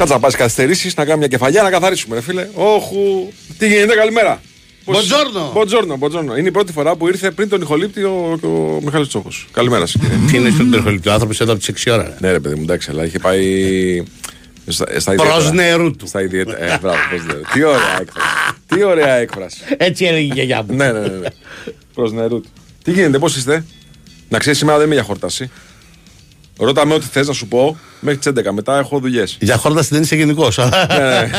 [0.00, 2.48] Κάτσε να πας καθυστερήσει, να κάνουμε μια κεφαλιά να καθαρίσουμε, ρε φίλε.
[2.54, 3.32] Όχου.
[3.58, 4.40] Τι γίνεται, καλημέρα.
[4.84, 5.50] Πώς- Μποντζόρνο.
[5.54, 6.36] Μποντζόρνο, μποντζόρνο.
[6.36, 9.46] Είναι η πρώτη φορά που ήρθε πριν τον ηχολήπτη ο, ο Μιχάλης Τσόχος.
[9.52, 10.16] Καλημέρα σας, κύριε.
[10.30, 12.02] Τι είναι στον τροχολιτή, ο άνθρωπος εδώ από τις 6 ώρα.
[12.02, 12.14] ρε.
[12.20, 14.04] ναι, ρε παιδί μου, εντάξει, αλλά είχε πάει.
[14.66, 15.36] Στα, στα ιδιαίτερα.
[15.38, 16.06] Προς νερού του.
[16.06, 16.62] Στα ιδιαίτερα.
[16.72, 17.40] Ε, μπράβο, προς νερού.
[17.52, 18.26] Τι ωραία έκφραση.
[18.66, 19.58] Τι ωραία έκφραση.
[19.76, 20.74] Έτσι έλεγε η γιαγιά μου.
[20.76, 21.06] ναι, ναι, ναι.
[21.06, 21.28] ναι.
[21.94, 22.48] Προς νερού του.
[22.84, 23.64] Τι γίνεται, πώς είστε;
[24.28, 25.50] Να ξέρεις, σήμερα δεν είμαι για χόρταση.
[26.60, 28.52] Ρώτα με ό,τι θες να σου πω μέχρι τις 11.
[28.52, 29.36] Μετά έχω δουλειές.
[29.40, 30.58] Για χόρταση δεν είσαι γενικός.
[30.58, 31.30] Ναι,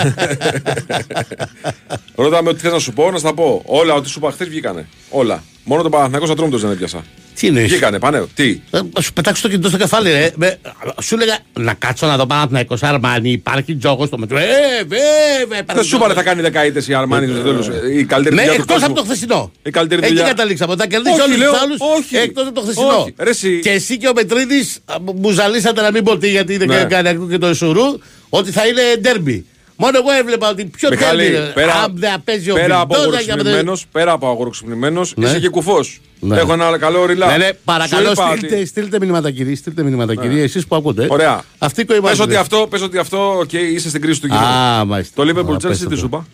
[2.16, 3.62] Ρώτα με ό,τι θες να σου πω, να στα πω.
[3.66, 4.88] Όλα ό,τι σου είπα χθες βγήκανε.
[5.10, 5.44] Όλα.
[5.64, 7.04] Μόνο τον Παναθηναϊκό Ατρόμητο δεν έπιασα.
[7.42, 8.28] Τι εννοείς; Βγήκανε, πανέω.
[8.36, 10.32] Τι; Θα σου πετάξω το κινητό στο κεφάλι, ρε.
[10.36, 10.58] Με-
[11.02, 13.32] σου έλεγα να κάτσω να δω πάνω από την 20 Αρμάνι.
[13.32, 14.38] Υπάρχει τζόγος στο μετρό.
[14.38, 14.44] Ε,
[14.88, 15.64] βέβαια.
[15.74, 17.68] Δεν σου είπα θα κάνει δεκαετές η Αρμάνι στο τέλος.
[17.94, 18.86] Η καλύτερη Ναι, δουλειά του εκτός κόσμου.
[18.86, 19.52] από το χθεσινό.
[19.64, 20.28] Η καλύτερη Εκεί δουλειά.
[20.28, 20.76] καταλήξαμε.
[20.76, 22.18] Θα κερδίσει Όχι, όλους λέω, του άλλους όχι.
[22.18, 22.88] εκτός από το χθεσινό.
[22.98, 23.14] Όχι.
[23.18, 23.60] Ρε, εσύ.
[23.60, 24.80] Και εσύ και ο Μετρίδης
[25.16, 26.84] μου ζαλίσατε να μην πω τι γιατί δεν Ναι.
[26.84, 29.46] κάνει ακούω και το Ισουρού ότι θα είναι ντέρμπι.
[29.84, 31.38] Μόνο εγώ έβλεπα ότι πιο Μιχάλη, ντέρμπι.
[31.38, 31.46] είναι.
[31.54, 35.14] πέρα, Αν δεν παίζει ο πέρα από Βιλντόζα για να μην- αγοροξυπνημένος, πέρα από αγοροξυπνημένος,
[35.16, 35.28] Ναι.
[35.28, 36.02] είσαι και κουφός.
[36.20, 36.38] Ναι.
[36.40, 37.28] Έχω ένα καλό ριλά.
[37.28, 40.76] Ναι, ναι, παρακαλώ, Σου είπα στείλτε, ότι- στείλτε μηνύματα κύριε, στείλτε μηνύματα κύριε, εσείς που
[40.76, 41.08] ακούτε.
[41.10, 41.44] Ωραία.
[41.58, 42.24] Αυτή Πες κοϊμάζετε.
[42.24, 44.40] ότι αυτό, πες ότι αυτό, οκ, είσαι στην κρίση του κοινού.
[44.40, 45.26] Α, μάλιστα.
[45.26, 45.96] Το Liverpool Α, Chelsea πες τι το.
[45.96, 46.28] σου είπα;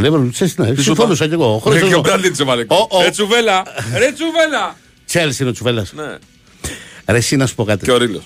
[0.00, 1.58] Liverpool Chelsea, ναι, σου συμφώνησα κι εγώ.
[1.62, 2.64] χωρίς Ναι, να Και ο το- Μπράντλι της έβαλε.
[2.68, 3.62] Ο- ο- Ρε τσουβέλα,
[3.98, 4.76] ρε τσουβέλα.
[5.12, 5.92] Chelsea είναι ο Τσουβέλλας.
[5.96, 6.04] Ναι.
[7.08, 7.84] Ρε εσύ να σου πω κάτι.
[7.84, 8.22] Και ο Ρίλος.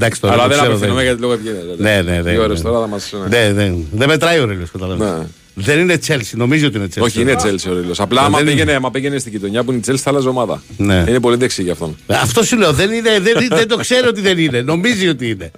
[0.00, 0.32] Εντάξει τώρα.
[0.32, 1.62] Αλλά το δεν ξέρω, απευθυνόμαι γιατί λόγω ευγένεια.
[1.76, 2.30] Ναι, ναι, ναι.
[2.30, 2.70] Οι ώρες ναι.
[2.70, 3.12] τώρα θα μας...
[3.28, 3.50] ναι.
[3.50, 3.74] Ναι, ναι.
[3.92, 5.12] Δεν μετράει ο Ρίλος, καταλαβαίνεις.
[5.12, 5.26] Ναι.
[5.54, 7.02] Δεν είναι Chelsea, νομίζω ότι είναι Chelsea.
[7.02, 8.00] Όχι, είναι Chelsea ο Ρίλος.
[8.00, 8.54] Απλά άμα δεν είναι.
[8.54, 10.62] πήγαινε, άμα πήγαινε στην γειτονιά που είναι η Chelsea θα άλλαζε ομάδα.
[10.76, 11.04] Ναι.
[11.08, 11.96] Είναι πολύ δεξί για αυτόν.
[12.06, 12.72] Αυτό σου λέω.
[12.72, 14.62] Δεν, είναι, δεν, δεν το ξέρω ότι δεν είναι.
[14.62, 15.50] Νομίζει ότι είναι.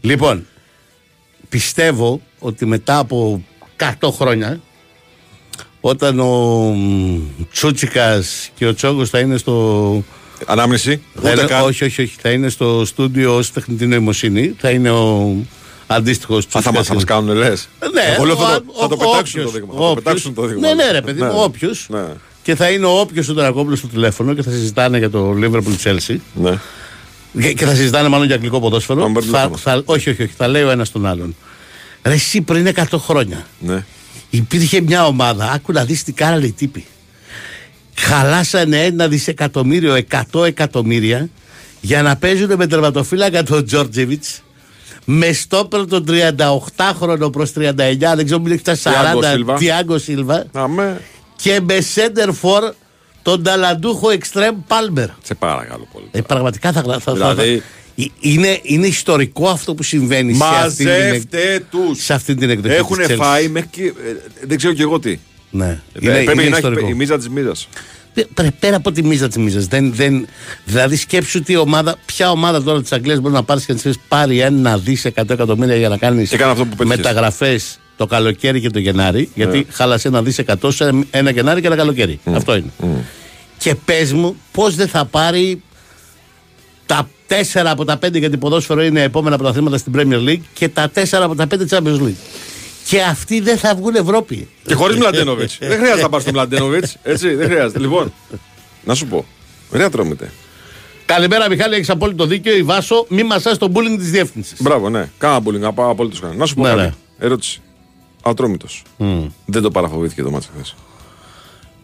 [0.00, 0.46] λοιπόν,
[1.48, 3.44] πιστεύω ότι μετά από
[4.00, 4.60] 100 χρόνια,
[5.80, 6.74] όταν ο
[7.52, 10.04] Τσούτσικας και ο Τσόγκος θα είναι στο.
[10.46, 11.02] Ανάμνηση.
[11.14, 11.64] θα Ούτε είναι- καν.
[11.64, 12.16] όχι, όχι, όχι.
[12.20, 14.54] Θα είναι στο στούντιο ως τεχνητή νοημοσύνη.
[14.58, 15.34] Θα είναι ο
[15.86, 17.68] αντίστοιχος Α, θα μας, θα μας κάνουν λες.
[17.92, 19.72] Ναι, Εγώ λέω ο- θα το, ο- θα το ο- πετάξουν το όποιος, δείγμα.
[19.72, 20.02] Θα το όποιος.
[20.04, 20.68] πετάξουν το δείγμα.
[20.68, 21.86] Ναι, ναι, ρε παιδί μου, όποιος.
[21.88, 22.04] Ναι.
[22.42, 25.76] Και θα είναι ο όποιος ο Τερακόπουλο στο τηλέφωνο και θα συζητάνε για το Liverpool
[25.84, 26.16] Chelsea.
[26.34, 26.58] Ναι.
[27.40, 29.00] Και, και θα συζητάνε μάλλον για αγγλικό ποδόσφαιρο.
[29.00, 29.56] Τον παίρνει Θα, τηλέφωνο.
[29.76, 30.32] θα, όχι, όχι, όχι.
[30.36, 31.36] Θα λέει ο ένας τον άλλον.
[32.02, 33.84] Ρε, εσύ πριν 100 χρόνια Ναι.
[34.30, 35.50] υπήρχε μια ομάδα.
[35.50, 36.84] Άκου να δεις τι κάνανε οι τύποι.
[38.00, 39.98] Χαλάσανε ένα δισεκατομμύριο,
[40.32, 41.28] 100 εκατομμύρια
[41.80, 44.42] για να παίζουν με τερματοφύλακα τον Τζόρτζεβιτς.
[45.04, 49.54] Με στόπερ τον 38χρονο προς 39, δεν ξέρω μην έχει φτάσει Τιάγκο 40, Σίλβα.
[49.54, 50.44] Τιάγκο Σίλβα.
[50.52, 51.00] Αμέ.
[51.36, 52.72] Και με center for
[53.22, 55.06] τον ταλαντούχο Extreme Palmer.
[55.22, 56.06] Σε παρακαλώ πολύ.
[56.10, 57.62] Ε, πραγματικά θα, θα, θα- Δηλαδή- θα-
[58.02, 62.04] Ε, είναι, είναι ιστορικό αυτό που συμβαίνει σε αυτή, την, εκ- Μαζεύτε τους.
[62.04, 62.74] σε αυτή την εκδοχή.
[62.74, 63.16] Έχουν της Chelsea.
[63.16, 63.82] φάει μέχρι και.
[63.84, 63.92] ε,
[64.46, 65.18] Δεν ξέρω κι εγώ τι.
[65.50, 65.64] Ναι.
[65.66, 66.88] Ε, Είναι, Πρέπει είναι να έχει ιστορικό.
[66.88, 67.68] η μίζα της μίζας.
[68.14, 69.66] Πε- πε- Πέρα από τη μίζα της μίζας.
[69.66, 70.26] Δεν, δεν,
[70.64, 73.98] δηλαδή, σκέψου τι ομάδα, ποια ομάδα τώρα της Αγγλίας μπορεί να πάρεις και να της
[74.08, 76.96] πάρει ένα δις 100 εκατομμύρια για να κάνεις Έκανε αυτό που πέτυχες.
[76.96, 79.30] μεταγραφές το καλοκαίρι και το Γενάρη.
[79.34, 82.20] Γιατί χάλασε ένα δις 100 σε ένα Γενάρη και ένα καλοκαίρι.
[82.32, 82.70] Αυτό είναι.
[83.58, 85.62] Και πες μου, πώς δεν θα πάρει
[86.86, 90.90] τα 4 από τα 5 γιατί ποδόσφαιρο είναι επόμενα πρωταθλήματα στην Premier League και τα
[90.94, 92.14] 4 από τα 5 Champions League.
[92.88, 94.48] Και αυτοί δεν θα βγουν Ευρώπη.
[94.66, 95.58] Και χωρίς Μλαντένοβιτς.
[95.70, 96.96] δεν χρειάζεται να πας στον Μλαντένοβιτς.
[97.02, 97.78] Έτσι, δεν χρειάζεται.
[97.78, 98.12] Λοιπόν,
[98.84, 99.24] να σου πω.
[99.72, 100.30] Ρε τρώμετε.
[101.06, 102.56] Καλημέρα, Μιχάλη, έχεις απόλυτο δίκιο.
[102.56, 104.62] Η Βάσο, μη μασάς τον bullying της διεύθυνσης.
[104.62, 105.10] Μπράβο, ναι.
[105.18, 105.62] Κάνα bullying.
[105.62, 106.38] απα- Απολύτω κανένα.
[106.38, 106.80] Να σου πω Ναι, κάτι.
[106.80, 106.90] ναι.
[107.18, 107.60] Ερώτηση.
[108.22, 108.66] Ατρόμητο.
[109.44, 110.74] Δεν το παραφοβήθηκε το μάτσο χθες.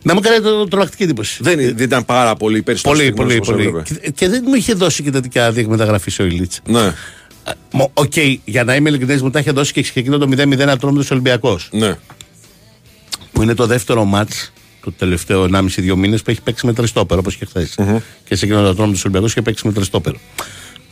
[0.02, 1.38] Να μου κάνετε το τρομακτική εντύπωση.
[1.42, 2.96] Δεν, δεν ήταν πάρα πολύ περισσότερο.
[2.96, 3.82] Πολύ, πολύ, πολύ.
[3.82, 6.60] Και, και δεν μου είχε δώσει και τέτοια διεκμεταγραφή ο Ηλίτσα.
[6.66, 6.92] Ναι,
[7.94, 8.12] Οκ,
[8.44, 11.58] για να είμαι ειλικρινής, μου τα είχε δώσει και εκείνο το 0-0 ατρόμητο Ολυμπιακό.
[11.70, 11.98] ναι.
[13.32, 14.52] Που είναι το δεύτερο μάτς
[14.84, 17.74] το τελευταίο 1,5-2 μήνες που έχει παίξει με τριστόπερο, όπως και χθες.
[18.24, 20.16] Και σε εκείνο το ατρόμητο Ολυμπιακό είχε παίξει με τριστόπερο.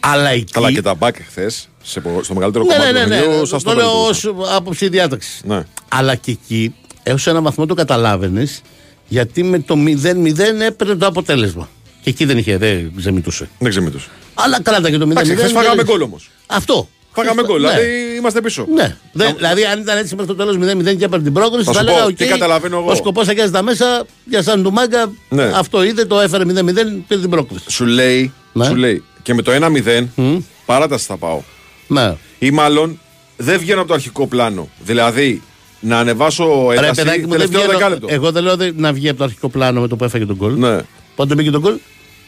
[0.00, 0.52] Αλλά εκεί.
[0.52, 3.40] Καλά και τα μπακ χθες στο μεγαλύτερο Ναι, κομμάτι ναι, του ναι, ναι, παιχνιδιού.
[3.40, 4.34] το σας το λέω βελτιώσαν.
[4.38, 5.40] ως άποψη διάταξης.
[5.44, 5.62] Ναι.
[5.88, 8.62] Αλλά και εκεί, έως ένα βαθμό το καταλάβαινες,
[9.08, 11.68] γιατί με το 0-0 έπαιρνε το αποτέλεσμα.
[12.02, 13.48] Και εκεί δεν είχε, δεν ξεμητούσε.
[13.58, 14.06] Δεν ξεμητούσε.
[14.34, 15.10] Αλλά καλά τα και το 0-0.
[15.10, 16.30] Εντάξει, χθες φάγαμε δεν- γκολ όμως.
[16.46, 16.88] Αυτό.
[17.14, 17.60] Φάγαμε γκολ.
[17.62, 17.68] Ναι.
[17.68, 18.66] Δηλαδή είμαστε πίσω.
[18.74, 18.96] Ναι.
[19.12, 21.78] Δεν- δηλαδή, αν ήταν έτσι μέχρι το τέλος 0-0 και έπαιρνε την πρόκληση, Θα θα
[21.78, 22.90] σου έλεγα: πω, «Οκ, τι καταλαβαίνω εγώ».
[22.90, 25.12] Ο σκοπός θα τα μέσα για σαν του μάγκα.
[25.28, 25.42] Ναι.
[25.54, 27.64] Αυτό είδε, το έφερε 0-0, πήρε την πρόκληση.
[27.70, 28.64] Σου λέει, Ναι.
[28.64, 31.40] σου λέει και με το 1-0 παράταση θα πάω.
[31.86, 32.14] Ναι.
[32.38, 33.00] Ή μάλλον
[33.36, 34.68] δεν βγαίνω από το αρχικό πλάνο.
[34.84, 35.42] Δηλαδή
[35.80, 38.06] να ανεβάσω Ρε ένταση παιδάκι μου, δεν τελευταίο βγαίνω, δεκάλεπτο.
[38.10, 40.36] εγώ δεν λέω δε- να βγει από το αρχικό πλάνο με το που έφαγε τον
[40.36, 40.58] κόλ.
[40.58, 40.78] Ναι.
[41.16, 41.74] Πότε μπήκε τον κόλ.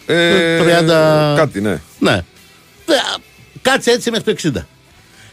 [0.07, 1.81] Ε, 30 Κάτι, ναι.
[1.99, 2.21] Ναι.
[2.87, 2.95] Δε-
[3.63, 4.67] Κάτσε έτσι μέχρι το 60.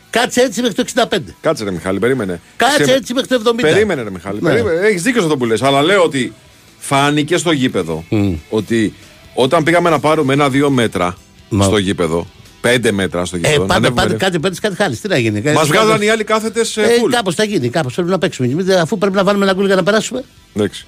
[0.09, 1.18] Κάτσε έτσι μέχρι το 65.
[1.42, 2.42] Κάτσε ρε Μιχάλη, περίμενε.
[2.56, 3.62] Κάτσε Σε- έτσι μέχρι το 70.
[3.62, 4.39] Περίμενε ρε Μιχάλη.
[4.42, 4.50] Ναι.
[4.50, 4.88] Περίμενε.
[4.88, 5.62] Έχεις δίκιο σε αυτό που λες.
[5.62, 6.33] Αλλά λέω ότι
[6.80, 8.03] φάνηκε στο γήπεδο
[8.50, 8.94] ότι
[9.33, 11.18] όταν πήγαμε να πάρουμε ένα-δύο μέτρα
[11.50, 12.27] Μα- στο γήπεδο
[12.62, 13.57] 5 μέτρα στο Ε, γήπεδο.
[13.62, 14.19] να πάντα, ανέβουμε πάντα λίγο.
[14.25, 14.95] κάτι παίρνει, κάτι χάνει.
[14.95, 15.42] Τι να γίνει.
[15.51, 17.09] Μας βγάζαν οι άλλοι κάθετες σε Ε, full.
[17.12, 18.47] κάπως θα γίνει, κάπως πρέπει να παίξουμε.
[18.47, 20.24] Εμείς, Αφού πρέπει να βάλουμε ένα γκολ για να περάσουμε.
[20.56, 20.86] Εντάξει.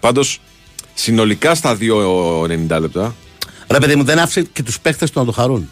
[0.00, 0.40] Πάντως,
[1.02, 3.14] συνολικά στα 2,90 λεπτά.
[3.70, 5.70] Ρε παιδί μου, δεν άφησε και τους παίχτε του να το χαρούν.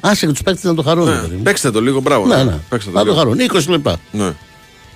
[0.00, 1.08] Άσε και τους παίχτε να το χαρούν.
[1.08, 1.42] ρε παιδί μου.
[1.42, 2.26] Παίξτε το λίγο, μπράβο.
[2.26, 2.58] Ναι, ναι.
[2.68, 3.18] Παίξτε το Να το λίγο.
[3.18, 3.38] χαρούν.
[3.66, 3.96] 20 λεπτά.
[4.12, 4.32] Ναι.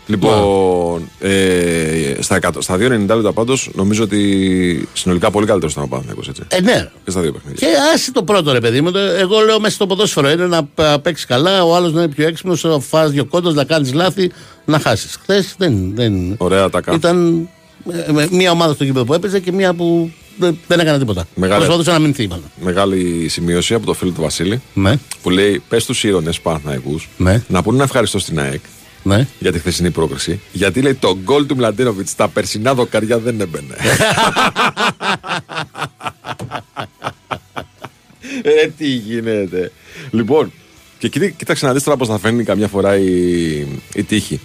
[0.08, 5.86] Λοιπόν, ε, στα, 100 στα 2,90 λεπτά πάντως νομίζω ότι συνολικά πολύ καλύτερος ήταν ο
[5.86, 6.42] Παναθηναϊκός έτσι.
[6.48, 6.90] Ε, ναι.
[7.04, 7.68] Και στα δύο παιχνίδια.
[7.68, 8.90] Και άσε το πρώτο ρε παιδί μου.
[8.90, 12.12] το- Εγώ λέω μέσα στο ποδόσφαιρο είναι να πα- παίξεις καλά, ο άλλος να είναι
[12.14, 14.30] πιο έξυπνος, να φας δύο κόντο, να κάνεις λάθη,
[14.64, 15.18] να χάσεις.
[15.22, 16.34] Χθες δεν, δεν.
[16.38, 16.96] Ωραία τα κάνω.
[16.96, 17.48] Ήταν ε, με-
[18.30, 21.26] μία ομάδα στο γήπεδο που έπαιζε και μία που δεν, δεν έκανε τίποτα.
[21.34, 22.44] Μεγάλη- Προσπαθούσε να μηνθεί, μάλλον.
[22.60, 27.42] Μεγάλη σημείωση από το φίλο του Βασίλη Ναι, που λέει: Πες στου ήρωνες Παναθηναϊκούς Ναι.
[27.48, 28.60] να πούνε ένα ευχαριστώ στην ΑΕΚ
[29.02, 29.26] ναι.
[29.38, 30.40] για τη χθεσινή πρόκριση.
[30.52, 33.74] Γιατί λέει το γκολ του Μλαντίνοβιτς στα περσινά δοκαριά δεν έμπαινε.
[38.42, 39.72] ε, τι γίνεται.
[40.10, 40.52] Λοιπόν,
[40.98, 43.10] και κοίτα- κοίταξε να δεις τώρα πώς θα φαίνει καμιά φορά η,
[43.94, 44.40] η τύχη.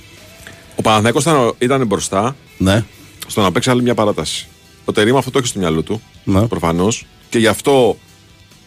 [0.76, 2.84] Ο Παναθηναϊκός ήταν, ήταν μπροστά ναι.
[3.32, 4.48] Στο να παίξει άλλη μια παράταση.
[4.86, 6.02] Ο Τερήμα αυτό το έχει στο μυαλό του.
[6.24, 6.48] Ναι.
[6.48, 7.06] Προφανώς.
[7.30, 7.98] Και γι' αυτό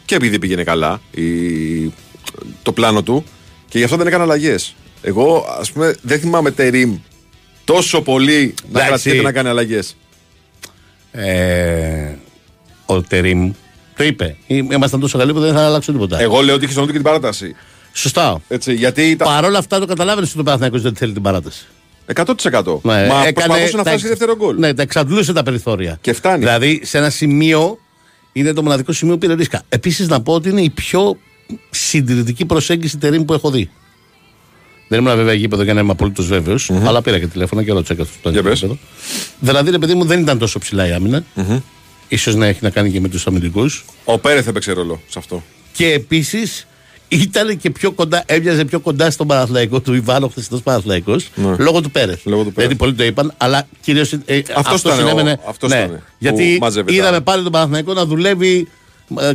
[0.04, 1.22] και επειδή πήγαινε καλά η,
[2.62, 3.24] το πλάνο του
[3.68, 4.74] και γι' αυτό δεν έκανε αλλαγές.
[5.02, 6.98] Εγώ, ας πούμε, δεν θυμάμαι Τερήμ
[7.64, 8.88] τόσο πολύ να Εντάξει.
[9.02, 9.96] κρατιέται να κάνει αλλαγές.
[11.12, 12.14] Ε,
[12.86, 13.52] ο Τερήμ
[13.96, 14.36] το είπε.
[14.46, 16.20] Ήμ- Ήμασταν τόσο καλοί που δεν θα αλλάξω τίποτα.
[16.20, 17.54] Εγώ λέω ότι είχε στον του και την παράταση.
[17.92, 18.42] Σωστά.
[18.48, 21.66] Έτσι, γιατί ήταν Παρ' όλα αυτά το καταλάβαινες ότι ο Παναθηναϊκός δεν θέλει την παράταση.
[22.14, 22.24] 100%.
[22.82, 24.58] Ναι, Μα έκανε προσπαθούσε να τα φτάσει εξ- δεύτερο γκολ.
[24.58, 25.98] Ναι, τα εξαντλούσε τα περιθώρια.
[26.00, 26.38] Και φτάνει.
[26.38, 27.78] Δηλαδή σε ένα σημείο
[28.32, 29.62] είναι το μοναδικό σημείο που πήρε ρίσκα.
[29.68, 31.18] Επίσης να πω ότι είναι η πιο
[31.70, 33.70] συντηρητική προσέγγιση τερίμ που έχω δει.
[34.88, 37.94] Δεν ήμουν βέβαια γήπεδο για να είμαι απολύτως βέβαιος, αλλά πήρα και τηλέφωνο και ρώτησα
[37.94, 38.54] και αυτό το Για πες.
[38.58, 38.78] γήπεδο.
[39.40, 41.24] Δηλαδή, ρε παιδί μου, δεν ήταν τόσο ψηλά η άμυνα.
[42.08, 43.84] Ίσως να έχει να κάνει και με τους αμυντικούς.
[44.04, 45.42] Ο Πέρεθ έπαιξε ρόλο σε αυτό.
[45.72, 46.66] Και επίσης
[47.22, 51.54] ήταν και πιο κοντά, έμοιαζε πιο κοντά στον Παναθλαϊκό του Ιβάνο, χθεσινό Παναθλαϊκός, Ναι.
[51.58, 52.26] λόγω του Πέρεθ.
[52.26, 52.70] Λόγω του Πέρεθ.
[52.70, 54.12] Γιατί πολλοί το είπαν, αλλά κυρίως.
[54.12, 55.40] Ε, Αυτός ήταν ο- συνέβαινε.
[55.48, 58.64] αυτός ναι, ήταν που γιατί μάζευε τα- είδαμε πάλι τον Παναθλαϊκό να δουλεύει ε,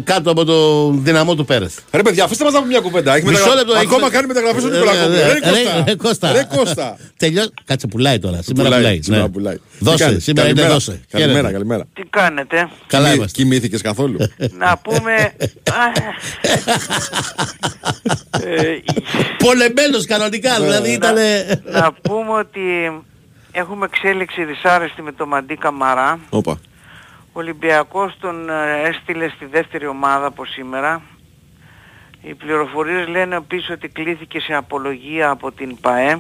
[0.04, 1.78] κάτω από το δυναμό του Πέρεθ.
[1.92, 3.16] Ρε παιδιά, αφήστε μας να πούμε μια κουβέντα.
[3.16, 5.16] Έχει Μισό μεταγρα- λεπτό, έχει Ακόμα με- κάνει μεταγραφές ο Ε, Νικολακόπουλο.
[5.16, 5.84] ε, Ρε ε, Κώστα.
[5.86, 6.32] ρε, Κώστα.
[6.32, 6.98] Ρε Κώστα.
[7.18, 7.44] Τελειώ...
[7.66, 8.42] Κάτσε, πουλάει τώρα.
[8.42, 9.02] Σήμερα Πουλάει, πουλάει.
[9.02, 9.30] σήμερα ναι.
[9.30, 9.56] πουλάει.
[9.56, 10.80] Τι Δώσε, κάνεις; σήμερα είναι Καλημέρα.
[10.86, 11.02] δώσε.
[11.12, 11.54] Καλημέρα, Χαίρετε.
[11.54, 11.86] καλημέρα.
[11.94, 13.42] Τι κάνετε; Καλά Κοιμή- είμαστε.
[13.42, 14.18] Κοιμήθηκες καθόλου;
[14.64, 15.14] Να πούμε...
[15.72, 15.86] Α,
[18.44, 18.82] ε,
[19.46, 21.16] Πολεμένος κανονικά, δηλαδή ήταν.
[21.72, 22.62] να πούμε ότι
[23.52, 26.20] έχουμε εξέλιξη δυσάρεστη με το Μαντί Καμαρά.
[26.30, 26.60] Όπα.
[27.32, 31.02] Ο Ολυμπιακός τον ε, έστειλε στη δεύτερη ομάδα από σήμερα.
[32.22, 36.20] Οι πληροφορίες λένε επίσης ότι κλήθηκε σε απολογία από την ΠαΕ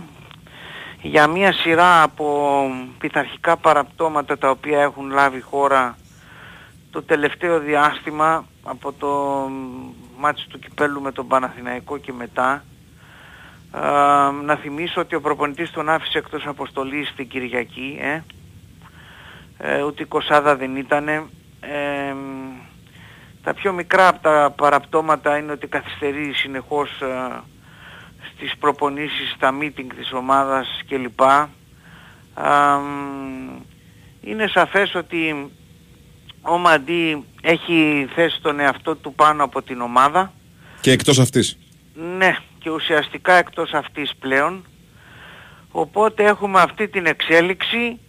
[1.02, 2.62] για μια σειρά από
[2.98, 5.98] πειθαρχικά παραπτώματα τα οποία έχουν λάβει η χώρα
[6.92, 9.08] το τελευταίο διάστημα από το
[10.18, 12.64] μάτι του Κυπέλου με τον Παναθηναϊκό και μετά.
[13.72, 18.22] Α, να θυμίσω ότι ο προπονητής τον άφησε εκτός αποστολής την Κυριακή, ε.
[19.62, 21.26] Ε, ούτε η Κοσάδα δεν ήτανε.
[21.60, 22.14] Ε,
[23.44, 27.42] τα πιο μικρά από τα παραπτώματα είναι ότι καθυστερεί συνεχώς ε,
[28.34, 31.22] στις προπονήσεις, στα meeting της ομάδας κλπ.
[31.22, 33.62] Α, μ,
[34.22, 35.52] είναι σαφές ότι
[36.42, 40.34] ο Μαντί έχει θέσει τον εαυτό του πάνω από την ομάδα.
[40.82, 41.58] Και εκτός αυτής.
[42.18, 44.66] Ναι, και ουσιαστικά εκτός αυτής πλέον.
[45.72, 48.09] Οπότε έχουμε αυτή την εξέλιξη ε,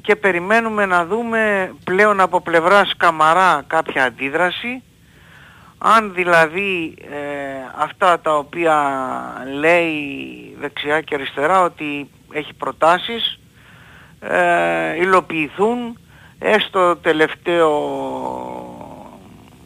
[0.00, 4.82] και περιμένουμε να δούμε πλέον από πλευράς Καμαρά κάποια αντίδραση.
[5.78, 7.16] Αν δηλαδή ε,
[7.76, 8.76] αυτά τα οποία
[9.58, 9.86] λέει
[10.60, 13.38] δεξιά και αριστερά ότι έχει προτάσεις
[14.20, 15.98] ε, υλοποιηθούν
[16.38, 17.70] έστω τελευταίο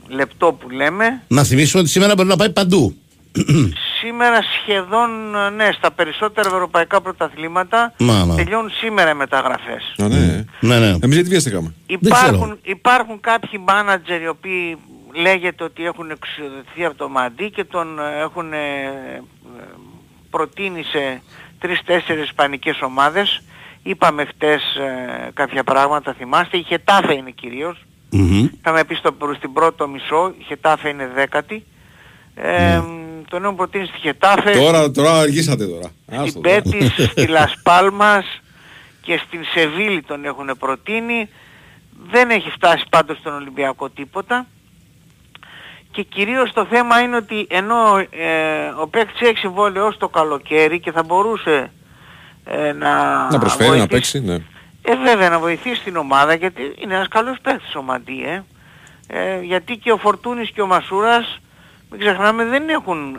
[0.08, 2.94] λεπτό που λέμε Να θυμίσουμε ότι σήμερα μπορεί να πάει παντού.
[4.00, 5.10] Σήμερα σχεδόν,
[5.56, 8.34] ναι, στα περισσότερα ευρωπαϊκά πρωταθλήματα Μα, μα.
[8.34, 9.94] τελειώνουν σήμερα οι μεταγραφές.
[10.02, 10.44] Α, ναι.
[10.60, 10.86] Ναι, ναι.
[10.86, 14.78] Εμείς γιατί βιαστήκαμε; Υπάρχουν, υπάρχουν κάποιοι μάνατζερ οι οποίοι
[15.14, 19.20] λέγεται ότι έχουν εξοδοτηθεί από το Μαντί και τον ε, έχουν ε, ε,
[20.30, 21.22] προτείνει σε
[21.58, 23.42] τρεις-τέσσερις ισπανικές ομάδες.
[23.82, 26.56] Είπαμε χτες ε, κάποια πράγματα, θυμάστε.
[26.56, 27.84] Η Χετάφε είναι κυρίως.
[28.10, 28.48] Μμμ.
[28.60, 31.64] Είχαμε πεις στο, στην πρώτο μισό, η Χετάφε είναι δέκατη.
[32.34, 32.82] Ε,
[33.28, 35.90] Τον έχουν προτείνει στη Χετάφε, Τώρα, τώρα αργήσατε τώρα.
[36.06, 36.54] στην Άστο τώρα.
[36.62, 38.24] Πέτης, στη Λασπάλμας
[39.02, 41.28] και στην Σεβίλη τον έχουν προτείνει.
[42.10, 44.46] Δεν έχει φτάσει πάντως στον Ολυμπιακό τίποτα.
[45.90, 50.80] Και κυρίως το θέμα είναι ότι ενώ ε, ο παίκτης έχει συμβόλαιο ως το καλοκαίρι
[50.80, 51.70] και θα μπορούσε
[52.44, 52.94] ε, να,
[53.30, 54.34] Να προσφέρει, να βοηθήσει- παίξει, ναι.
[54.82, 58.42] ε, βέβαια να βοηθήσει την ομάδα γιατί είναι ένας καλός παίκτης ο Μαντί, ε.
[59.06, 61.38] Ε, γιατί και ο Φορτούνης και ο Μασούρας,
[61.96, 63.18] μην ξεχνάμε, δεν έχουν ε,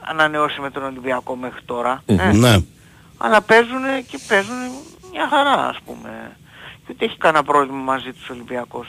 [0.00, 2.02] ανανεώσει με τον Ολυμπιακό μέχρι τώρα.
[2.06, 2.56] Ε, Ναι.
[3.18, 4.54] αλλά παίζουν και παίζουν
[5.12, 6.36] μια χαρά ας πούμε.
[6.86, 8.86] Και ούτε έχει κανένα πρόβλημα μαζί τους ο Ολυμπιακός.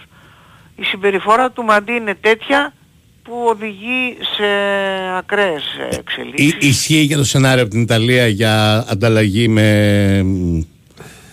[0.75, 2.73] Η συμπεριφορά του Μαντί είναι τέτοια
[3.23, 4.45] που οδηγεί σε
[5.17, 6.51] ακραίες εξελίξεις.
[6.53, 10.61] Ι- Ισχύει για το σενάριο από την Ιταλία για ανταλλαγή με μ,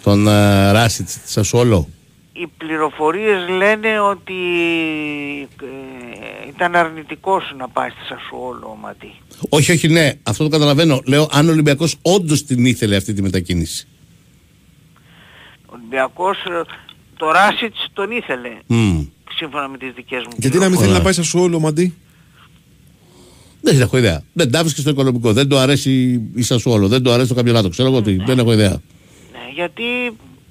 [0.03, 1.89] τον uh, Ράσιτς τη Σασουόλο.
[2.33, 4.35] Οι πληροφορίες λένε ότι
[5.63, 6.10] ε,
[6.61, 9.13] ήταν αρνητικός να πάει στη Σασουόλο ο Μαντί.
[9.49, 11.01] Όχι, όχι, ναι, αυτό το καταλαβαίνω.
[11.05, 13.87] Λέω αν ο Ολυμπιακός όντως την ήθελε αυτή τη μετακίνηση.
[15.67, 16.63] Ο Ολυμπιακός ε,
[17.17, 19.03] το Ράσιτς τον ήθελε Μμ.
[19.37, 20.99] σύμφωνα με τις δικές μου Γιατί να μην θέλει Ωραία.
[20.99, 21.95] να πάει σε όλο μαντί;
[23.61, 24.23] Δεν έχω ιδέα.
[24.33, 25.33] Δεν τα βρίσκεις στο οικονομικό.
[25.33, 26.89] Δεν το αρέσει η Σασουόλο.
[26.89, 27.69] Δεν το αρέσει το καμπιονάτο.
[27.69, 28.17] Ξέρω εγώ τι.
[28.17, 28.81] Δεν έχω ιδέα.
[29.33, 29.83] Ναι, γιατί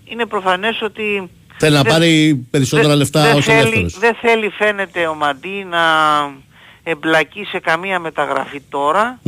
[0.06, 3.88] είναι προφανές ότι Θέλει να δεν- πάρει περισσότερα δεν- λεφτά δεν ως θέλει, ελεύθερο.
[4.00, 5.80] δεν θέλει φαίνεται ο Μαντί να
[6.84, 9.20] εμπλακεί σε καμία μεταγραφή τώρα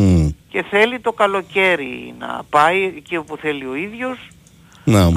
[0.49, 4.17] και θέλει το καλοκαίρι να πάει εκεί όπου θέλει ο ίδιος.
[4.83, 4.99] Να.
[4.99, 5.09] Ε,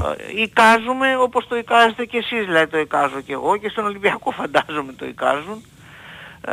[0.42, 4.92] Εικάζουμε όπως το εικάζετε και εσείς, δηλαδή το εικάζω και εγώ και στον Ολυμπιακό φαντάζομαι
[4.92, 5.62] το εικάζουν.
[6.46, 6.52] Ε,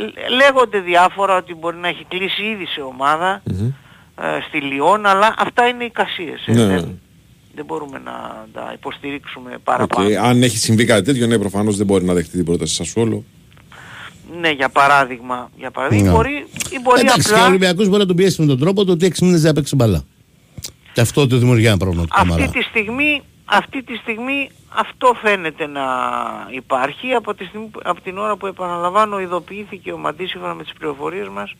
[0.00, 3.42] λέ- λέγονται διάφορα ότι μπορεί να έχει κλείσει ήδη σε ομάδα
[4.20, 6.42] ε, στη Λιόν, αλλά αυτά είναι εικασίες.
[6.46, 6.84] ε, Ναι.
[7.56, 10.08] Δεν, δεν μπορούμε να τα υποστηρίξουμε Οκ, παραπάνω.
[10.20, 13.24] Αν έχει συμβεί κάτι τέτοιο, ναι, προφανώς δεν μπορεί να δεχτεί την πρόταση σας όλο.
[14.40, 15.50] Ναι, για παράδειγμα.
[15.58, 16.04] Για παράδειγμα.
[16.04, 16.10] Ναι.
[16.10, 18.58] Ή μπορεί, ή μπορεί Εντάξει, και ο απλά Ολυμπιακός μπορεί να τον πιέσει με τον
[18.58, 20.04] τρόπο το ότι 6 μήνες δεν έπαιξε μπαλά.
[20.92, 22.04] Και αυτό του δημιουργεί ένα πρόβλημα.
[22.06, 22.50] του αυτή Καμαρά.
[22.50, 25.82] τη, στιγμή, αυτή τη στιγμή αυτό φαίνεται να
[26.50, 30.62] υπάρχει από, τη στιγμή, που- από την ώρα που επαναλαμβάνω ειδοποιήθηκε ο Μαντής σύμφωνα με
[30.62, 31.54] τις πληροφορίες μας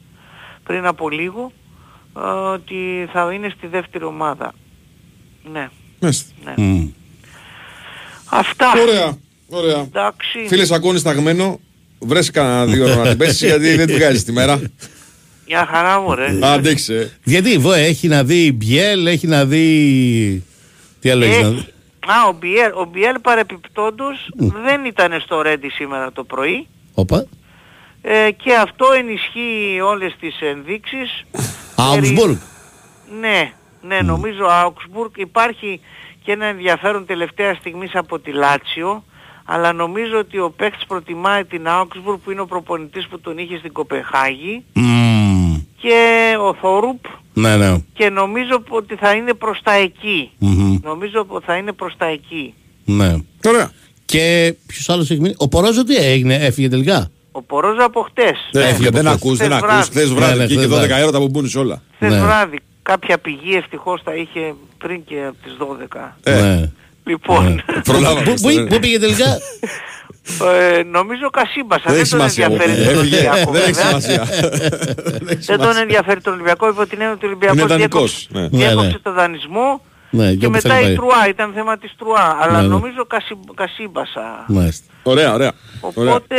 [0.65, 1.53] πριν από λίγο
[2.17, 4.53] ε, ότι θα είναι στη δεύτερη ομάδα.
[5.53, 5.76] Ναι, Μάλιστα.
[6.44, 6.52] Ναι.
[6.56, 6.88] Μμ.
[8.30, 8.72] Αυτά.
[8.80, 9.78] Ωραία, ωραία.
[9.78, 10.46] Εντάξει.
[10.48, 11.60] Φίλε, ακούνε σταγμένο.
[11.98, 14.60] Βρες κανένα δύο ώρα να την πέσεις γιατί δεν την βγάζεις τη μέρα.
[15.48, 16.38] Μια χαρά μου ρε.
[16.42, 17.18] Αντέξε.
[17.25, 20.44] Γιατί βο, έχει να δει Μπιέλ, έχει να δει.
[21.00, 21.68] Τι άλλο έχεις να δει; Έχει-
[22.06, 24.28] Α, ο Μπιέλ, ο Μπιέλ παρεπιπτόντως
[24.64, 26.66] δεν ήταν στο Ρέντι σήμερα το πρωί.
[26.94, 27.25] Όπα.
[28.02, 31.25] Ε, και αυτό ενισχύει όλες τις ενδείξεις.
[31.76, 32.36] Augsburg.
[33.20, 33.52] Ναι,
[33.87, 35.11] ναι, νομίζω Augsburg.
[35.16, 35.81] Υπάρχει
[36.25, 39.05] και ένα ενδιαφέρον τελευταία στιγμής από τη Λάτσιο,
[39.45, 43.59] αλλά νομίζω ότι ο παίκτης προτιμάει την Augsburg που είναι ο προπονητής που τον είχε
[43.59, 45.57] στην Κοπεχάγη Μμμ.
[45.81, 47.78] και ο Θόρουπ Ναι, ναι.
[47.93, 50.31] και νομίζω ότι θα είναι προς τα εκεί.
[50.38, 50.76] Μμμ.
[50.83, 52.55] Νομίζω ότι θα είναι προς τα εκεί.
[52.85, 53.14] Ναι.
[53.47, 53.71] Ωραία.
[54.05, 58.49] Και ποιος άλλος έχει μείνει; Ο Πορόζο τι έγινε, έφυγε τελικά; Ο Πορόζα από χτες.
[58.52, 59.14] Δεν Ναι, έφυγε, δεν χθες.
[59.14, 59.71] ακούς, δεν Χθες ακούς.
[59.75, 59.90] βράδυ.
[59.90, 61.02] Χθες Ναι, βράδυ ναι, και είχε χθες 12 βράδυ.
[61.02, 61.83] ώρα τα μπουμπούνι όλα.
[61.95, 62.21] Χθες Ναι.
[62.21, 62.59] βράδυ
[62.93, 66.14] κάποια πηγή ευτυχώς τα είχε πριν και από τις 12.
[66.23, 66.40] Ε.
[66.43, 66.71] Ναι.
[67.05, 68.23] Λοιπόν, Προλάβαμε.
[68.23, 69.38] Πού- πού- Πού πήγε τελικά;
[70.55, 71.83] ε, νομίζω Κασίμπασα.
[71.87, 72.45] Δεν έχει Δεν τον σημασία.
[72.45, 72.99] ενδιαφέρει τον Έφυγε.
[73.16, 73.50] Ολυμπιακό.
[73.52, 74.00] Δεν έχει βέβαια.
[74.00, 74.25] σημασία.
[75.57, 78.40] Δεν τον ενδιαφέρει τον Ολυμπιακό υπό την έννοια ότι ο Ολυμπιακός Είναι διέκοψε, δανεικός, ναι.
[78.40, 78.99] Ναι, διέκοψε ναι.
[79.02, 80.95] το δανεισμό Ναι, και και όπου μετά θέλει η πάει.
[80.95, 82.37] Τρουά, ήταν θέμα της Τρουά.
[82.40, 82.69] Αλλά Ναι, ναι.
[82.69, 84.45] νομίζω Κασί- Κασίμπασα.
[84.49, 84.93] Μάλιστα.
[85.02, 85.52] Ωραία, ωραία.
[85.81, 86.12] Ωραία.
[86.12, 86.37] Οπότε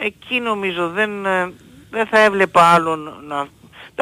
[0.00, 1.52] εκεί νομίζω δεν, ε,
[1.90, 3.46] δεν θα έβλεπα άλλον να...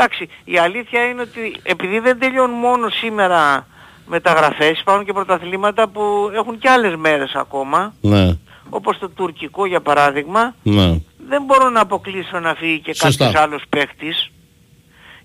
[0.01, 3.67] Εντάξει, η αλήθεια είναι ότι επειδή δεν τελειώνουν μόνο σήμερα
[4.07, 8.37] μεταγραφές, υπάρχουν και πρωταθλήματα που έχουν και άλλες μέρες ακόμα, Ναι.
[8.71, 11.01] όπως το τουρκικό για παράδειγμα, Ναι.
[11.29, 13.25] δεν μπορώ να αποκλείσω να φύγει και Σωστά.
[13.25, 14.31] κάποιος άλλος παίκτης.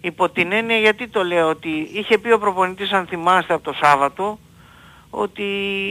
[0.02, 3.74] Υπό την έννοια γιατί το λέω ότι είχε πει ο προπονητής αν θυμάστε από το
[3.82, 4.40] Σάββατο
[5.10, 5.44] ότι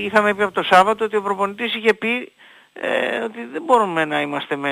[0.07, 2.33] είχαμε πει από το Σάββατο ότι ο προπονητής είχε πει
[2.73, 4.71] ε, ότι δεν μπορούμε να είμαστε με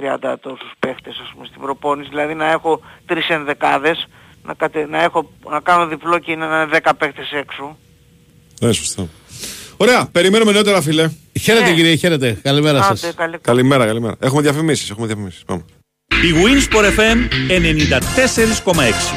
[0.00, 4.06] 30 τόσους παίχτες ας πούμε στην προπόνηση δηλαδή να έχω τρεις ενδεκάδες
[4.42, 7.76] να, κατε, να, έχω, να κάνω διπλό και είναι να είναι 10 παίχτες έξω.
[8.60, 9.06] Ναι, σωστά.
[9.76, 11.10] Ωραία, περιμένουμε νεότερα, φίλε.
[11.40, 11.74] Χαίρετε Ναι.
[11.74, 12.38] κύριε, χαίρετε.
[12.42, 13.14] Καλημέρα Άντε, σας.
[13.14, 14.16] καλή- Καλημέρα, καλημέρα.
[14.20, 15.42] Έχουμε διαφημίσεις, έχουμε διαφημίσεις.
[15.46, 15.64] Πάμε.
[16.08, 19.14] Η Winsport FM 94,6.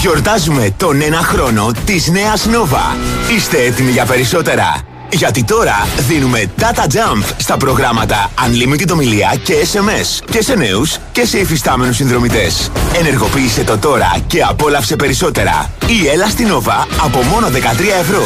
[0.00, 2.96] Γιορτάζουμε τον ένα χρόνο της νέας Nova.
[3.36, 4.88] Είστε έτοιμοι για περισσότερα.
[5.12, 11.26] Γιατί τώρα δίνουμε data jump στα προγράμματα Unlimited ομιλία και SMS και σε νέους και
[11.26, 12.70] σε υφιστάμενους συνδρομητές.
[12.98, 15.70] Ενεργοποίησε το τώρα και απόλαυσε περισσότερα.
[15.86, 17.50] Η έλα στην Nova από μόνο 13
[18.00, 18.22] ευρώ.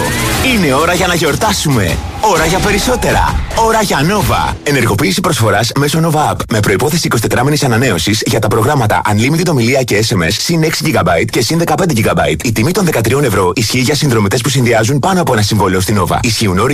[0.55, 1.97] Είναι ώρα για να γιορτάσουμε.
[2.21, 3.35] Ώρα για περισσότερα.
[3.67, 4.55] Ώρα για Nova.
[4.63, 6.37] Ενεργοποίηση προσφοράς μέσω Nova App.
[6.49, 11.25] Με προπόθεση 24 μήνη ανανέωσης για τα προγράμματα Unlimited ομιλία και SMS συν 6 GB
[11.31, 12.45] και συν 15 GB.
[12.45, 16.01] Η τιμή των 13 ευρώ ισχύει για συνδρομητές που συνδυάζουν πάνω από ένα συμβόλαιο στην
[16.01, 16.19] Nova.
[16.23, 16.74] Ισχύουν όροι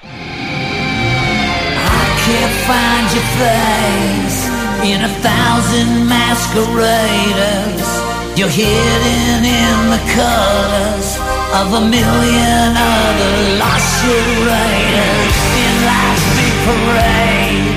[2.25, 4.39] can't find your face
[4.85, 7.89] in a thousand masqueraders.
[8.37, 11.17] You're hidden in the colors
[11.57, 17.73] of a million other lost charades in life's big parade.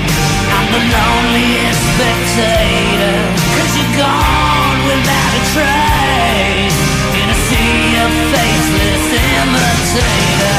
[0.53, 3.17] I'm the loneliest spectator,
[3.57, 6.79] cause you're gone without a trace
[7.17, 9.05] in a sea of faceless
[9.41, 10.54] imitators.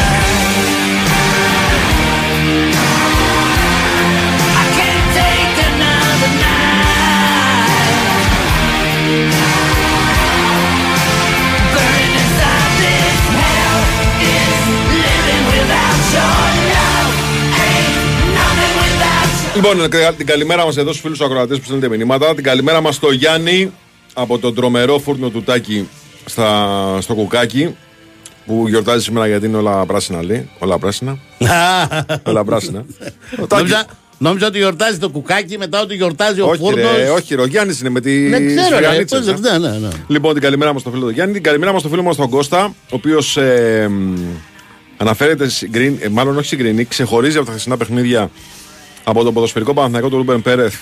[19.56, 22.34] Λοιπόν, κα- την καλημέρα μας εδώ στους φίλους ακροατές που στέλνετε μηνύματα.
[22.34, 23.72] Την καλημέρα μας στο Γιάννη
[24.14, 25.88] από τον τρομερό φούρνο του Τάκη
[26.25, 27.76] στα, στο κουκάκι
[28.46, 30.48] που γιορτάζει σήμερα γιατί είναι όλα πράσινα λέει.
[30.58, 31.18] Όλα πράσινα.
[32.28, 32.84] όλα πράσινα.
[33.40, 33.84] Ο Τάκης- Νόμιζα,
[34.18, 36.96] νόμιζα ότι γιορτάζει το κουκάκι μετά ότι γιορτάζει ο όχι, φούρνος.
[36.96, 38.28] ρε, όχι, ρε, ο Γιάννης είναι με τη.
[38.28, 39.58] Δεν ξέρω, ρε, σφυγανίτσα, πώς- ε.
[39.58, 39.88] ναι, ναι, ναι.
[40.06, 42.28] Λοιπόν, την καλημέρα μας στο φίλο του Γιάννη, την καλημέρα μας στο φίλο μας τον
[42.30, 44.14] Κώστα, ο οποίος ε, μ,
[44.96, 48.30] αναφέρεται, συγκριν, ε, μάλλον όχι συγκρινεί, ξεχωρίζει από τα χθεσινά παιχνίδια
[49.08, 50.75] από το ποδοσφαιρικό Παναθηναϊκό του Ρούμπεν Πέρεθ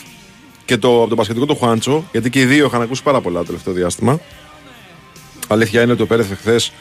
[0.65, 3.39] και το, από το πασχετικό του Χουάντσο, γιατί και οι δύο είχαν ακούσει πάρα πολλά
[3.39, 4.21] το τελευταίο διάστημα.
[5.49, 6.73] Αλήθεια είναι ότι ο Πέρεθ εχθές,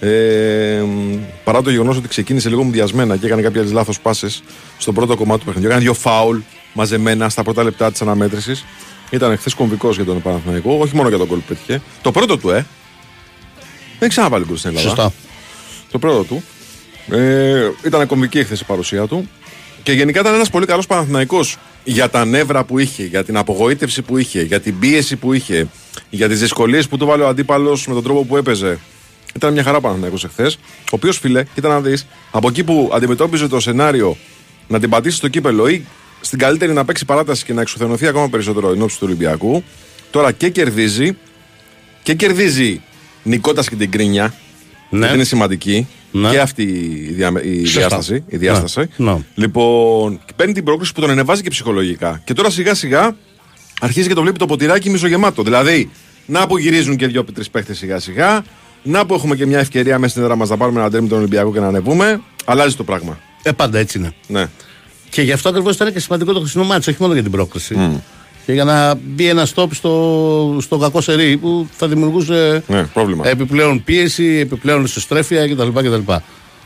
[0.00, 4.42] ε, μ, παρά το γεγονός ότι ξεκίνησε λίγο μουδιασμένα και έκανε κάποιες λάθος πάσες
[4.78, 6.38] στο πρώτο κομμάτι του παιχνιδιού, έκανε δύο φάουλ
[6.72, 8.64] μαζεμένα στα πρώτα λεπτά της αναμέτρησης.
[9.10, 11.82] Ήταν εχθές κομβικός για τον Παναθηναϊκό, όχι μόνο για τον κόλ που πέτυχε.
[12.02, 12.66] Το πρώτο του, ε.
[13.98, 14.88] Δεν ξαναβάλει γκολ στην Ελλάδα.
[14.88, 15.12] Σωστά.
[15.90, 16.42] Το πρώτο του.
[17.16, 19.28] Ε, ήταν κομβική εχθέ η παρουσία του.
[19.82, 24.02] Και γενικά ήταν ένας πολύ καλός Παναθηναϊκός για τα νεύρα που είχε, για την απογοήτευση
[24.02, 25.68] που είχε, για την πίεση που είχε,
[26.10, 28.78] για τις δυσκολίες που του βάλε ο αντίπαλος με τον τρόπο που έπαιζε.
[29.34, 30.54] Ήταν μια χαρά Παναθηναϊκός εχθές.
[30.54, 34.16] Ο οποίος φίλε, κοίτα να δεις, από εκεί που αντιμετώπιζε το σενάριο
[34.68, 35.84] να την πατήσει στο κύπελο ή
[36.20, 39.64] στην καλύτερη να παίξει παράταση και να εξουθενωθεί ακόμα περισσότερο εν ώψη του Ολυμπιακού,
[40.10, 41.16] τώρα και κερδίζει
[42.02, 42.80] και κερδίζει
[43.22, 44.34] νικώντας και την κρίνια.
[44.90, 44.98] Ναι.
[44.98, 46.30] Γιατί είναι σημαντική Ναι.
[46.30, 47.78] και αυτή η, δια, η Σωστά.
[47.80, 48.24] διάσταση.
[48.28, 48.88] Η διάσταση.
[48.96, 49.12] Ναι.
[49.12, 49.18] Ναι.
[49.34, 52.20] Λοιπόν, και παίρνει την πρόκληση που τον ανεβάζει και ψυχολογικά.
[52.24, 53.16] Και τώρα σιγά σιγά
[53.80, 55.42] αρχίζει και το βλέπει το ποτηράκι μισογεμάτο.
[55.42, 55.90] Δηλαδή,
[56.26, 58.44] να που γυρίζουν και δύο-τρει παίχτες σιγά σιγά,
[58.82, 61.18] να που έχουμε και μια ευκαιρία μέσα στην έδρα μας να πάρουμε ένα τέρμι τον
[61.18, 62.20] Ολυμπιακό και να ανεβούμε.
[62.44, 63.18] Αλλάζει το πράγμα.
[63.42, 64.14] Ε, πάντα έτσι είναι.
[64.26, 64.46] Ναι.
[65.10, 68.02] Και γι' αυτό ακριβώς ήταν και σημαντικό το χρυσό μάτσο, όχι μόνο για την πρόκληση.
[68.46, 73.28] Και για να μπει ένα stop στο, στο κακό σερί που θα δημιουργούσε Ναι, πρόβλημα.
[73.28, 75.68] επιπλέον πίεση, επιπλέον ισοστρέφεια κτλ.
[75.68, 76.12] κτλ.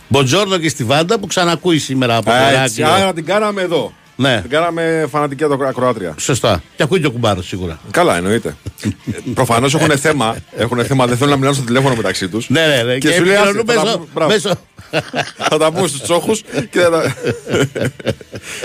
[0.09, 3.03] Μποντζόρνο και στη Βάντα που ξανακούει σήμερα από το Α, έτσι, Ηράκλειο.
[3.05, 3.93] άρα την κάναμε εδώ.
[4.19, 6.15] Ναι, Την κάναμε φανατική ακροάτρια.
[6.19, 6.63] σωστά.
[6.77, 7.79] Και ακούει και ο κουμπάρος σίγουρα.
[7.91, 8.57] Καλά, εννοείται.
[9.35, 10.37] Προφανώς έχουν θέμα.
[10.57, 12.49] Έχουν θέμα, δεν θέλουν να μιλάνε στο τηλέφωνο μεταξύ τους.
[12.49, 12.99] Ναι, ναι, ναι.
[12.99, 14.09] Και σου λέει, άσε, επικοινωνούν θα τα μέσω- πούμε.
[14.15, 14.33] Μπράβο.
[14.33, 14.55] μέσω-
[15.37, 17.15] θα τα πούμε στους τσόχους και θα τα...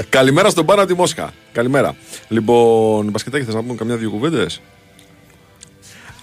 [0.09, 1.33] Καλημέρα στον Πάνα τη Μόσχα.
[1.51, 1.95] Καλημέρα.
[2.27, 4.61] Λοιπόν, Μπασκετάκι, θες να πούμε καμιά δύο κουβέντες;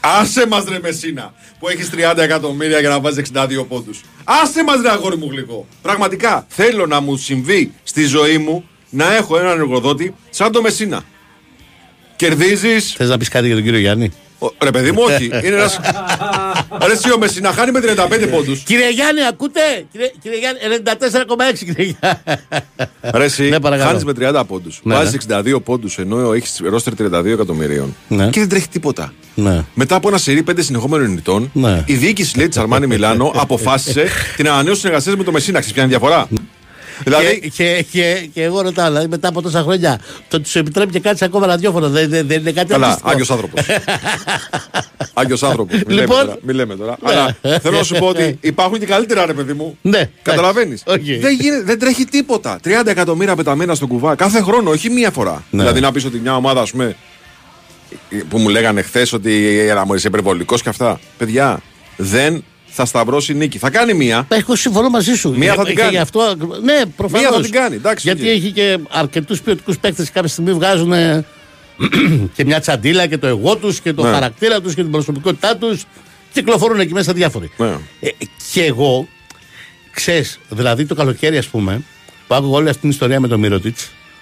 [0.01, 4.01] Άσε μας ρε Μεσίνα που έχεις 30 εκατομμύρια για να βάζεις 62 πόντους.
[4.25, 5.67] Άσε μας ρε αγόρι μου γλυκό.
[5.83, 11.03] Πραγματικά θέλω να μου συμβεί στη ζωή μου να έχω έναν εργοδότη σαν το Μεσίνα.
[12.17, 12.95] Κερδίζεις.
[12.97, 14.13] Θες να πεις κάτι για τον κύριο Γιάννη;
[14.63, 15.25] Ρε παιδί μου, όχι.
[15.25, 15.71] Είναι ένα.
[16.87, 18.59] Ρε εσύ ο Μεσίνα χάνει με 35 πόντους.
[18.63, 19.61] Κύριε Γιάννη, ακούτε!
[19.93, 22.19] Κύριε, κύριε Γιάννη, 94,6 κύριε Γιάννη.
[23.15, 23.89] Ρε εσύ, Ναι, παρακαλώ.
[23.89, 24.81] χάνεις με 30 πόντους.
[24.83, 27.97] Ναι, Βάζεις 62 πόντους ενώ έχεις ρόστερ 32 εκατομμυρίων.
[28.09, 28.29] Ναι.
[28.31, 29.13] Και δεν τρέχει τίποτα.
[29.35, 29.65] Ναι.
[29.75, 31.83] Μετά από ένα σερί 5 συνεχόμενων ηττών, Ναι.
[31.87, 35.59] η διοίκηση λέει της Αρμάνι Μιλάνο αποφάσισε την ανανέωση συνεργασίας με το Μεσίνα.
[35.59, 36.29] Ξέρεις ποια είναι η διαφορά;
[37.05, 40.93] Δηλαδή, Και, και, και, και εγώ ρωτάω, δηλαδή μετά από τόσα χρόνια, το τους επιτρέπει
[40.93, 41.89] και κάτι ακόμα ραδιόφωνο.
[41.91, 43.11] Δεν, δεν, δεν είναι κάτι Καλά, αντίστοιχο.
[43.11, 43.61] Άγιος άνθρωπος.
[45.15, 45.75] Άγιος άνθρωπος.
[45.87, 46.19] Μη λέμε Λοιπόν.
[46.21, 46.39] τώρα.
[46.43, 46.97] Μη λέμε τώρα.
[47.05, 47.11] Ναι.
[47.13, 49.79] Αλλά θέλω να σου πω ότι υπάρχουν και καλύτερα, ρε παιδί μου.
[49.83, 50.83] Ναι, Καταλαβαίνεις.
[50.87, 51.15] εντάξει.
[51.15, 51.21] Οκ.
[51.21, 52.59] Δεν, γίνεται- δεν τρέχει τίποτα.
[52.65, 55.45] 30 εκατομμύρια πεταμένα στο κουβά κάθε χρόνο, όχι μία φορά.
[55.51, 55.61] Ναι.
[55.63, 56.97] Δηλαδή να πεις ότι μια ομάδα, ας πούμε,
[58.29, 61.01] που μου λέγανε χθες ότι έλα μου είσαι υπερβολικός και αυτά.
[61.19, 61.61] Παιδιά,
[61.97, 62.45] δεν
[62.79, 63.59] θα σταυρώσει νίκη.
[63.59, 64.27] Θα κάνει μία.
[64.29, 65.35] Εγώ συμφωνώ μαζί σου.
[65.37, 65.93] Μία θα Και- την και κάνει.
[65.95, 67.27] γι' αυτό, ακριβ- ναι, προφανώς.
[67.29, 68.35] Μία θα την κάνει, εντάξει, Γιατί οκ.
[68.37, 71.25] έχει και αρκετούς ποιοτικούς παίκτες και κάποια στιγμή βγάζουν ε,
[72.35, 74.11] και μια τσαντίλα και το εγώ τους και το Ναι.
[74.13, 75.85] χαρακτήρα τους και την προσωπικότητά τους.
[76.33, 77.51] Κυκλοφορούν εκεί μέσα διάφοροι.
[77.57, 77.67] Ναι.
[78.01, 78.09] Ε,
[78.53, 79.09] και εγώ,
[79.95, 81.83] ξέρεις, δηλαδή το καλοκαίρι, ας πούμε,
[82.27, 83.77] που άκουγα όλη αυτή την ιστορία με τον Μίροτιτς,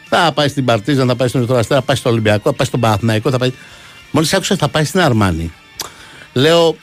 [0.09, 2.67] Θα πάει στην Παρτιζάν, θα πάει στον Ερυθρό Αστέρα, θα πάει στο Ολυμπιακό, θα πάει
[2.67, 3.53] στον Παναθηναϊκό, θα πάει.
[4.11, 5.53] Μόλις άκουσα ότι θα πάει στην Αρμάνι.
[6.33, 6.77] Λέω,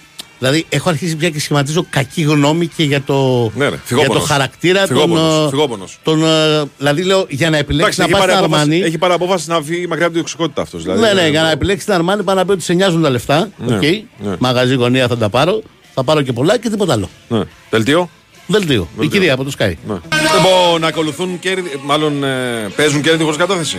[0.47, 3.81] δηλαδή έχω αρχίσει πια και σχηματίζω κακή γνώμη και για το, Ναι, ρε, για το
[3.85, 4.23] φυγόπονος.
[4.27, 4.97] χαρακτήρα των.
[4.97, 5.99] Φυγόπονος, ε, φυγόπονος.
[6.03, 8.81] των, ε, δηλαδή λέω για να επιλέξεις Εντάξει, να έχει πάει πάρει, στην απόφαση, Αρμάνι.
[8.87, 10.83] έχει πάρει απόφαση να βγει μακριά από την τοξικότητα αυτός.
[10.83, 13.09] Δηλαδή, Ναι, ναι, για να επιλέξεις την Αρμάνι πάνω να πει ότι σε νοιάζουν τα
[13.09, 13.49] λεφτά.
[13.57, 13.81] Ναι, Οκ.
[13.81, 14.35] ναι.
[14.39, 15.61] Μαγαζί γωνία θα τα πάρω.
[15.93, 17.09] Θα πάρω και πολλά και τίποτα άλλο.
[17.27, 17.41] Ναι.
[17.69, 18.09] Δελτίο;
[18.47, 18.87] Δελτίο.
[18.99, 19.73] Η κυρία από το Sky.
[19.87, 19.93] Ναι.
[20.35, 23.77] Λοιπόν, ακολουθούν κέρδη, μάλλον ε, παίζουν κέρδη χωρίς κατάθεση;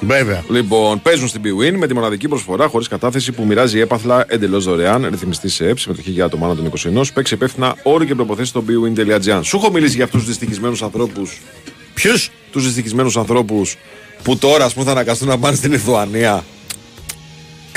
[0.00, 0.44] Βέβαια.
[0.48, 5.06] Λοιπόν, παίζουν στην BWIN με τη μοναδική προσφορά χωρίς κατάθεση που μοιράζει έπαθλα εντελώς δωρεάν.
[5.10, 7.02] Ρυθμιστή σε ΕΠ, συμμετοχή για άτομα άνω των 21.
[7.14, 9.40] Παίξει υπεύθυνα όροι και προποθέσει στο bwin.gr.
[9.42, 11.40] Σου έχω μιλήσει για αυτούς τους δυστυχισμένους ανθρώπους.
[11.94, 13.76] Ποιους; Τους δυστυχισμένους ανθρώπους
[14.22, 16.44] που τώρα ας πούμε θα αναγκαστούν να πάνε στην Λιθουανία.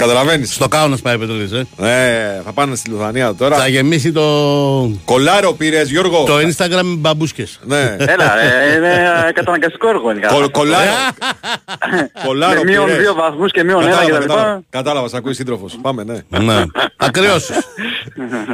[0.01, 0.53] Καταλαβαίνεις.
[0.53, 1.87] Στο κάουνας πάει πετρελή, ε.
[2.35, 3.55] Ε, θα πάνε στη Λιθουανία τώρα.
[3.57, 4.21] Θα γεμίσει το,
[5.05, 7.59] Κολάρο πήρες, Γιώργο; το Instagram με μπαμπούσκες.
[7.63, 7.95] Ναι.
[7.99, 10.27] Έλα, ε, είναι καταναγκαστικό έργο γενικά.
[10.27, 10.91] Κολ- Κολάρο.
[12.25, 12.99] Κολάρο Με μείον πήρες.
[12.99, 14.27] δύο βαθμούς και μείον ένα Κατάλαβα, κτλ.
[14.27, 14.61] κατάλαβα.
[14.69, 15.77] Κατάλαβα, σ' ακούει σύντροφος.
[15.81, 16.39] Πάμε, ναι.
[16.39, 16.63] ναι.
[16.97, 17.53] Ακριώσει.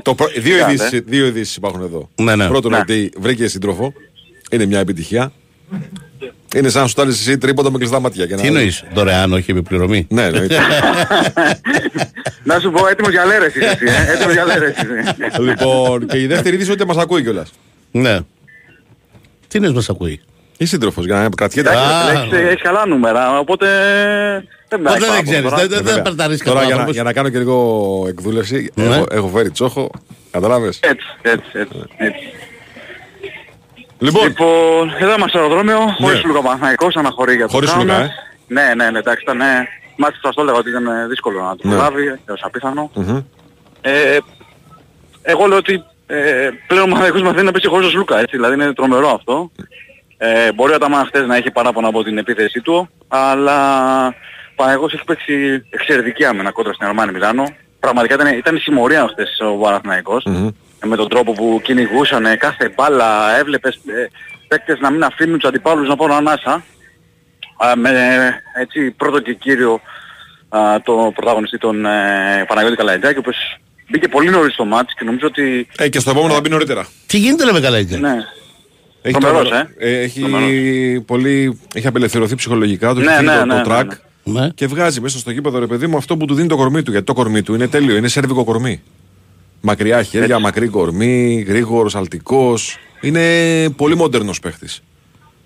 [0.02, 0.72] Το προ- δύο, Κάντε.
[0.74, 2.10] ειδήσεις, δύο ειδήσεις υπάρχουν εδώ.
[2.16, 2.48] Ναι, ναι.
[2.48, 2.78] Πρώτον, Ναι.
[2.78, 3.94] ότι βρήκε σύντροφο.
[4.52, 5.32] Είναι μια επιτυχία.
[6.56, 8.26] Είναι σαν να σου τάλει εσύ τρίποντα με κλειστά μάτια.
[8.26, 10.46] και να- Τι εννοείς, δωρεάν, όχι επιπληρωμή; Ναι, ναι.
[12.44, 14.12] Να σου πω έτοιμος για λέρεση εσύ, ε.
[14.12, 14.86] έτοιμος για λέρεση.
[15.40, 17.52] λοιπόν, και η δεύτερη είδηση ότι μας ακούει κιόλας.
[17.92, 18.20] Ναι.
[19.48, 20.22] Τι εννοείς μας ακούει;
[20.58, 21.70] Η σύντροφος, για να κρατιέται.
[21.70, 23.68] Α, Εντάξει, έχεις- έχεις καλά νούμερα, οπότε
[24.70, 25.44] δεν Ποτέ υπάρχει δεν παράπονο ξέρεις.
[25.50, 25.58] τώρα.
[25.58, 26.02] Δεν δεν Βέβαια.
[26.02, 28.84] περταρεί Τώρα για να, κανένα για να κάνω και λίγο εκδούλευση, Ναι.
[28.84, 29.90] έχω, έχω φέρει τσόχο.
[30.32, 30.68] Κατάλαβε.
[30.68, 31.50] Έτσι, έτσι,
[31.98, 32.20] έτσι.
[34.00, 34.06] Έτσι.
[34.06, 36.28] Λοιπόν, Λοιπόν, εδώ είμαστε στο αεροδρόμιο, χωρίς Ναι.
[36.28, 37.94] Λούκα Παναθηναϊκός, αναχωρεί για το Χωρίς κάουνα.
[37.94, 38.10] Λούκα, ε.
[38.48, 39.42] Ναι, ναι, ναι, εντάξει, ήταν...
[39.42, 39.68] ε,
[40.00, 41.74] Μάλιστα σας το έλεγα ότι ήταν ε, δύσκολο να το Ναι.
[41.76, 42.92] προλάβει, έως απίθανο.
[42.94, 43.22] μμμ.
[43.82, 44.18] Ε,
[45.22, 48.54] εγώ λέω ότι ε, πλέον ο Παναθηναϊκός μαθαίνει να παίξει χωρίς τον Λούκα, έτσι, δηλαδή
[48.54, 49.52] είναι τρομερό αυτό.
[50.18, 53.58] Ε, μπορεί ο Αταμάν χτες να έχει παράπονα από την επίθεσή του, αλλά
[54.08, 54.14] ο
[54.56, 57.44] Παναθηναϊκός έχει παίξει εξαιρετική άμυνα κόντρα στην Αρμάνη Μιλάνο.
[57.80, 60.24] Πραγματικά ήταν, ήταν η συμμορία χτες ο Παναθηναϊκός.
[60.26, 60.48] Μμμ.
[60.80, 64.08] Ε, με τον τρόπο που κυνηγούσαν ε, κάθε μπάλα, έβλεπες ε,
[64.48, 66.64] παίκτες να μην αφήνουν τους αντιπάλους να πάρουν ανάσα.
[67.58, 69.82] Α, με ε, έτσι πρώτο και κύριο
[70.50, 73.38] α, το πρωταγωνιστή τον ε, Παναγιώτη Καλαϊτζάκη, ο οποίος
[73.90, 75.68] μπήκε πολύ νωρίς στο μάτς και νομίζω ότι...
[75.78, 76.88] Ε, και στο επόμενο θα μπει νωρίτερα.
[77.06, 78.00] Τι γίνεται ρε με καλά έτσι.
[78.00, 78.16] Ναι,
[79.02, 80.00] Έχει, Τρομερός, το- ε.
[80.02, 81.04] έχει, Τρομερός.
[81.06, 83.86] πολύ, έχει απελευθερωθεί ψυχολογικά, του Ναι, έχει φύγει ναι, το, ναι, το ναι, track
[84.24, 84.40] ναι.
[84.42, 84.50] Ναι.
[84.50, 86.92] και βγάζει μέσα στο γήπεδο ρε παιδί μου αυτό που του δίνει το κορμί του.
[86.92, 88.84] Γιατί το κορμί του είναι τέλειο, είναι σέρβικο κορμί.
[89.62, 92.78] Μακριά χέρια, μακρύ κορμί, γρήγορος, αλτικός.
[93.02, 93.24] Είναι
[93.70, 94.82] πολύ μόντερνο παίχτης.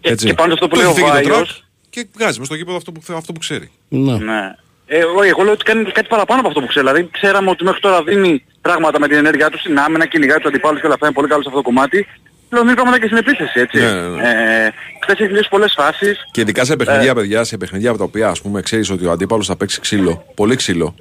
[0.02, 3.02] Και- και πάνω στο που λέει ο Βάιος- Και βγάζει μέσα στο γήπεδο αυτό που,
[3.16, 3.72] αυτό που ξέρει.
[3.88, 4.18] Ναι.
[4.18, 4.56] ναι.
[4.86, 6.86] Ε, εγώ, εγώ λέω ότι κάνει κάτι παραπάνω από αυτό που ξέρει.
[6.88, 10.46] Δηλαδή ξέραμε ότι μέχρι τώρα δίνει πράγματα με την ενέργειά του στην άμυνα, κυνηγάει τους
[10.46, 12.08] αντιπάλους και όλα αυτά είναι πολύ καλό σε αυτό το κομμάτι.
[12.50, 13.78] Λέω δίνει πράγματα και στην επίθεση, έτσι.
[13.80, 14.22] Ναι, ναι, ναι.
[14.66, 14.72] Ε,
[15.04, 16.18] χθες έχει λύσει πολλές φάσεις.
[16.32, 19.12] Και ειδικά σε παιχνίδια, παιδιά, σε παιχνίδια από τα οποία ας πούμε ξέρεις ότι ο
[19.12, 20.96] αντίπαλος θα παίξει ξύλο, πολύ ξύλο.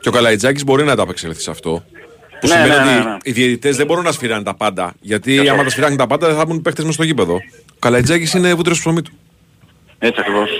[0.00, 1.84] Και ο Καλαϊτζάκης μπορεί να τα απεξελθεί σε αυτό.
[2.40, 3.16] Που Ναι, σημαίνει ναι, ναι, ότι ναι.
[3.22, 4.94] οι διαιτητές δεν μπορούν να σφυράνε τα πάντα.
[5.00, 5.52] Γιατί Καθόλου.
[5.52, 7.34] άμα τα σφυράνε τα πάντα δεν θα μπουν παίχτε με στο γήπεδο.
[7.34, 9.12] Ο Καλαϊτζάκη είναι βούτυρος ψωμί του.
[9.98, 10.50] Έτσι ακριβώς.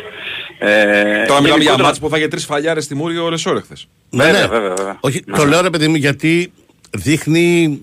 [0.59, 0.67] Ε,
[1.03, 3.89] Τώρα μιλάμε για γενικότερα- μάτς που θα είχε τρεις φαλιάρες στη Μούρη ο Ρεσόρε χθες.
[4.11, 4.47] Ναι, Βέβαια, ναι.
[4.47, 4.97] βέβαια, βέβαια.
[5.01, 5.37] Όχι, Ναι.
[5.37, 6.53] το λέω ρε παιδί μου γιατί
[6.91, 7.81] δείχνει.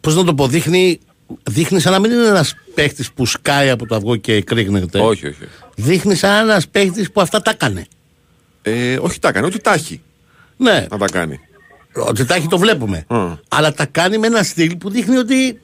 [0.00, 1.00] Πώς να το πω, δείχνει.
[1.42, 4.98] Δείχνει σαν να μην είναι ένας παίχτη που σκάει από το αυγό και κρύγνεται.
[4.98, 5.36] Όχι, όχι.
[5.74, 7.86] Δείχνει σαν ένας παίχτη που αυτά τα έκανε.
[8.62, 10.00] Ε, όχι τα έκανε, ότι τα έχει
[10.56, 11.40] Ναι, να τα κάνει.
[12.08, 13.04] Ότι τα έχει το βλέπουμε.
[13.08, 13.32] Μμ.
[13.48, 15.60] Αλλά τα κάνει με ένα στυλ που δείχνει ότι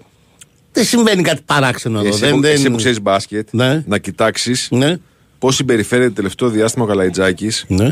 [0.73, 2.09] δεν συμβαίνει κάτι παράξενο εδώ.
[2.09, 2.53] Εσύ, δεν, που, δεν...
[2.53, 3.83] εσύ που ξέρεις μπάσκετ, Ναι.
[3.87, 4.97] να κοιτάξεις Ναι,
[5.39, 7.89] πώς συμπεριφέρεται το τελευταίο διάστημα ο Καλαϊτζάκης ναι,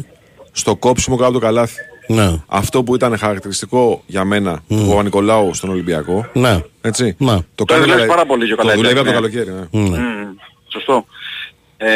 [0.52, 1.74] στο κόψιμο κάτω από το καλάθι.
[2.06, 2.30] ναι.
[2.46, 6.26] Αυτό που ήταν χαρακτηριστικό για μένα του Παπα-Νικολάου στον Ολυμπιακό.
[6.32, 6.60] ναι.
[6.80, 7.14] Έτσι.
[7.18, 7.36] Ναι.
[7.54, 9.38] Το κάνει δουλεύει καλα- πάρα πολύ και ο Το Καλαϊτζάκης, δουλεύει από το ναι.
[9.42, 9.68] καλοκαίρι.
[9.70, 9.88] Ναι.
[9.88, 9.98] ναι.
[9.98, 10.34] Μμμ,
[10.68, 11.04] Σωστό.
[11.76, 11.88] Ε,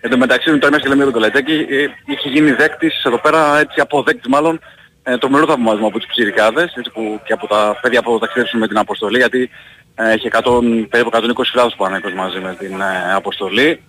[0.00, 3.18] εν τω μεταξύ, τώρα μέσα και λέμε για τον Καλαϊτζάκη, ε, είχε γίνει δέκτης, εδώ
[3.20, 4.60] πέρα έτσι αποδέκτης μάλλον,
[5.02, 8.60] ε, το μερό θαυμασμό από τους ψηρικάδες, έτσι που και από τα παιδιά που ταξιδέψουν
[8.60, 9.50] με την αποστολή, γιατί
[9.94, 13.82] ε, είχε 100, περίπου 120.000 Παναγικός μαζί με την ε, αποστολή.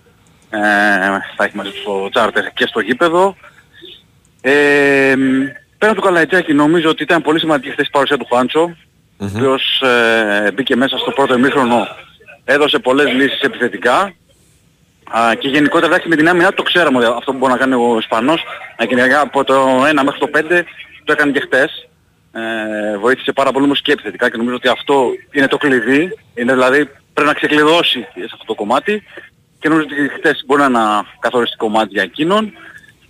[0.50, 0.58] Ε,
[1.36, 3.36] θα έχει μαζί τους στο τσάρτερ και στο γήπεδο.
[4.40, 5.14] Ε,
[5.78, 8.76] πέραν του Καλαϊτζάκη νομίζω ότι ήταν πολύ σημαντική χθες η παρουσία του Χάντσο,
[9.16, 11.86] ο οποίος ε, μπήκε μέσα στο πρώτο ημίχρονο,
[12.44, 14.14] έδωσε πολλές λύσεις επιθετικά
[15.18, 17.74] Α, και γενικότερα εντάξει με την άμυνα το ξέραμε ότι αυτό που μπορεί να κάνει
[17.74, 18.42] ο Ισπανός
[18.78, 20.62] να κυνηγά από το 1 μέχρι το 5
[21.04, 21.88] το έκανε και χτες
[22.32, 26.18] ε, βοήθησε πάρα πολύ όμως και επιθετικά και νομίζω ότι αυτό είναι το κλειδί.
[26.34, 29.02] Είναι δηλαδή πρέπει να ξεκλειδώσει σε αυτό το κομμάτι.
[29.58, 32.52] Και νομίζω ότι χτες μπορεί να είναι ένα καθοριστικό κομμάτι για εκείνον.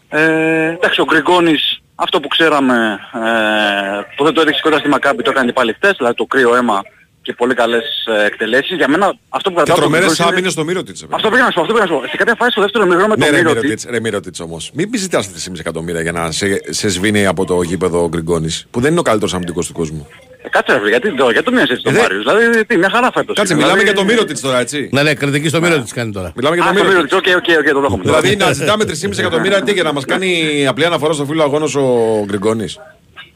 [0.09, 5.23] Ε, εντάξει ο Γκριγκόνης αυτό που ξέραμε ε, που δεν το έδειξε κοντά στη Μακάμπη
[5.23, 6.83] το έκανε και πάλι χτες δηλαδή το κρύο αίμα
[7.23, 7.85] και πολύ καλές
[8.23, 8.77] ε, εκτελέσεις.
[8.77, 11.07] Για μένα αυτό που Και κρατάω από τον τρομερές Γκριγκόνης είναι- άμυνες στο Μύρωτιτς.
[11.11, 12.09] Αυτό πήγα να σου πω, αυτό πήγα να σου πω.
[12.09, 14.71] Σε κάποια φάση στο δεύτερο μήχρονο με Ναι, τον ρε Μύρωτιτς, Μύρωτιτς, ρε Μύρωτιτς όμως.
[14.75, 18.67] Μην πει ζητάς 3,5 εκατομμύρια για να σε, σε σβήνει από το γήπεδο ο Γκριγκόνης,
[18.71, 20.09] που δεν είναι ο καλύτερος αμυντικός του κόσμου.
[20.45, 22.25] Ε, Κάτσε ρε φίλε, γιατί το, γιατί το μοιάζεις έτσι τον Ε, δε- Μάριος.
[22.25, 23.37] Δηλαδή τι, μια χαρά φέτος.
[23.37, 23.63] Κάτσε, είναι.
[23.63, 24.89] μιλάμε Δηλαδή- για το Μύρωτιτς τώρα, έτσι.
[24.93, 26.33] Ναι, ναι, κριτική στο μύρο της κάνει τώρα.
[26.37, 27.13] Μιλάμε για Α, το στο Μύρωτιτς.
[27.13, 28.03] Μύρωτιτς, οκ, οκ, οκ, το δέχομαι.
[28.03, 30.31] Δηλαδή να ζητάμε 3,5 εκατομμύρια τι για να μας κάνει
[30.69, 32.79] απλή αναφορά στο φίλο αγώνος ο Γκριγκόνης.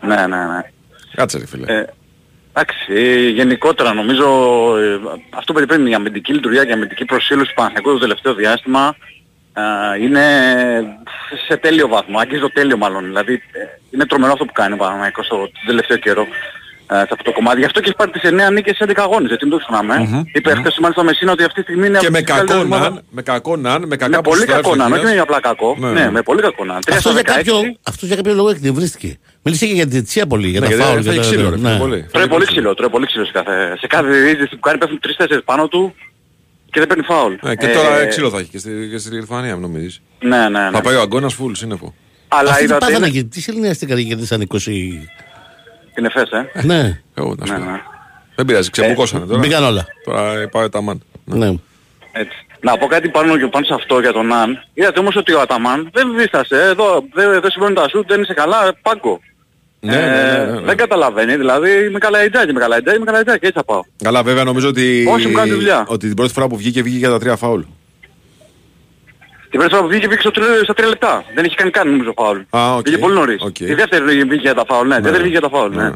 [0.00, 0.60] Ναι, ναι, ναι.
[1.14, 1.84] Κάτσε ρε φίλε.
[2.56, 4.26] Ε, Εντάξει, ε, γενικότερα νομίζω
[4.78, 8.34] ε, αυτό που είπε η αμυντική λειτουργία και η αμυντική προσήλωση του Παναθηναϊκού το τελευταίο
[8.34, 8.96] διάστημα
[9.52, 10.24] ε, είναι
[11.46, 13.04] σε τέλειο βαθμό, αγγίζει το τέλειο μάλλον.
[13.04, 13.58] Δηλαδή ε,
[13.90, 16.26] είναι τρομερό αυτό που κάνει ο Παναθηναϊκός το, το τελευταίο καιρό ε,
[16.88, 17.58] σε αυτό το κομμάτι.
[17.58, 20.24] Γι' αυτό και έχει πάρει τις 9 νίκες σε 11 αγώνες, έτσι μην το ξεχνάμε.
[20.32, 22.62] Είπε χθες μάλιστα ο Μεσίνα ότι αυτή τη στιγμή είναι Και από με τις καλύτερες
[22.62, 22.88] κακό ομάδες.
[22.94, 25.04] ναν, με κακό ναν, με κακά Με πολύ ποσοστά κακό να, ευστοχίας.
[25.04, 25.76] όχι είναι απλά κακό.
[25.78, 26.10] Ναι, Ναι, ναι.
[26.10, 26.74] με πολύ κακό να.
[26.74, 27.36] 3 Αυτό στα για, 16.
[27.36, 29.18] κάποιο, αυτός για κάποιο λόγο εκνευρίστηκε.
[29.42, 31.00] Μίλησε και για τη διετησία πολύ, για Ναι, τα γιατί φάουλ.
[31.04, 31.78] θα έχει για τα- ξύλο, ρε φίλε, ναι.
[31.78, 32.06] πολύ.
[32.12, 35.42] Τρώει πολύ ξύλο, τρώει πολύ ξύλο σε κάθε, σε κάθε διείσδυση που κάνει πέφτουν 3-4
[35.44, 35.94] πάνω του
[36.70, 37.34] και δεν παίρνει φάουλ.
[37.46, 40.00] Ε, και τώρα Ε, ξύλο θα έχει και στη, και στη Λιθουανία, νομίζεις.
[40.20, 40.70] Ναι, ναι, ναι.
[40.72, 41.94] Θα πάει ο Αγκώνας φουλ σύννεφο.
[42.28, 44.58] Αλλά Αυτοί τι είδατε πάθανε είναι, εκεί, τι σεληνιαστήκαν γιατί σαν 20.
[46.00, 46.50] Είναι φες, ε.
[46.62, 47.64] Ναι, Εγώ να σου Ναι, πω.
[47.64, 47.80] ναι.
[48.36, 49.38] Δεν πειράζει, ξεμπουκώσανε τώρα.
[49.38, 49.86] μπήκαν όλα.
[50.04, 51.02] Τώρα πάει τα μαν.
[51.24, 51.46] Ναι.
[52.12, 52.36] Έτσι.
[52.60, 54.64] Να πω κάτι πάνω, και πάνω σε αυτό για τον Αν.
[54.74, 56.56] Είδατε όμως ότι ο Αταμάν δεν βίστασε.
[56.62, 59.20] Εδώ δεν, δεν συμβαίνουν τα σουτ, δεν είσαι καλά, πάγκο.
[59.80, 60.66] Ναι, Ε, ναι, ναι, ναι, ναι.
[60.66, 63.80] Δεν καταλαβαίνει, δηλαδή είμαι καλά ιτζάκι, είμαι καλά ιτζάκι, είμαι καλά ιτζάκι, έτσι θα πάω.
[64.04, 65.84] Καλά, βέβαια νομίζω ότι, Όσοι μου κάνουν τη δουλειά.
[65.88, 67.60] ότι την πρώτη φορά που βγήκε, βγήκε για τα τρία φάουλ.
[69.56, 71.24] Την πρώτη φορά που βγήκε, βγήκε στο τρι- στα τρία λεπτά.
[71.34, 72.38] Δεν είχε κάνει καν νομίζω φάουλ.
[72.50, 72.82] Α, οκ.
[72.84, 73.40] Βγήκε πολύ νωρίς.
[73.42, 73.52] Οκ.
[73.52, 74.96] Τη δεύτερη βγήκε για τα φάουλ, ναι.
[74.96, 75.82] Τη δεύτερη βγήκε για τα φάουλ, ναι.
[75.82, 75.92] Ναι.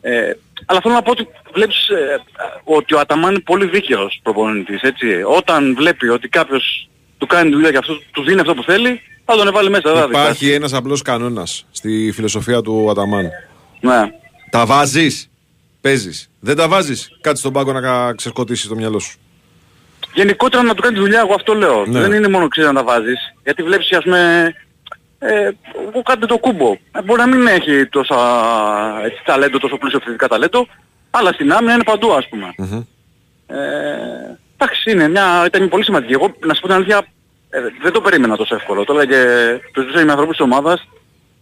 [0.00, 0.36] Ε,
[0.66, 2.20] αλλά θέλω να πω ότι βλέπεις ε,
[2.64, 5.06] ότι ο Αταμάν είναι πολύ δίκαιος προπονητής, έτσι.
[5.36, 6.88] Όταν βλέπει ότι κάποιος
[7.18, 9.90] του κάνει τη δουλειά και αυτός του δίνει αυτό που θέλει, θα τον βάλει μέσα.
[9.92, 10.22] δεν θα δικάσει.
[10.24, 13.30] Υπάρχει ένας απλός κανόνας στη φιλοσοφία του Αταμάν.
[13.80, 14.10] Ναι.
[14.50, 15.30] Τα βάζεις,
[15.80, 16.30] παίζεις.
[16.40, 19.18] Δεν τα βάζεις, κάτσε στον πάγκο να κα- ξεσκοτήσεις το μυαλό σου.
[20.18, 21.86] Γενικότερα να του κάνει τη δουλειά, εγώ αυτό λέω.
[21.86, 22.00] Ναι.
[22.00, 23.34] Δεν είναι μόνο ξέρεις να τα βάζεις.
[23.42, 24.52] Γιατί βλέπεις ας πούμε,
[25.18, 25.50] ε,
[25.88, 26.76] εγώ κάτι το κούμπο.
[26.92, 28.16] Ε, μπορεί να μην έχει τόσα
[29.04, 30.66] έτσι, ταλέντο, τόσο πλούσιο φυσικά ταλέντο,
[31.10, 32.54] αλλά στην άμυνα είναι παντού ας πούμε.
[33.46, 33.56] Ε,
[34.56, 36.12] εντάξει, είναι μια, ήταν πολύ σημαντική.
[36.12, 37.06] Εγώ να σου πω την αλήθεια,
[37.50, 38.84] ε, δεν το περίμενα τόσο εύκολο.
[38.84, 39.22] Το έλεγα και
[39.72, 40.88] το ζούσα με ανθρώπους της ομάδας.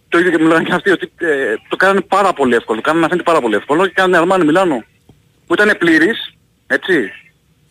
[0.09, 2.77] Το ίδιο και μου λέγανε και αυτοί ότι ε, το κάνανε πάρα πολύ εύκολο.
[2.77, 4.83] Το κάνανε να φαίνεται πάρα πολύ εύκολο και κάνανε Αρμάνι Μιλάνο
[5.47, 6.33] που ήταν πλήρης,
[6.67, 7.11] έτσι.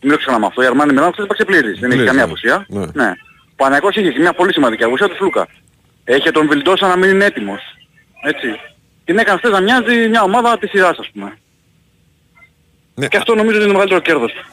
[0.01, 0.61] Μην το ξεχνάμε αυτό.
[0.61, 1.79] Η Αρμάνι Μιλάνο χθες έπαιξε πλήρης.
[1.79, 2.31] Δεν έχει Πλήρης, καμία ναι.
[2.31, 2.65] απουσία.
[2.69, 2.85] Ναι.
[2.93, 3.11] Ναι.
[3.51, 5.47] Ο Παναγικός είχε και μια πολύ σημαντική απουσία του Φλούκα.
[6.03, 7.61] Έχει τον Βιλντόσα να μην είναι έτοιμος.
[8.23, 8.47] Έτσι.
[9.05, 11.37] Την έκανε χθες να μοιάζει μια ομάδα της σειράς ας πούμε.
[12.95, 14.45] Ναι, Και αυτό νομίζω ότι είναι το μεγαλύτερο κέρδος του.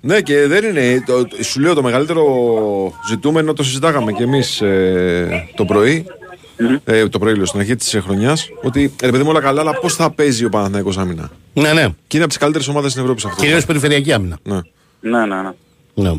[0.00, 1.02] Ναι, και δεν είναι.
[1.06, 2.24] Το, σου λέω το μεγαλύτερο
[3.08, 4.62] ζητούμενο το συζητάγαμε κι εμείς
[5.54, 6.06] το πρωί.
[6.84, 8.48] Ε, το πρωί, λέω, στην αρχή της χρονιάς.
[8.62, 11.82] Ότι ρε παιδί μου όλα καλά, αλλά πώς θα παίζει ο Παναθηναϊκός άμυνα; Ναι, ναι.
[11.82, 13.42] Και είναι από τις καλύτερες ομάδες στην Ευρώπη σε αυτό.
[13.42, 14.38] Κυρίως περιφερειακή άμυνα.
[14.42, 14.60] Ναι.
[15.00, 15.50] Ναι, ναι, ναι.
[15.94, 16.12] Ναι.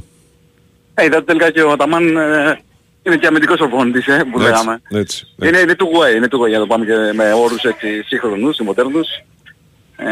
[0.94, 2.60] Ε, είδατε τελικά και ο Αταμάν ε,
[3.04, 4.82] είναι και αμυντικός προπονητής, ε, που Έτσι, λέγαμε.
[4.90, 5.48] έτσι, ναι.
[5.48, 8.04] Είναι, είναι two way, είναι two way για να το πάμε και με όρους έτσι
[8.06, 9.08] σύγχρονους, μοντέρνους.
[10.00, 10.06] Ε,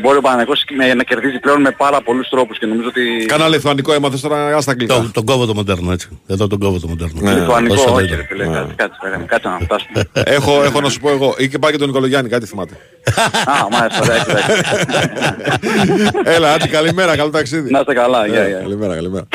[0.00, 3.24] μπορεί ο Παναγικός να, να κερδίζει πλέον με πάρα πολλούς τρόπους και νομίζω ότι...
[3.26, 4.94] Κάνα λιθουανικό έμαθες τώρα, άστα αγγλικά.
[4.94, 6.08] Το, τον κόβω το μοντέρνο έτσι.
[6.26, 7.20] Εδώ τον κόβω το μοντέρνο.
[7.20, 7.34] Ναι.
[7.34, 8.52] Λιθουανικό, Όσο όχι δεν ρε φίλε, Ναι.
[8.56, 10.02] κάτσε, κάτσε, κάτσε, κάτσε να φτάσουμε.
[10.36, 11.34] έχω, έχω να σου πω εγώ.
[11.38, 12.74] Ή και πάει και τον Νικολογιάννη, κάτι θυμάται.
[13.52, 16.10] Α, μάλιστα, εντάξει, εντάξει.
[16.24, 17.70] Έλα, άντι, καλημέρα, καλό ταξίδι.
[17.70, 18.58] Να είστε καλά, γεια, Ε, γεια.
[18.58, 19.28] Καλημέρα, καλημέρα.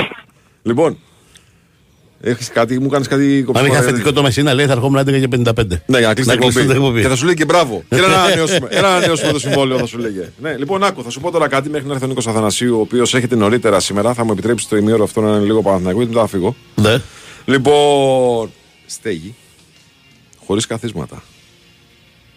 [0.63, 0.97] Λοιπόν,
[2.25, 3.67] έχεις κάτι, μου κάνεις κάτι Αν κοψικό.
[3.67, 5.53] είχα ρε, θετικό το Μεσίνα λέει θα ερχόμουν 11 και 55.
[5.85, 6.71] Ναι, για να κλείσει την κλείσει την εκπομπή.
[6.71, 7.01] εκπομπή.
[7.01, 7.83] Και θα σου λέει και μπράβο.
[7.89, 10.31] και να ανανεώσουμε, ένα να ανανεώσουμε το συμβόλαιο, θα σου λέγε.
[10.41, 12.79] Ναι, λοιπόν, άκου, θα σου πω τώρα κάτι μέχρι να έρθει ο Νίκος Αθανασίου, ο
[12.81, 14.13] οποίος έχετε νωρίτερα σήμερα.
[14.13, 16.55] Θα μου επιτρέψεις το ημίωρο αυτό να είναι λίγο Παναθηναϊκό, γιατί μετά θα φύγω.
[16.75, 17.01] Ναι.
[17.45, 18.49] Λοιπόν,
[18.85, 19.35] στέγη.
[20.45, 21.23] Χωρίς καθίσματα.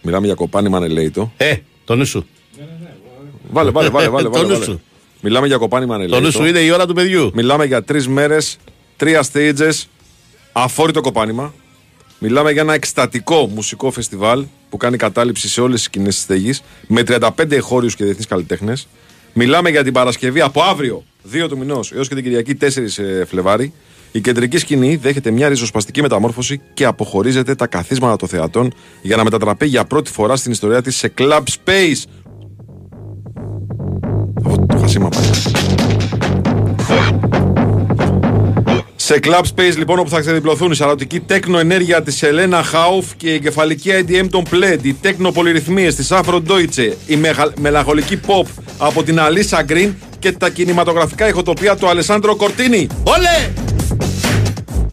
[0.03, 1.33] Μιλάμε για κοπάνι μανελέιτο.
[1.37, 2.27] Ε, το νου σου.
[3.51, 4.09] Βάλε, βάλε, βάλε.
[4.14, 4.64] βάλε, Το βάλε, νου βάλε.
[4.64, 4.81] σου.
[5.20, 6.20] Μιλάμε για κοπάνι Το μανελέιτο.
[6.20, 7.31] νου σου είναι η ώρα του παιδιού.
[7.35, 8.57] Μιλάμε για τρεις μέρες,
[8.96, 9.82] τρία stages,
[10.52, 11.54] αφόρητο κοπάνημα.
[12.18, 16.52] Μιλάμε για ένα εκστατικό μουσικό φεστιβάλ που κάνει κατάληψη σε όλες τις σκηνές της στέγη
[16.87, 18.88] με 35 εχώριους και διεθνείς καλλιτέχνες.
[19.32, 23.24] Μιλάμε για την Παρασκευή από αύριο, 2 του μηνός, έως και την Κυριακή 4 ε,
[23.24, 23.72] Φλεβάρι.
[24.12, 29.24] Η κεντρική σκηνή δέχεται μια ριζοσπαστική μεταμόρφωση και αποχωρίζεται τα καθίσματα των θεατών για να
[29.24, 32.02] μετατραπεί για πρώτη φορά στην ιστορία της σε club space.
[34.44, 35.55] Αυτό το χασίμα πάει.
[39.08, 43.34] Σε Club Space λοιπόν όπου θα ξεδιπλωθούν η σαρωτική τέκνο ενέργεια της Ελένα Χάουφ και
[43.34, 48.46] η κεφαλική IDM των Pled, οι τέκνο πολυρυθμίες της Afro Deutsche, η μεχα- μελαγχολική pop
[48.78, 52.86] από την Αλίσσα Green και τα κινηματογραφικά ηχοτοπία του Αλεσάνδρο Κορτίνη.
[53.02, 53.50] Όλε!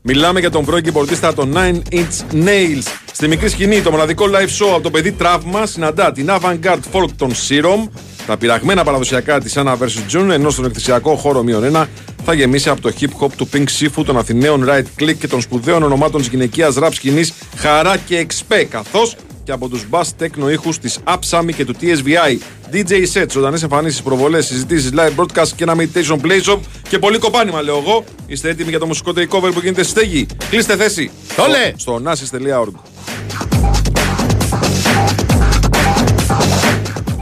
[0.02, 2.84] Μιλάμε για τον πρώην κυπορτίστα των 9 Inch Nails.
[3.14, 7.10] Στη μικρή σκηνή, το μοναδικό live show από το παιδί Τραύμα συναντά την avant-garde folk
[7.18, 7.90] των Serum,
[8.28, 10.18] τα πειραγμένα παραδοσιακά της Anna vs.
[10.18, 11.86] June, ενώ στον εκθεσιακό χώρο μείον 1
[12.26, 15.42] θα γεμίσει από το hip hop του Pink Sifu, των Αθηναίων Right Click και των
[15.42, 20.52] σπουδαίων ονομάτων της γυναικείας ραπ σκηνής Χαρά και Εξπέ, καθώς και από τους bass techno
[20.52, 22.38] ήχους της Upsami και του TSVI.
[22.74, 26.60] DJ sets, ζωντανές εμφανίσεις, προβολές, συζητήσεις, live broadcast και ένα meditation play shop
[26.90, 28.04] και πολύ κοπάνημα, λέω εγώ.
[28.28, 30.26] Είστε έτοιμοι για το μουσικό takeover που γίνεται στη στέγη.
[30.50, 31.12] Κλείστε θέση.
[31.38, 31.74] Όλε!
[31.76, 33.63] Στο, στο nasis.org.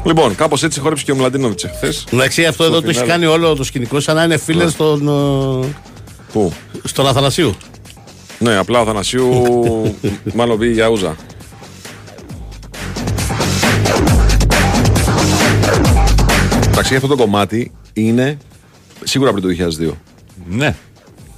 [0.06, 2.04] Λοιπόν, κάπως έτσι χόρεψε και ο Μλαντίνοβιτς εχθές.
[2.14, 3.12] Εντάξει, αυτό εδώ το έχει φινάλε.
[3.12, 5.08] κάνει όλο το σκηνικό σαν να είναι φίλες στον,
[5.64, 5.68] ε,
[6.32, 7.56] Πού; στον Αθανασίου.
[8.40, 9.32] Ναι, απλά ο Θανασίου
[10.34, 11.16] μάλλον πήγε για ούζα.
[16.68, 18.38] Εντάξει, αυτό το κομμάτι είναι
[19.04, 19.92] σίγουρα πριν το 2002.
[20.50, 20.76] Ναι.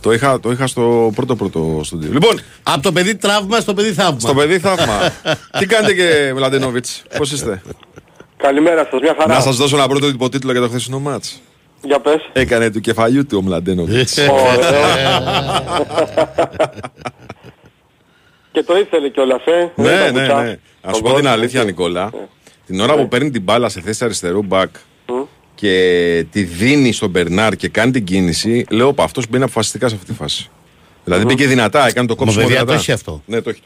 [0.01, 2.11] Το είχα, το είχα στο πρώτο πρώτο στούντιο.
[2.11, 4.19] Λοιπόν, Από το παιδί τραύμα στο παιδί θαύμα.
[4.19, 4.99] στο παιδί θαύμα.
[5.59, 7.61] Τι κάνετε και Μλαντίνοβιτς, πώς είστε;
[8.47, 9.33] Καλημέρα σας, μια χαρά.
[9.33, 11.41] Να σας δώσω ένα πρώτο υποτίτλο για το χθεσινό μάτς.
[11.81, 12.29] Για πες.
[12.33, 14.09] Έκανε του κεφαλιού του ο Μλαντίνοβιτ.
[14.17, 14.69] Ωραίο.
[18.51, 19.71] και το ήθελε κιόλας, ε.
[19.75, 20.49] ναι, Δεν ναι, τα ναι.
[20.49, 20.59] κουτσά.
[20.81, 21.29] Α σου Τον πω την κόσμο.
[21.29, 22.11] αλήθεια, Νικόλα.
[22.65, 24.69] Την ώρα που παίρνει την μπάλα σε θέση αριστερού μπακ
[25.55, 29.95] και τη δίνει στον Μπερνάρ και κάνει την κίνηση, λέω πα αυτός μπαίνει αποφασιστικά σε
[29.95, 30.49] αυτή τη φάση.
[31.03, 32.73] Δηλαδή μπήκε δυνατά, έκανε το κόψιμο παιδιά, δυνατά.
[32.73, 33.21] το έχει αυτό.
[33.25, 33.61] Ναι, το έχει,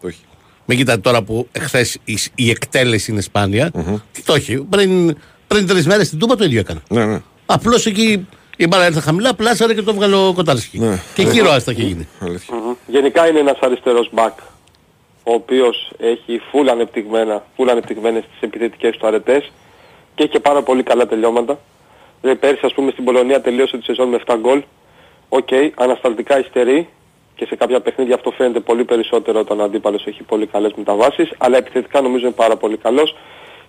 [0.00, 0.20] το έχει.
[0.66, 0.84] Το έχει.
[0.84, 0.96] Το έχει.
[0.96, 1.00] Το έχει.
[1.00, 3.70] Μην κοιτάτε τώρα που εχθές η, η εκτέλεση είναι σπάνια.
[4.12, 4.56] Τι το έχει.
[4.56, 6.82] Πριν, πριν τρεις μέρες στην Τούμπα το ίδιο έκανα.
[6.88, 7.22] Ναι, ναι.
[7.46, 10.78] Απλώς εκεί η μπάλα ήρθε χαμηλά, πλάσαρε και το βγάλε ο Κοτάρσκι.
[10.78, 11.02] Ναι.
[11.14, 12.08] Και εκεί ροάστα είχε γίνει.
[12.20, 12.54] Αλήθεια.
[12.54, 12.74] Μμμ.
[12.86, 14.38] Γενικά είναι ένας αριστερός μπακ
[15.24, 19.52] ο οποίος έχει φουλ ανεπτυγμένα, φουλ ανεπτυγμένες τις επιθετικές του αρετές
[20.14, 21.58] και έχει και πάρα πολύ καλά τελειώματα.
[22.20, 24.62] Δηλαδή πέρσι ας πούμε στην Πολωνία τελείωσε τη σεζόν με 7 γκολ.
[25.28, 26.88] Οκ, ανασταλτικά υστερεί
[27.34, 31.30] και σε κάποια παιχνίδια αυτό φαίνεται πολύ περισσότερο όταν ο αντίπαλος έχει πολύ καλές μεταβάσεις,
[31.38, 33.16] αλλά επιθετικά νομίζω είναι πάρα πολύ καλός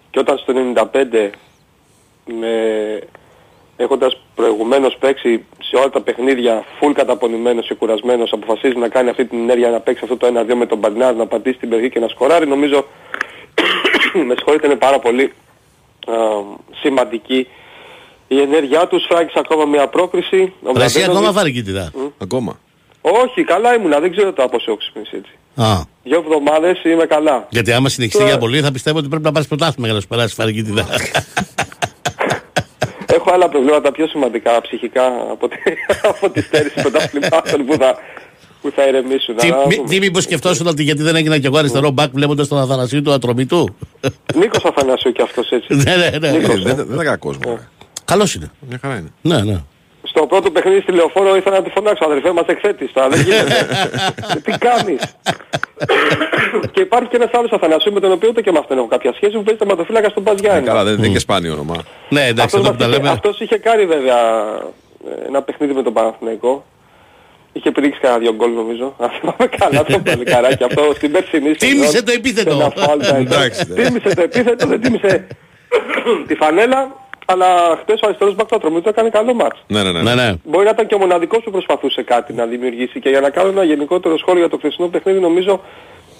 [0.09, 0.53] και όταν στο
[0.93, 1.29] 95
[2.25, 2.53] με
[3.75, 9.25] έχοντας προηγουμένως παίξει σε όλα τα παιχνίδια full καταπονημένος και κουρασμένος αποφασίζει να κάνει αυτή
[9.25, 11.99] την ενέργεια να παίξει αυτό το 1-2 με τον Μπερνάρ να πατήσει την περιοχή και
[11.99, 12.85] να σκοράρει νομίζω
[14.27, 15.23] με συγχωρείτε είναι πάρα πολύ
[16.07, 16.13] α,
[16.81, 17.47] σημαντική
[18.27, 21.91] η ενέργειά τους σφράγγισε ακόμα μια πρόκριση ο Ρε, εσύ Μλαντένοβιτς- ακόμα βαρικίτιδα.
[22.17, 22.59] Ακόμα.
[23.25, 27.47] Όχι καλά ήμουνα δεν ξέρω το πώς έχω ξυπνήσει έτσι Α, δύο εβδομάδες είμαι καλά
[27.49, 30.01] γιατί άμα συνεχιστεί Τώρα- για πολύ θα πιστεύω ότι πρέπει να πάρεις πρωτάθλημα για να
[30.01, 30.85] σου περάσει βαρικίτιδα.
[33.05, 35.55] Έχω άλλα προβλήματα πιο σημαντικά ψυχικά από, τη,
[36.11, 37.95] από τη στέρηση πρωταθλημάτων που θα,
[38.61, 39.35] που θα ηρεμήσουν.
[39.35, 42.47] τι, Αλλά, μη, τι μήπως σκεφτόσουν ότι γιατί δεν έγινα κι εγώ αριστερό μπακ βλέποντας
[42.47, 43.75] τον Αθανασίου του ατρομή του.
[44.39, 45.73] Νίκος Αθανασίου και αυτός έτσι.
[45.75, 46.27] ναι, ναι, ναι.
[46.27, 47.59] Ε, Δεν δεν- δεν ήταν κακός μου.
[48.05, 48.51] Καλός είναι.
[48.69, 49.09] Μια χαρά είναι.
[49.21, 49.63] Ναι, ναι.
[50.15, 53.67] Στο πρώτο παιχνίδι στη Λεωφόρο ήθελα να τη φωνάξω αδερφέ μας εκθέτης τώρα, δεν γίνεται.
[54.45, 55.01] Τι κάνεις;
[56.71, 59.13] και υπάρχει και ένας άλλος Αθανασίου με τον οποίο ούτε και με αυτόν έχω κάποια
[59.13, 60.65] σχέση που παίζει το ματοφύλακα στον Πας Ε, Γιάννη.
[60.67, 61.75] Καλά, δεν δεν είναι και σπάνιο όνομα.
[62.09, 63.09] Ναι, εντάξει, Αυτός, εδώ μας που τα είχε, λέμε.
[63.09, 64.17] αυτός είχε κάνει βέβαια
[65.23, 66.65] ε, ένα παιχνίδι με τον Παναθηναϊκό.
[67.53, 68.95] Είχε πηδήξει κανένα δυο γκολ νομίζω.
[68.99, 71.75] Αν θυμάμαι καλά το παλικαράκι αυτό στην περσινή σεζόν.
[71.75, 72.49] Τίμησε το επίθετο.
[72.51, 73.35] Σε ένα φάλτα εδώ.
[73.35, 73.83] Εντάξει, ναι.
[73.83, 75.27] Τίμησε το επίθετο, δεν τίμησε
[76.27, 77.01] τη φανέλα.
[77.25, 79.63] Αλλά χτες ο αριστερός μπακ του Ατρωμίου του έκανε καλό μάτς.
[79.67, 80.01] Ναι, ναι, ναι.
[80.01, 80.33] Ναι, ναι.
[80.43, 83.49] Μπορεί να ήταν και ο μοναδικός που προσπαθούσε κάτι να δημιουργήσει και για να κάνω
[83.49, 85.61] ένα γενικότερο σχόλιο για το χθεσινό παιχνίδι νομίζω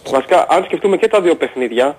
[0.10, 1.98] βασικά αν σκεφτούμε και τα δύο παιχνίδια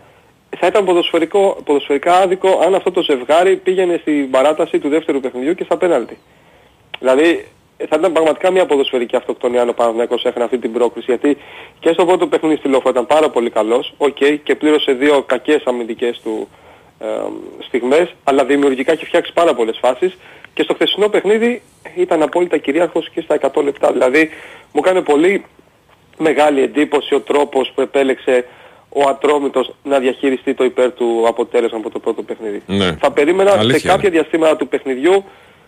[0.58, 5.54] θα ήταν ποδοσφαιρικό, ποδοσφαιρικά άδικο αν αυτό το ζευγάρι πήγαινε στην παράταση του δεύτερου παιχνιδιού
[5.54, 6.18] και στα πέναλτι.
[6.98, 11.36] Δηλαδή θα ήταν πραγματικά μια ποδοσφαιρική αυτοκτονία αν ο Παναθηναϊκός έχανε αυτή την πρόκριση γιατί
[11.80, 15.62] και στο πρώτο παιχνίδι στη Λεωφόρο ήταν πάρα πολύ καλός, οκ, και πλήρωσε δύο κακές
[15.64, 16.54] αμυντικές του ε,
[17.66, 20.16] στιγμές, αλλά δημιουργικά έχει φτιάξει πάρα πολλές φάσεις
[20.54, 21.62] και στο χθεσινό παιχνίδι
[21.96, 23.92] ήταν απόλυτα κυρίαρχος και στα 100 λεπτά.
[23.92, 24.30] Δηλαδή
[24.72, 25.44] μου κάνει πολύ
[26.18, 28.44] μεγάλη εντύπωση ο τρόπος που επέλεξε
[28.88, 32.62] ο Ατρόμητος να διαχειριστεί το υπέρ του αποτέλεσμα από το πρώτο παιχνίδι.
[32.66, 32.96] Ναι.
[33.00, 35.24] Θα περίμενα Αλήθεια σε κάποια διαστήματα του παιχνιδιού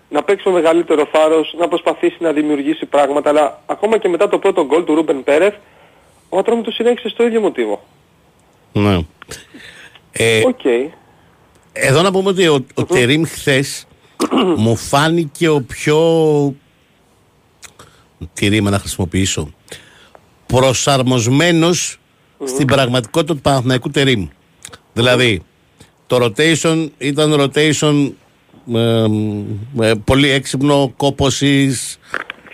[0.08, 4.38] να παίξει με μεγαλύτερο θάρρος, να προσπαθήσει να δημιουργήσει πράγματα, αλλά ακόμα και μετά το
[4.38, 5.54] πρώτο γκολ του Ρούμπεν Πέρεθ,
[6.28, 7.84] ο Ατρόμητος συνέχισε στο ίδιο μοτίβο.
[8.72, 8.98] ναι.
[10.12, 10.64] Ε, Οκ.
[11.80, 13.86] Εδώ να πούμε ότι ο, ο Τερίμ χθες
[14.56, 16.54] μου φάνηκε ο πιο.
[18.32, 19.54] Τι ρήμα να χρησιμοποιήσω.
[20.46, 21.98] Προσαρμοσμένος
[22.44, 24.28] στην πραγματικότητα του Παναθηναϊκού Τερίμ.
[24.92, 25.42] Δηλαδή,
[26.06, 28.12] το rotation ήταν rotation
[28.74, 29.04] ε,
[29.88, 31.98] ε, πολύ έξυπνο, κόπωσης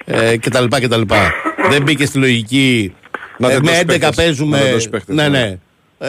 [0.04, 0.64] ε, κτλ.
[0.64, 1.02] κτλ.
[1.70, 2.94] Δεν μπήκε στη λογική.
[3.38, 4.14] Να ε, δεν με δώσει 11 παίχτες.
[4.14, 4.56] παίζουμε.
[4.56, 5.58] Να δεν δώσει παίχτες, ναι, ναι.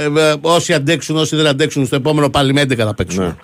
[0.10, 0.20] Ναι.
[0.20, 3.24] Ε, ε, όσοι αντέξουν, όσοι δεν αντέξουν, στο επόμενο πάλι με 11 θα παίξουν.
[3.24, 3.36] Ναι.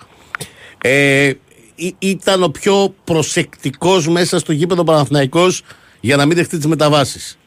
[0.82, 1.32] Ε,
[1.74, 5.62] ή- ήταν ο πιο προσεκτικός μέσα στο γήπεδο Παναθηναϊκός
[6.00, 7.38] για να μην δεχτεί τις μεταβάσεις.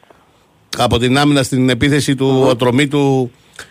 [0.78, 3.30] Από την άμυνα στην επίθεση του ατρομή του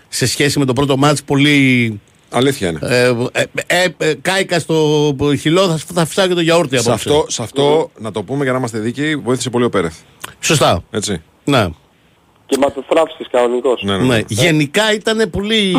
[0.10, 2.80] σε σχέση με το πρώτο μάτς πολύ Αλήθεια είναι.
[2.82, 7.10] Ε, ε, ε, ε, κάηκα στο χυλό, θα, θα φυσάω και το γιαούρτι Σε απόψε.
[7.10, 9.96] αυτό, σε αυτό να το πούμε για να είμαστε δίκαιοι, βοήθησε πολύ ο Πέρεθ.
[10.40, 10.84] Σωστά.
[10.92, 11.22] Έτσι.
[11.44, 11.68] Ναι.
[12.54, 13.82] Και ματοθράψης κανονικός.
[13.84, 14.04] Ναι, ναι.
[14.04, 14.16] ναι.
[14.16, 14.22] ναι.
[14.28, 15.76] Γενικά ήταν πολύ.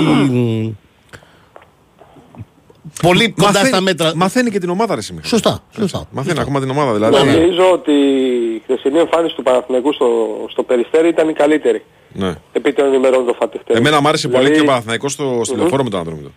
[3.02, 4.12] πολύ κοντά Μαθαίνει- στα μέτρα.
[4.16, 5.26] Μαθαίνει και την ομάδα, ρε σήμερα.
[5.26, 5.58] Σωστά.
[5.78, 6.04] σωστά.
[6.10, 7.16] Μαθαίνει ακόμα την ομάδα, δηλαδή.
[7.16, 7.92] Νομίζω ότι
[8.56, 10.06] η χθεσινή εμφάνιση του Παναθηναϊκού στο,
[10.50, 11.84] στο Περιστέρι ήταν η καλύτερη.
[12.12, 12.34] Ναι.
[12.52, 13.78] Επί των ημερών το Φατιχτέρι.
[13.78, 16.30] Εμένα μου άρεσε πολύ Δηλαδή, και ο Παναθηναϊκός στο, στο λεωφόρο με τον Ανδρόμητο.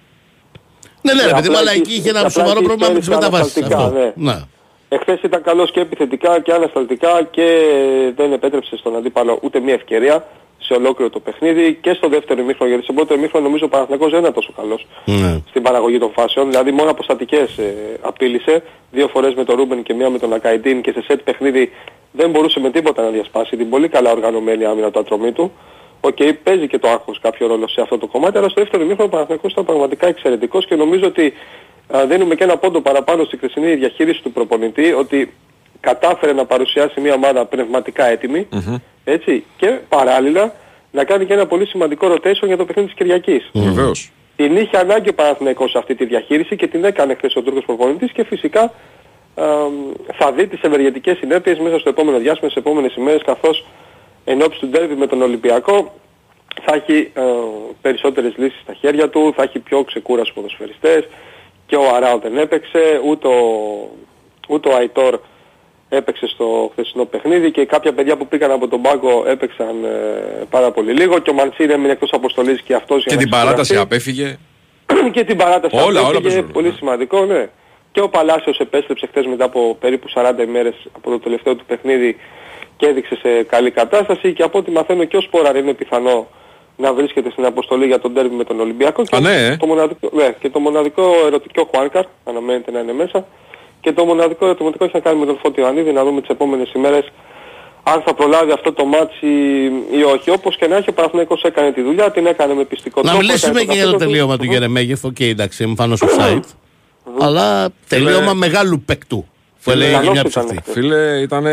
[1.02, 2.92] Ναι, ναι, ρε παιδί μου, απλά αλλά εκεί- εκεί είχε ένα απλά σοβαρό εκεί πρόβλημα
[2.92, 3.58] με τις στέρισε μεταβάσεις.
[3.58, 4.14] ανασταλτικά, Αυτό.
[4.22, 4.42] ναι.
[4.90, 4.98] Ναι.
[4.98, 7.62] Εχθές ήταν καλός και επιθετικά και ανασταλτικά και
[8.16, 10.28] δεν επέτρεψε στον αντίπαλο ούτε μία ευκαιρία
[10.60, 14.12] σε ολόκληρο το παιχνίδι και στο δεύτερο ημίχρονο γιατί στο πρώτο ημίχρονο νομίζω ο Παναθηναϊκός
[14.12, 15.42] δεν ήταν τόσο καλός Ναι.
[15.50, 16.50] στην παραγωγή των φάσεων.
[16.50, 20.82] Δηλαδή μόνο αποστατικές ε, απείλησε, δύο φορές με τον Ρούμπεν και μία με τον Ακαϊντίν
[20.82, 21.72] και σε σετ παιχνίδι
[22.12, 25.52] δεν μπορούσε με τίποτα να διασπάσει την πολύ καλά οργανωμένη άμυνα του Ατρομήτου.
[26.02, 29.08] Οκ, παίζει και το άγχος κάποιο ρόλο σε αυτό το κομμάτι, αλλά στο δεύτερο ημίχρονο
[29.08, 31.34] ο Παναθηναϊκός ήταν πραγματικά εξαιρετικός και νομίζω ότι α,
[32.08, 35.34] δίνουμε και ένα πόντο παραπάνω στη χθεσινή διαχείριση του προπονητή, ότι
[35.80, 38.48] κατάφερε να παρουσιάσει μια ομάδα πνευματικά έτοιμη,
[39.04, 40.54] έτσι, και παράλληλα
[40.92, 43.50] να κάνει και ένα πολύ σημαντικό rotation για το παιχνίδι της Κυριακής.
[43.54, 44.12] Βεβαίως.
[44.36, 47.66] Την είχε ανάγκη ο Παναθηναϊκός σε αυτή τη διαχείριση και την έκανε χθες ο Τούρκος
[47.66, 48.72] προπονητής και φυσικά α,
[50.14, 53.66] θα δει τις ευεργετικές συνέπειες μέσα στο επόμενο διάστημα, στις επόμενες ημέρες καθώς
[54.26, 55.94] εν ώψη του ντέρβι με τον Ολυμπιακό
[56.62, 57.22] θα έχει α,
[57.82, 61.08] περισσότερες λύσεις στα χέρια του, θα έχει πιο ξεκούραστους ποδοσφαιριστές
[61.68, 63.42] και ο Αράου δεν έπαιξε, ούτε ο,
[64.48, 65.20] ούτε ο Αϊτόρ
[65.90, 70.72] έπαιξε στο χθεσινό παιχνίδι και κάποια παιδιά που πήγαν από τον πάγκο έπαιξαν ε, πάρα
[70.72, 73.74] πολύ λίγο και ο Μαντσίρ έμεινε εκτός αποστολής και αυτός για Και να την παράταση
[73.74, 74.38] ξεκουραστεί απέφυγε.
[75.16, 76.74] και την παράταση Όλα, όλα απέφυγε, παίζουν ρόλο, πολύ ναι.
[76.74, 77.50] σημαντικό, ναι.
[77.92, 82.18] Και ο Παλάσιος επέστρεψε χθες μετά από περίπου 40 ημέρες από το τελευταίο του παιχνίδι
[82.78, 86.28] και έδειξε σε καλή κατάσταση και από ό,τι μαθαίνω και ο Σπόραρ είναι πιθανό
[86.78, 89.58] να βρίσκεται στην αποστολή για το ντέρμπι με τον Ολυμπιακό και, Α, ναι, ε.
[89.58, 93.26] το, μοναδικό, ναι, και το μοναδικό ερωτικό Χουάνκαρ αναμένεται να είναι μέσα
[93.82, 96.72] και το μοναδικό ερωτηματικό έχει να κάνει με τον Φώτη Ιωαννίδη να δούμε τις επόμενες
[96.74, 97.12] ημέρες
[97.84, 99.28] αν θα προλάβει αυτό το ματς
[99.92, 100.30] ή όχι.
[100.32, 103.26] Όπως και να έχει ο Παναθηναϊκός έκανε τη δουλειά, την έκανε με πειστικό Να τρόπο.
[103.26, 104.12] μιλήσουμε έκανε και για το καθήκον του.
[104.12, 105.04] τελείωμα του Γερεμέγεφ.
[105.04, 106.40] Οκ, εντάξει, εμφανώ offside.
[107.20, 109.26] Αλλά τελείωμα μεγάλου παικτού.
[109.64, 110.46] Που έλεγε καλός μια ήταν.
[110.46, 110.72] ψευτή.
[110.72, 111.46] Φίλε, ήταν.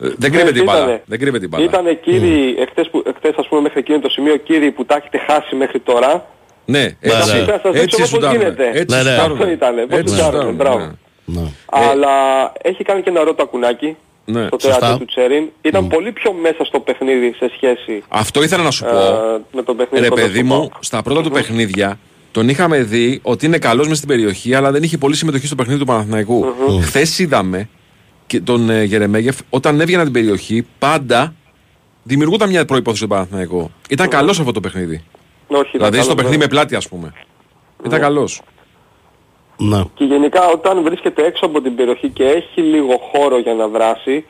[0.00, 0.78] Δεν κρύβεται την μπάλα.
[0.80, 1.02] Ήτανε.
[1.06, 1.64] Δεν κρύβεται την μπάλα.
[1.64, 5.18] Ήτανε κύριοι, εχθές, που, εχθές ας πούμε μέχρι εκείνο το σημείο, κύριοι που τα έχετε
[5.26, 6.26] χάσει μέχρι τώρα,
[6.64, 6.84] Ναι, ναι.
[7.00, 7.44] έτσι.
[7.44, 8.36] Θα σας δείξω Έτσι πώς σουτάρουν.
[8.40, 8.70] γίνεται.
[8.74, 9.10] Έτσι Ναι, ναι.
[9.10, 9.36] σουτάρουν.
[9.38, 10.78] Αυτό ήτανε, πώς Έτσι σουτάρουν, σουτάρουν, μπράβο.
[10.78, 11.40] ναι.
[11.40, 11.46] Ναι.
[11.66, 12.08] αλλά
[12.62, 14.46] έχει κάνει και ένα ρότο ακουνάκι Ναι.
[14.46, 14.78] στο Σωστά.
[14.78, 15.44] θέατρο του Τσέριν.
[15.62, 18.96] Ήταν πολύ πιο μέσα στο παιχνίδι σε σχέση Αυτό ήθελα να σου πω.
[18.96, 20.72] ε, με τον παιχνίδι Ρε κοντά παιδί στο μου, ΠΑΟΚ.
[20.80, 21.98] στα πρώτα του παιχνίδια
[22.32, 25.54] τον είχαμε δει ότι είναι καλός μες στην περιοχή, αλλά δεν είχε πολύ συμμετοχή στο
[25.54, 26.44] παιχνίδι του Παναθηναϊκού.
[26.82, 27.68] Χθες είδαμε
[28.30, 31.34] και τον ε, Γερεμέγεφ όταν έβγαινε από την περιοχή, πάντα
[32.02, 33.70] δημιουργούταν μια προϋπόθεση στον Παναθηναϊκό.
[33.88, 35.04] Ήταν καλός αυτό το παιχνίδι.
[35.46, 36.42] Όχι, ήταν Δηλαδή στο καλός, παιχνίδι ναι.
[36.42, 37.12] με πλάτη, ας πούμε.
[37.84, 38.42] Ήταν καλός.
[39.56, 39.82] Ναι.
[39.94, 44.24] Και γενικά όταν βρίσκεται έξω από την περιοχή και έχει λίγο χώρο για να δράσει,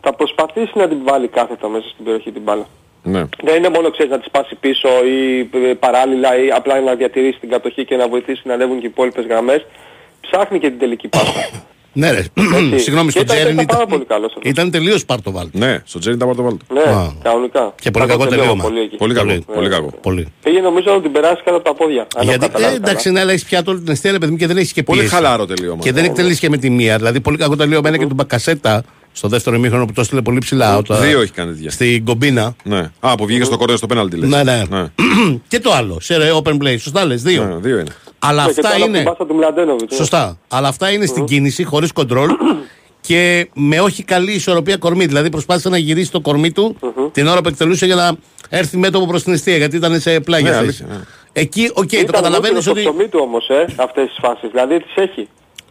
[0.00, 2.66] θα προσπαθήσει να την βάλει κάθετα μέσα στην περιοχή την μπάλα.
[3.02, 3.24] Ναι.
[3.42, 7.38] Δεν είναι μόνο ξέρεις να τη σπάσει πίσω ή ε, παράλληλα ή απλά να διατηρήσει
[7.40, 9.66] την κατοχή και να βοηθήσει να ανέβουν και οι υπόλοιπες γραμμές.
[10.20, 11.48] Ψάχνει και την τελική πάσα.
[11.92, 12.24] Ναι, ρε.
[12.84, 14.50] Συγγνώμη, Και στο ήταν- Τζέριν ήταν πάρα ήταν, πολύ καλός αυτός.
[14.50, 16.64] ήταν τελείως πάρτο Ναι, στο Τζέρι ήταν πάρτο βάλτο.
[16.74, 17.12] ναι, Α.
[17.22, 17.74] κανονικά.
[17.80, 18.62] Και πολύ Καλό κακό τελείωμα.
[18.62, 18.96] Πολύ, εκεί.
[18.96, 19.26] Πολύ κακό.
[19.26, 19.44] Πολύ.
[19.54, 19.92] Πολύ κακό.
[20.02, 20.26] Πολύ.
[20.42, 22.00] Πήγε νομίζω να την περάσει κάτω από τα πόδια.
[22.00, 23.14] αν έχω Γιατί καταλάβει ε, εντάξει, καλά.
[23.14, 24.98] ναι, αλλά έχεις πιάτο όλη την αιστεία, ρε παιδί μου, και δεν έχεις και Πολύ
[25.00, 25.14] πίεση.
[25.14, 25.82] χαλαρό τελείωμα.
[25.82, 26.96] Και δεν εκτελείς και με τη μία.
[26.96, 28.82] Δηλαδή, πολύ κακό τελείωμα είναι και του Μπακασέτα
[29.12, 30.76] στο δεύτερο ημίχρονο που το έστειλε πολύ ψηλά.
[30.76, 31.70] όταν- Δύο έχει κάνει τέτοια.
[31.70, 32.54] Στην κομπίνα.
[32.62, 32.90] Ναι.
[33.00, 34.28] Α, που βγήκε στο Κορέο στο πέναλτι λες.
[34.28, 34.62] Ναι, ναι.
[34.70, 34.84] ναι.
[35.48, 35.98] και το άλλο.
[36.00, 36.76] Σε ρε, open play.
[36.78, 37.44] Σωστά λες, δύο.
[37.44, 37.90] Ναι, Δύο είναι.
[38.22, 39.10] Αλλά Ναι, και το αυτά άλλο από την είναι.
[39.10, 39.92] πάσα του Μλαντένοβιτς.
[39.94, 40.38] Σωστά.
[40.48, 42.30] Αλλά αυτά είναι στην κίνηση, χωρίς κοντρόλ
[43.00, 45.06] και με όχι καλή ισορροπία κορμί.
[45.06, 46.76] Δηλαδή προσπάθησε να γυρίσει το κορμί του
[47.12, 48.12] την ώρα που εκτελούσε για να
[48.48, 50.64] έρθει μέτωπο προς την εστία γιατί ήταν σε πλάγια Ναι, θέση.
[50.64, 51.04] αλήθεια, ναι.
[51.32, 52.80] Εκεί, οκ, το Ήταν καταλαβαίνεις στο ότι.
[52.80, 54.50] ψωμί του όμως, ε, αυτές τις φάσεις.
[54.50, 55.28] Δηλαδή τις έχει.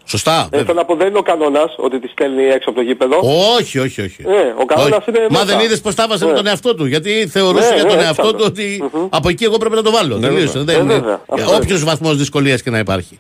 [0.10, 0.38] Σωστά.
[0.40, 0.66] Ε, βέβαια.
[0.66, 3.16] θέλω να πω δεν είναι ο κανόνας ότι τις στέλνει έξω από το γήπεδο.
[3.60, 4.22] Όχι, όχι, όχι.
[4.28, 5.10] Ε, ο κανόνας Όχι.
[5.10, 5.46] είναι Μα μέσα.
[5.46, 6.38] δεν είδες πώ τα βάζε με Ναι.
[6.38, 6.86] τον εαυτό του.
[6.86, 8.38] Γιατί θεωρούσε Ναι, για ναι, τον έτσι εαυτό ήταν.
[8.40, 10.18] του ότι από εκεί εγώ πρέπει να το βάλω.
[10.20, 10.58] Τελείωσε.
[10.58, 10.64] βέβαια.
[10.64, 10.94] Δεν Ε, είναι.
[10.94, 11.22] βέβαια.
[11.30, 13.20] Αυτό Όποιος βαθμός δυσκολίας και να υπάρχει.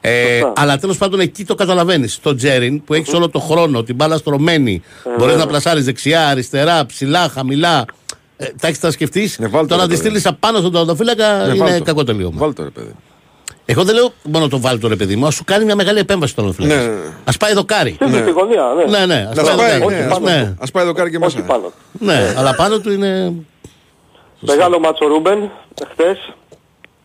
[0.00, 0.52] Ε, Σωστά.
[0.56, 2.12] αλλά τέλος πάντων εκεί το καταλαβαίνεις.
[2.12, 6.28] Στο Τζέριν που έχεις όλο το χρόνο, την μπάλα στρωμένη, Ε, μπορείς να πλασάρεις δεξιά,
[6.28, 7.84] αριστερά, ψηλά, χαμηλά.
[8.36, 9.30] Ε, τα έχεις τα σκεφτεί.
[9.38, 10.00] Ναι, βάλ' το, το να ρε, τη παιδί.
[10.00, 11.84] στείλεις απάνω στον τερματοφύλακα Ναι, είναι βάλτο.
[11.84, 12.38] κακό τελείωμα.
[12.38, 12.90] Βάλτο ρε παιδί.
[13.64, 15.98] Εγώ δεν λέω μόνο το βάλει το ρε παιδί μου, ας σου κάνει μια μεγάλη
[15.98, 16.82] επέμβαση στον τερματοφύλακα.
[16.90, 17.06] Ναι, ναι, ναι.
[17.24, 17.92] Α πάει δοκάρι.
[17.92, 18.98] Και στη γωνία, ναι.
[18.98, 19.78] Ναι, ναι, ας Να πάει σπάει, δοκάρι.
[19.78, 20.24] ναι, Όχι ας- πάνω.
[20.30, 20.54] Ναι.
[20.58, 21.46] Ας πάει δοκάρι και Όχι μέσα.
[21.46, 21.72] πάνω.
[21.92, 23.32] Ναι, αλλά πάνω του είναι.
[24.40, 25.50] Μεγάλο μάτσο Ρούμπεν,
[25.92, 26.32] χθες.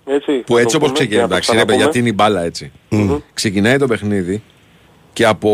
[0.06, 1.76] Έτσι, Που θα έτσι το όπως πούμε ξεκινάει, και να το εντάξει, ρε, ξαναπούμε.
[1.84, 2.72] γιατί είναι η μπάλα έτσι.
[3.34, 4.44] Ξεκινάει το παιχνίδι
[5.14, 5.50] και από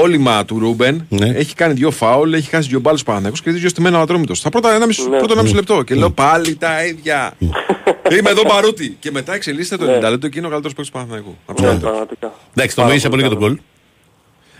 [0.00, 1.06] κόλλημα του Ρούμπεν.
[1.08, 1.28] Ναι.
[1.28, 4.34] Έχει κάνει δύο φάουλ, έχει χάσει δύο μπάλου Παναθηναϊκός και δύο στημένο ατρόμητο.
[4.34, 5.16] Στα πρώτα ένα μισό, Ναι.
[5.18, 5.82] πρώτο ένα μισό λεπτό.
[5.82, 7.32] Και λέω πάλι τα ίδια.
[8.18, 8.96] Είμαι εδώ παρούτη.
[9.00, 11.36] Και μετά εξελίσσεται το 90 λεπτό και είναι ο καλύτερος παίκτης του Παναθηναϊκού.
[11.46, 11.90] Από Ναι, το καλύτερο.
[11.92, 12.32] πραγματικά.
[12.54, 13.58] Εντάξει, το Πάρα βοήθησε πολύ και τον καλό.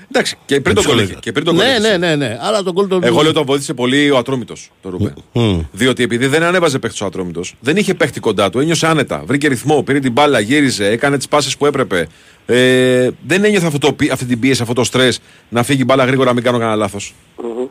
[0.06, 0.12] Γκολ.
[0.12, 1.06] Εντάξει, και πριν τον Μισό κόλλη.
[1.06, 1.20] λεπτό.
[1.20, 1.80] Και πριν τον Ναι, κόλλη.
[1.80, 2.38] ναι, ναι, ναι.
[2.40, 3.02] Αλλά τον γκολ τον.
[3.04, 5.14] Εγώ λέω τον βοήθησε πολύ ο Ατρόμητος, το Ρούμπεν.
[5.32, 5.60] Μμ.
[5.72, 9.22] Διότι επειδή δεν ανέβαζε παίχτη ο Ατρόμητος, δεν είχε παίχτη κοντά του, ένιωσε άνετα.
[9.26, 12.06] Βρήκε ρυθμό, πήρε την μπάλα, γύριζε, έκανε τις πάσει που έπρεπε.
[12.46, 15.84] Ε, δεν ένιωθε αυτό το, πι- αυτή την πίεση, αυτό το στρες να φύγει η
[15.86, 17.14] μπάλα γρήγορα, μην κάνω κανένα λάθος.
[17.42, 17.66] Μμμ.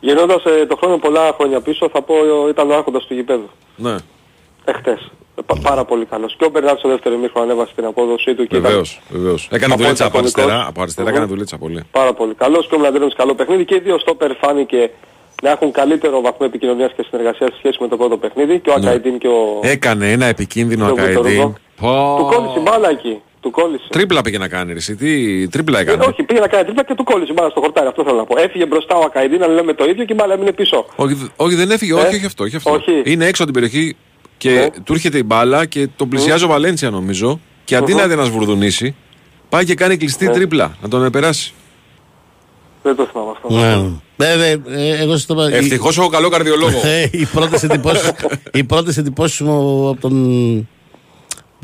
[0.00, 3.50] Γυρνώντας ε, το χρόνο πολλά χρόνια πίσω θα πω ε, ήταν ο άρχοντας του γηπέδου.
[3.76, 3.94] Ναι,
[4.64, 5.10] Εχθές.
[5.38, 6.36] Ε, πα- πάρα πολύ καλός.
[6.38, 9.00] Και ο Μπερνάρ στο δεύτερο ημίχρονο ανέβασε την απόδοσή του και βεβαίως.
[9.08, 9.48] ήταν Βεβαίως.
[9.52, 10.42] Έκανε Από δουλίτσα από ατομικός.
[10.42, 10.66] αριστερά.
[10.68, 11.14] Από αριστερά Μμμ.
[11.16, 11.82] έκανε δουλίτσα πολύ.
[11.90, 14.90] πάρα πολύ καλός και ο Μλαντένος καλό παιχνίδι και οι δύο στόπερ φάνηκε
[15.42, 18.78] να έχουν καλύτερο βαθμό επικοινωνίας και συνεργασίας σε σχέση με το πρώτο παιχνίδι και ο
[18.78, 18.86] Ναι.
[18.86, 19.60] Ακαϊντίν και ο...
[19.62, 21.20] Έκανε ένα επικίνδυνο Και ο ακαετή.
[21.20, 21.54] Βιτορούγο.
[22.18, 23.20] Του κόλλησε η μπάλα εκεί.
[23.40, 23.84] Του κόλλησε.
[23.90, 24.78] Τρίπλα πήγε να κάνει, ρε.
[24.78, 26.04] εσύ, Τι τρίπλα Ε, έκανε.
[26.04, 27.86] όχι, πήγε να κάνει τρίπλα και του κόλλησε η μπάλα στο χορτάρι.
[27.88, 28.38] Αυτό θέλω να πω.
[28.40, 30.86] Έφυγε μπροστά ο Ακαϊντίν, αλλά λέμε το ίδιο και η μπάλα έμεινε πίσω.
[30.96, 32.44] Όχι, δε- όχι, δεν έφυγε, Ε, όχι, όχι αυτό.
[32.44, 32.70] Όχι αυτό.
[32.70, 33.02] όχι.
[33.04, 33.96] Είναι έξω από την περιοχή
[34.44, 34.70] και Ε.
[34.84, 37.40] του έρχεται η μπάλα και τον πλησιάζει ο Βαλέντσια νομίζω.
[37.64, 38.94] Και αντί να να σβουρδουνίσει,
[39.48, 40.28] πάει και κάνει κλειστή Ε.
[40.30, 41.52] τρίπλα να τον περάσει.
[42.82, 43.48] Δεν το θυμάμαι αυτό.
[43.54, 43.90] Ναι.
[44.16, 44.46] Βέβαια,
[44.80, 45.50] ε, εγώ σας το είπα.
[45.50, 46.80] η- Ευτυχώς έχω καλό καρδιολόγο.
[46.84, 48.10] Ε, οι πρώτε εντυπώσει
[48.52, 50.68] οι πρώτες εντυπώσεις μου από τον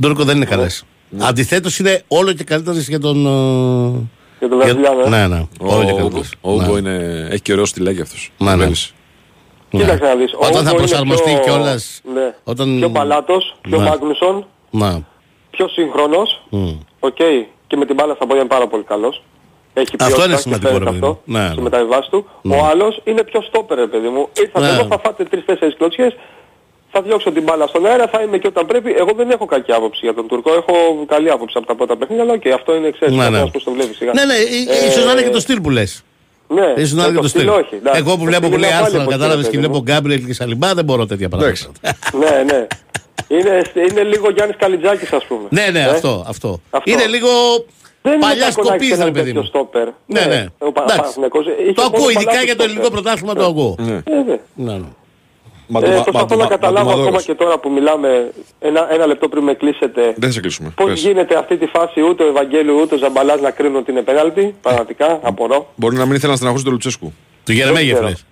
[0.03, 0.85] Τούρκο δεν είναι καλές.
[1.19, 3.17] Αντιθέτως είναι όλο και καλύτερες για τον.
[3.27, 4.09] ε,
[4.39, 5.01] Για τον για- Βραζιλιάνο.
[5.05, 5.09] ε.
[5.09, 5.47] Ναι, ναι.
[5.61, 6.31] Ο Όλο και Ούγκο- καλύτερες.
[6.41, 6.79] ο Ούγκο Ναι.
[6.79, 7.27] είναι...
[7.31, 8.31] έχει και ωραίο στυλάκι αυτός.
[8.39, 8.71] Ναι, ναι.
[9.71, 9.93] Βλέπεις.
[9.95, 10.33] Κοίταξε να δεις.
[10.33, 12.35] ο Όταν θα Ούγκο είναι προσαρμοστεί πιο- κιόλας, Ναι.
[12.45, 13.89] όταν- Πιο παλάτος, πιο Ναι.
[13.89, 15.03] Μάγνουσον, Να.
[15.51, 16.43] πιο σύγχρονος.
[16.51, 16.69] Μμ.
[17.01, 17.17] Οκ.
[17.67, 19.23] Και με την μπάλα στα πόδια είναι πάρα πολύ καλός.
[19.75, 21.39] Έχει Αυτό ποιότητα είναι και σημαντικό, φαίνεται ρε παιδί αυτό μου.
[21.39, 21.63] Ναι, στις ναι.
[21.63, 22.27] μεταβιβάσεις του.
[22.43, 22.57] Ναι.
[22.57, 24.29] Ο άλλος είναι πιο στόπερ, ρε παιδί μου.
[24.41, 24.73] Ήρθατε Ναι.
[24.73, 26.17] εδώ, θα φάτε τρεις-τέσσερις κλωτσιές,
[26.93, 28.95] θα διώξω την μπάλα στον αέρα, θα είμαι και όταν πρέπει.
[28.99, 30.73] Εγώ δεν έχω κακή άποψη για τον Τουρκό, έχω
[31.07, 33.17] καλή άποψη από τα πρώτα παιχνίδια, αλλά οκ, αυτό είναι εξαίρεση.
[33.17, 33.31] Ναι, ναι.
[33.31, 34.13] Καθένας πώς το βλέπεις σιγά.
[34.13, 36.03] Ναι, ναι, ε, ίσως να είναι και το στυλ που λες.
[36.55, 37.49] Ναι, Ίσως να ε, είναι και το στυλ.
[37.49, 37.75] όχι.
[37.75, 38.01] εντάξει.
[38.01, 39.67] Εγώ που Το βλέπω στυλ πολύ είναι από άλλη άρθρα, εποχή, κατάλαβες ρε και παιδί
[39.67, 39.83] βλέπω μου.
[39.83, 41.69] Γκάμπριελ και Σαλιμπά, δεν μπορώ τέτοια Εντάξει.
[42.13, 42.37] πράγματα.
[42.37, 42.67] Ναι, ναι.
[43.29, 45.47] Είναι, είναι λίγο Γιάννης Καλιτζάκης ας πούμε.
[45.49, 46.61] Ναι, ναι, Ε; αυτό, αυτό.
[46.71, 46.91] Αυτό.
[46.91, 47.29] Είναι λίγο
[48.03, 49.47] Δεν είναι παλιάς κακό να έχεις σκοπή, έναν ρε παιδί τέτοιο μου.
[49.47, 49.89] στόπερ.
[50.07, 50.47] Ναι, ναι.
[50.59, 50.97] Ο Πα- Εντάξει.
[51.01, 52.67] Παναθηναϊκός είχε Το μόνο ακούω, ειδικά παλάτους για το στόπερ.
[52.67, 53.75] ελληνικό πρωτάθλημα το ακούω.
[53.79, 53.95] Ναι.
[53.95, 54.23] Ε,
[54.55, 54.81] ναι.
[55.73, 55.87] Ναι, ναι.
[55.87, 57.71] Μα το- Ε, μα- προσπαθώ μα- να μα- καταλάβω μα- ακόμα μα- και τώρα που
[57.71, 60.73] μιλάμε ένα, ένα λεπτό πριν με κλείσετε Δεν θα σε κλείσουμε.
[60.77, 61.01] πώς Πες.
[61.01, 64.55] γίνεται αυτή τη φάση ούτε ο Ευαγγέλου ούτε ο Ζαμπαλάς να κρίνουν ότι είναι πέναλτι.
[64.63, 65.73] Πραγματικά, απορώ.
[65.75, 67.13] Μπορεί να μην ήθελα να στεναχωρήσει τον Λουτσέσκου.
[67.45, 68.09] Του Γερεμέγεφ ξέρω.
[68.09, 68.25] λες.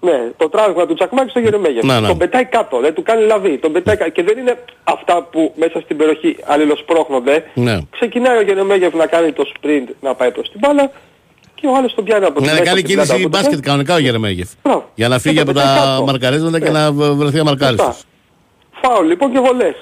[0.00, 1.84] Ναι, το τράβηγμα του Τσακμάκη στο Γερεμέγεφ.
[1.84, 2.08] Να, να.
[2.08, 3.58] Τον πετάει κάτω, δεν του κάνει λαβή.
[3.58, 4.10] Τον πετάει κάτω.
[4.10, 7.44] Και δεν είναι αυτά που μέσα στην περιοχή αλληλοσπρώχνονται.
[7.54, 7.78] Ναι.
[7.90, 10.90] Ξεκινάει ο Γερεμέγεφ να κάνει το sprint να πάει προς την μπάλα
[11.64, 13.12] και ο άλλος τον πιάνει από την Ναι, να μέσα κάνει από την πλάτη κίνηση
[13.12, 14.48] από την μπάσκετ κανονικά ο Γερεμέγεφ.
[14.62, 14.90] Μπράβο.
[14.94, 16.04] Για να Και φύγει το από πετάει τα κάτω.
[16.04, 16.78] μαρκαρίσματα και Ναι.
[16.78, 17.86] να βρεθεί αμαρκάριστος.
[17.94, 18.08] Σωστά.
[18.82, 19.76] Φάουλ λοιπόν και βολές.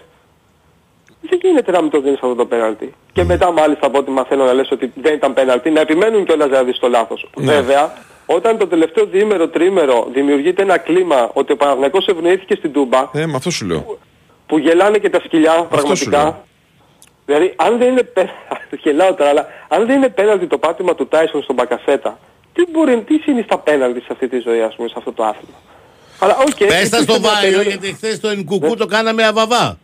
[1.29, 2.95] Δεν γίνεται να μην το δίνεις αυτό το πέναλτι.
[3.13, 6.51] Και μετά μάλιστα από ό,τι μαθαίνω να λες ότι δεν ήταν πέναλτι, να επιμένουν κιόλας
[6.51, 7.31] να δεις το λάθος.
[7.37, 7.93] Βέβαια,
[8.27, 13.27] όταν το τελευταίο διήμερο, τρίμερο δημιουργείται ένα κλίμα ότι ο Παναθηναϊκός ευνοήθηκε στην Τούμπα, Ε,
[13.27, 13.99] με αυτό σου λέω.
[14.47, 15.65] που γελάνε και τα σκυλιά σου λέω.
[15.69, 16.45] πραγματικά.
[17.27, 21.07] Δηλαδή, αν δεν είναι πέναλτι, γελάω τώρα, αλλά αν δεν είναι πέναλτι το πάτημα του
[21.09, 22.19] Τάισον στον Μπακασέτα,
[22.53, 25.57] τι μπορεί, τι συνιστά πέναλτι σε αυτή τη ζωή, ας πούμε, σε αυτό το άθλημα;
[26.19, 29.25] Αλλά, οκ, Πες τα υπήρξε στο μια Βάιο περίοδο- γιατί χθες το Ενκουκού το κάναμε
[29.25, 29.79] αβαβά.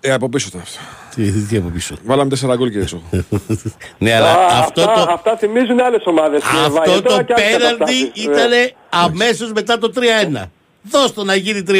[0.00, 0.78] Ε, από πίσω ήταν αυτό.
[1.14, 3.02] Τι, τι από πίσω; Βάλαμε τέσσερα γκολ και έξω.
[3.98, 6.42] Ναι, αλλά Α, αυτό αυτά, το, αυτά θυμίζουν άλλες ομάδες.
[6.42, 6.94] κύριε Βάιε.
[6.96, 8.10] αυτό Τώρα το κι άλλες πέναλτι καταστάσεις.
[8.24, 8.68] ήταν Ναι.
[8.88, 10.50] αμέσως μετά το 3-1.
[10.90, 11.70] Δώσ' το να γίνει 3-2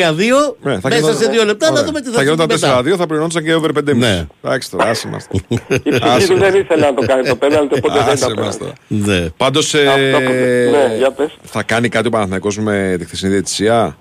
[0.63, 1.85] Ναι, θα μέσα γινόταν- σε δύο λεπτά να Ωραία.
[1.85, 2.83] δούμε τι θα Θα γίνει γινόταν μετά.
[2.83, 3.95] 4-2, θα πληρώνονταν και over 5,5.
[3.97, 4.27] Ναι.
[4.43, 5.27] Εντάξει τώρα, άσε μας.
[5.29, 8.57] Η ψυχή του δεν ήθελε να το κάνει το πέναλτι, οπότε δεν Άσε ήταν μας
[8.59, 8.59] πέναλτι.
[8.59, 8.73] τώρα.
[9.21, 9.29] Ναι.
[9.37, 11.37] Πάντως, Αυτό που- ε, ναι, για πες.
[11.43, 13.97] θα κάνει κάτι ο Παναθηναϊκός με τη χθεσινή διαιτησία;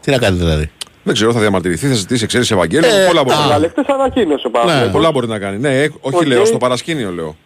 [0.00, 0.70] Τι να κάνει δηλαδή;
[1.02, 2.84] Δεν ξέρω, θα διαμαρτυρηθεί, θα ζητήσει εξαίρεση Ευαγγέλου.
[2.86, 3.38] Ε, πολλά, μπορεί α.
[3.38, 3.68] να Αλλά κάνει.
[3.68, 4.90] χτες ανακοίνωσε πάρα Ναι.
[4.90, 5.58] πολλά μπορεί να κάνει.
[5.58, 6.26] Ναι, ε, όχι Οκ.
[6.26, 7.36] λέω, στο παρασκήνιο λέω.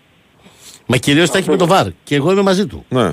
[0.86, 2.84] Μα κυρίως τα έχει με το VAR και εγώ είμαι μαζί του.
[2.88, 3.10] Ναι,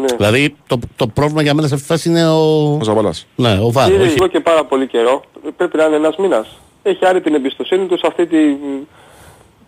[0.00, 0.16] Ναι.
[0.16, 3.26] Δηλαδή το, το πρόβλημα για μένα σε αυτή τη φάση είναι ο, ο Ζαμπαλάς.
[3.36, 3.90] ναι, ο VAR.
[3.92, 5.22] Είναι όχι- εδώ και πάρα πολύ καιρό.
[5.56, 6.58] Πρέπει να είναι ένας μήνας.
[6.82, 8.36] Έχει άρει την εμπιστοσύνη του σε αυτή τη...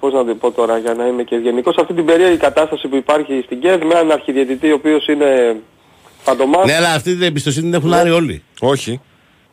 [0.01, 2.89] Πώς να το πω τώρα για να είμαι και ευγενικός, σε αυτή την περίεργη κατάσταση
[2.89, 5.57] που υπάρχει στην ΚΕΔ με έναν αρχιδιαιτητή ο οποίος είναι
[6.23, 6.65] φαντομάς.
[6.67, 8.43] Ναι, αλλά αυτή την εμπιστοσύνη την έχουν άρει όλοι.
[8.61, 9.01] Όχι.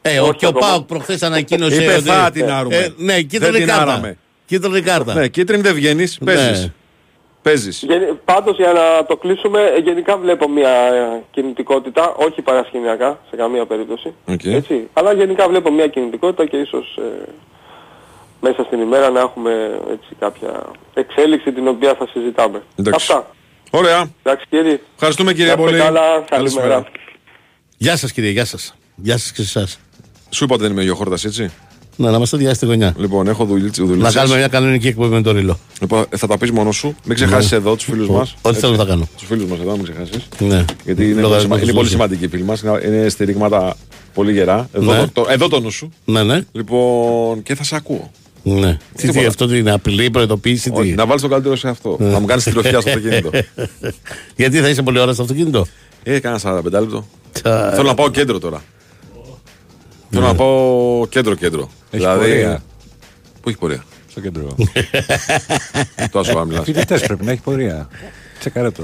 [0.02, 0.68] Ε, ο, Όχι και ο ακόμα.
[0.68, 2.02] ΠΑΟΚ προχθές ανακοίνωσε Είπε ότι...
[2.04, 2.76] θα την άρουμε.
[2.76, 3.82] Ε, ναι, Δεν κίτρινη την κάρτα.
[3.82, 4.18] άραμε.
[4.46, 5.14] Κίτρινη κάρτα.
[5.14, 6.72] Ναι, κίτρινη δεν βγαίνεις, Ναι.
[7.50, 7.80] Παίζεις.
[7.86, 8.06] Παίζεις.
[8.06, 13.36] Γεν- Πάντως για να το κλείσουμε, ε, γενικά βλέπω μια ε, κινητικότητα, όχι παρασκηνιακά σε
[13.36, 14.14] καμία περίπτωση.
[14.28, 14.44] Οκ.
[14.44, 14.88] Έτσι.
[14.94, 17.30] Αλλά γενικά βλέπω μια κινητικότητα και ίσως ε,
[18.42, 22.64] μέσα στην ημέρα να έχουμε έτσι, κάποια εξέλιξη την οποία θα συζητάμε.
[22.76, 23.12] Εντάξει.
[23.12, 23.28] Αυτά.
[23.72, 24.10] Ωραία.
[24.24, 24.80] Εντάξει κύριε.
[24.96, 25.78] Ευχαριστούμε κύριε Να είστε πολύ.
[25.78, 26.68] Καλά, Καλησπέρα.
[26.68, 26.92] καλημέρα.
[27.78, 28.76] Γεια σας κύριε, γεια σας.
[28.96, 29.80] Γεια σας και σε εσάς.
[30.30, 31.52] Σου είπα ότι δεν είμαι ο Γιώχορτας, έτσι.
[32.02, 32.94] Ναι, να μα το διάσει τη γωνιά.
[32.98, 33.84] Λοιπόν, έχω δουλίτσε.
[33.84, 35.60] Να κάνουμε μια κανονική εκπομπή με το ρίλο.
[35.82, 36.96] Λοιπόν, ε, θα τα πεις μόνος σου.
[37.06, 38.36] Μην ξεχάσεις εδώ τους φίλους μας.
[38.42, 39.08] Ό,τι θέλω θα κάνω.
[39.18, 40.28] Τους φίλους μας εδώ, μην ξεχάσεις.
[40.40, 40.66] Ναι.
[40.86, 41.56] Γιατί είναι, πολύ, Λογαριασμός σημα...
[41.56, 41.90] είναι της πολύ Λούση.
[41.92, 42.62] σημαντικοί οι φίλοι μας.
[42.86, 43.76] Είναι στηρίγματα
[44.14, 44.70] πολύ γερά.
[44.74, 45.08] Εδώ, Ναι.
[45.14, 45.92] το, εδώ το νου σου.
[46.06, 46.42] Ναι, ναι.
[46.52, 48.12] Λοιπόν, και θα σε ακούω.
[48.44, 48.78] ναι.
[48.96, 49.28] Τι, τι, Τίποτα.
[49.28, 51.98] αυτό τι είναι, απειλή, προειδοποίηση, τι; Όχι, να βάλεις το καλύτερο σε αυτό.
[52.00, 53.30] να μου κάνεις τη τροφιά στο αυτοκίνητο.
[54.36, 55.66] Γιατί θα είσαι πολλή ώρα στο αυτοκίνητο;
[56.04, 57.08] Ε, κάνα 45 λεπτό.
[57.32, 57.72] Τσα.
[57.72, 58.64] Θέλω να πάω κέντρο τώρα.
[60.10, 61.70] Θέλω να πάω κέντρο-κέντρο.
[61.92, 62.64] Έχεις πορεία.
[63.42, 64.56] Πού έχεις πορεία; Στο κέντρο.
[66.12, 66.66] Τόσο πάμε μιλάς.
[66.66, 67.88] Φοιτητές πρέπει να έχει πορεία.
[68.40, 68.84] Τσεκάρε το.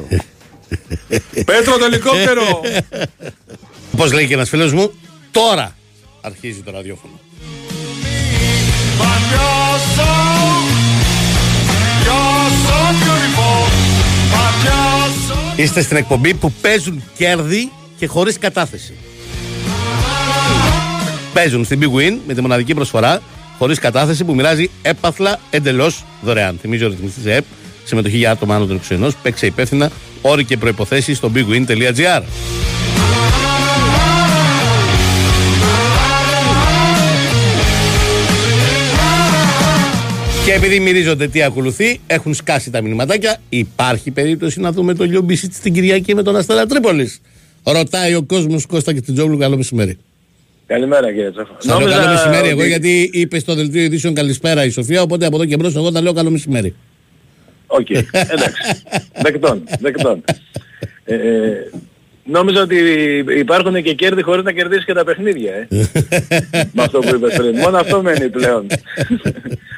[1.46, 2.62] Πέτρο το ελικόπτερο!
[3.94, 4.92] Όπω λέει και ένας φίλος μου,
[5.32, 5.76] τώρα
[6.22, 7.20] αρχίζει το ραδιόφωνο.
[15.56, 18.94] Είστε στην εκπομπή που παίζουν κέρδη και χωρίς κατάθεση.
[21.36, 23.22] Παίζουν στην Big Win με τη μοναδική προσφορά
[23.58, 26.58] χωρίς κατάθεση που μοιράζει έπαθλα εντελώς δωρεάν.
[26.62, 27.44] Θυμίζω ρυθμιστής ΕΠ,
[27.84, 32.22] συμμετοχή για άτομα άνω των 21, παίξε υπεύθυνα, όροι και προϋποθέσεις στο bigwin.gr.
[40.46, 43.38] Και επειδή μυρίζονται τι ακολουθεί, έχουν σκάσει τα μηνυματάκια.
[43.50, 47.22] Υπάρχει περίπτωση να δούμε το Λιόμπισιτ στην Κυριακή με τον Αστέρα Τρίπολης.
[47.64, 49.38] Ρωτάει ο κόσμος Κώστα και την Τζόγλου.
[49.38, 49.98] Καλό μεσημέρι.
[50.68, 51.56] Καλημέρα κύριε Τσόφα.
[51.58, 55.02] Σας λέω καλό μεσημέρι εγώ γιατί είπε στο δελτίο ειδήσεων καλησπέρα η Σοφία.
[55.02, 56.76] Οπότε από εδώ και μπρος εγώ τα λέω καλό μεσημέρι.
[57.68, 58.84] Οκ, εντάξει.
[59.22, 60.24] δεκτών, δεκτών.
[61.06, 61.70] Ε, ε,
[62.24, 62.78] νόμιζα ότι
[63.38, 65.68] υπάρχουν και κέρδη χωρίς να κερδίσεις και τα παιχνίδια, ε.
[66.74, 67.58] Με αυτό που είπες πριν.
[67.58, 68.68] Μόνο αυτό μένει πλέον.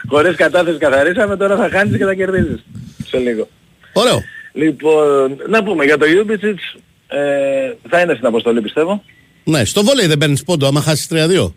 [0.07, 2.63] χωρίς κατάθεση καθαρίσαμε, τώρα θα χάνεις και θα κερδίσεις.
[3.05, 3.47] Σε λίγο.
[3.93, 4.23] Ωραίο.
[4.53, 6.75] Λοιπόν, να πούμε για το Ιούμπιτσιτς,
[7.07, 9.03] ε, θα είναι στην αποστολή πιστεύω.
[9.49, 11.53] Ναι, στο βόλεϊ δεν παίρνεις πόντο άμα χάσεις 3-2.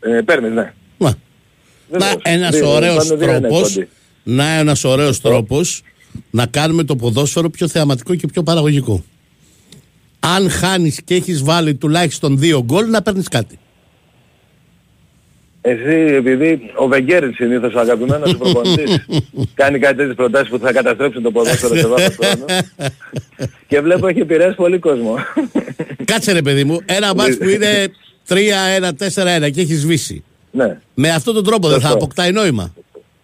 [0.00, 0.72] Ε, παίρνεις, ναι.
[0.98, 1.16] Να,
[1.98, 2.14] Βεβαίως.
[2.24, 3.88] να ένας Δύο- ωραίος πάνε δύο είναι τρόπος κόντι.
[4.22, 5.82] να ένας ωραίος τρόπος
[6.30, 9.04] να κάνουμε το ποδόσφαιρο πιο θεαματικό και πιο παραγωγικό.
[10.20, 13.58] Αν χάνεις και έχεις βάλει τουλάχιστον δύο γκολ να παίρνεις κάτι.
[15.60, 19.06] Εσύ, επειδή ο Βεγγέρης συνήθως ο αγαπημένος σου προπονητής
[19.54, 22.44] κάνει κάτι τέτοιες προτάσεις που θα καταστρέψουν το ποδόσφαιρο σε βάθος χρόνου
[23.68, 25.14] και βλέπω έχει επηρεάσει πολύ κόσμο.
[26.04, 27.88] Κάτσε ρε παιδί μου, ένα μάτς που είναι
[28.28, 30.24] 3-1-4-1 και έχεις σβήσει.
[30.50, 30.78] ναι.
[30.94, 31.96] Με αυτόν τον τρόπο δεν θα Σωστό.
[32.04, 32.74] αποκτάει νόημα.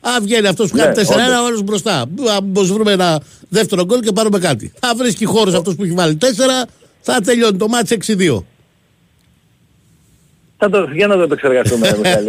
[0.01, 1.41] Α, βγαίνει αυτός που Ναι, κάνει 4-1, όντως.
[1.43, 2.05] ο άλλος μπροστά.
[2.53, 4.73] Πώς βρούμε ένα δεύτερο γκολ και πάρουμε κάτι.
[4.81, 6.25] Θα βρίσκει χώρος αυτός που έχει βάλει 4,
[7.01, 8.45] θα τελειώνει το μάτς 6-2.
[10.65, 12.29] Θα το, για να το επεξεργαστούμε, ρε Μιχάλη.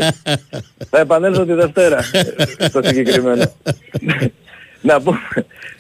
[0.92, 2.00] θα επανέλθω τη Δευτέρα
[2.58, 3.52] ε, στο συγκεκριμένο.
[4.82, 5.18] να, πούμε,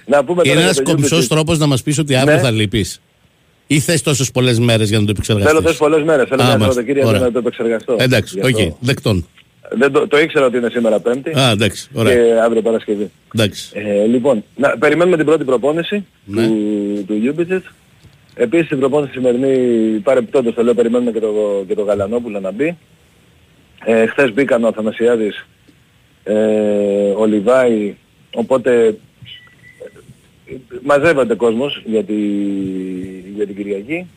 [0.05, 1.27] να πούμε Είναι τώρα ένας για το κομψός Juventus.
[1.27, 2.41] τρόπος να μας πεις ότι αύριο Ναι.
[2.41, 3.01] θα λείπεις.
[3.67, 5.61] Ή θες τόσες πολλές μέρες για να το Θέλω επεξεργαστεί.
[5.63, 6.73] τόσες πολλές μέρες, θέλω Α, μια μάλιστα.
[6.73, 7.21] Σαββατοκύριακο Ωραία.
[7.21, 7.95] να το επεξεργαστώ.
[7.99, 8.77] Εντάξει, Γι' οκ, αυτό.
[8.79, 9.27] δεκτόν.
[9.77, 12.13] Δεν το, το ήξερα ότι είναι σήμερα Πέμπτη Α, εντάξει, ωραία.
[12.13, 13.11] και αύριο Παρασκευή.
[13.35, 13.69] Εντάξει.
[13.73, 16.47] Ε, λοιπόν, να, περιμένουμε την πρώτη προπόνηση Ναι.
[16.47, 17.63] του, του Λιούμπισιτς.
[18.35, 22.77] Επίσης την προπόνηση σημερινή, παρεπτόντως το λέω, περιμένουμε και το, και το Γαλανόπουλο να μπει.
[23.85, 25.45] Ε, χθες μπήκαν ο Αθανασιάδης,
[26.23, 26.35] ε,
[27.17, 27.95] ο Λιβάι,
[28.35, 32.15] οπότε ε, μαζεύεται κόσμος για, τη,
[33.35, 34.07] για την Κυριακή.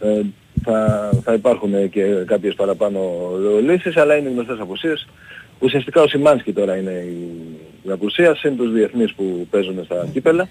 [0.00, 0.20] Ε,
[0.62, 3.30] θα, θα υπάρχουν και κάποιες παραπάνω
[3.62, 5.08] λύσεις, αλλά είναι γνωστές απουσίες.
[5.58, 7.28] Ουσιαστικά ο Σιμάνσκι τώρα είναι η,
[7.82, 10.48] η απουσία, συν τους διεθνείς που παίζουν στα κύπελα.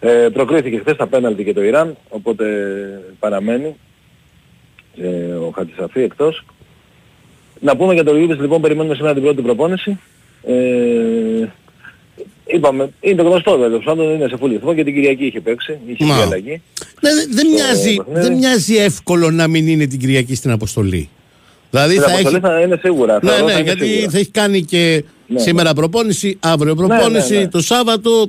[0.00, 2.44] Ε, προκρίθηκε χθες τα πέναλτι και το Ιράν, οπότε
[3.18, 3.76] παραμένει
[4.96, 6.44] ε, ο Χατζησαφή εκτός.
[7.60, 9.98] Να πούμε για το Λιούμπης, λοιπόν, περιμένουμε σήμερα την πρώτη προπόνηση.
[10.46, 11.46] Ε,
[12.46, 15.78] είπαμε, είναι το γνωστό βέβαια, πάντων είναι σε φούλη ρυθμό και την Κυριακή είχε παίξει,
[15.86, 16.14] είχε Μα.
[16.14, 16.62] βγει αλλαγή.
[17.00, 18.20] Ναι, δεν- δεν, μοιάζει, παιχνίδι.
[18.20, 21.08] δεν μοιάζει εύκολο να μην είναι την Κυριακή στην αποστολή.
[21.70, 22.44] Δηλαδή Την θα αποστολή έχει.
[22.46, 23.18] θα είναι σίγουρα.
[23.22, 24.10] Ναι, θεωρώ ναι, θα είναι γιατί σίγουρα.
[24.10, 27.48] θα έχει κάνει και Ναι, σήμερα προπόνηση, αύριο προπόνηση, ναι, ναι.
[27.48, 28.28] το Σάββατο.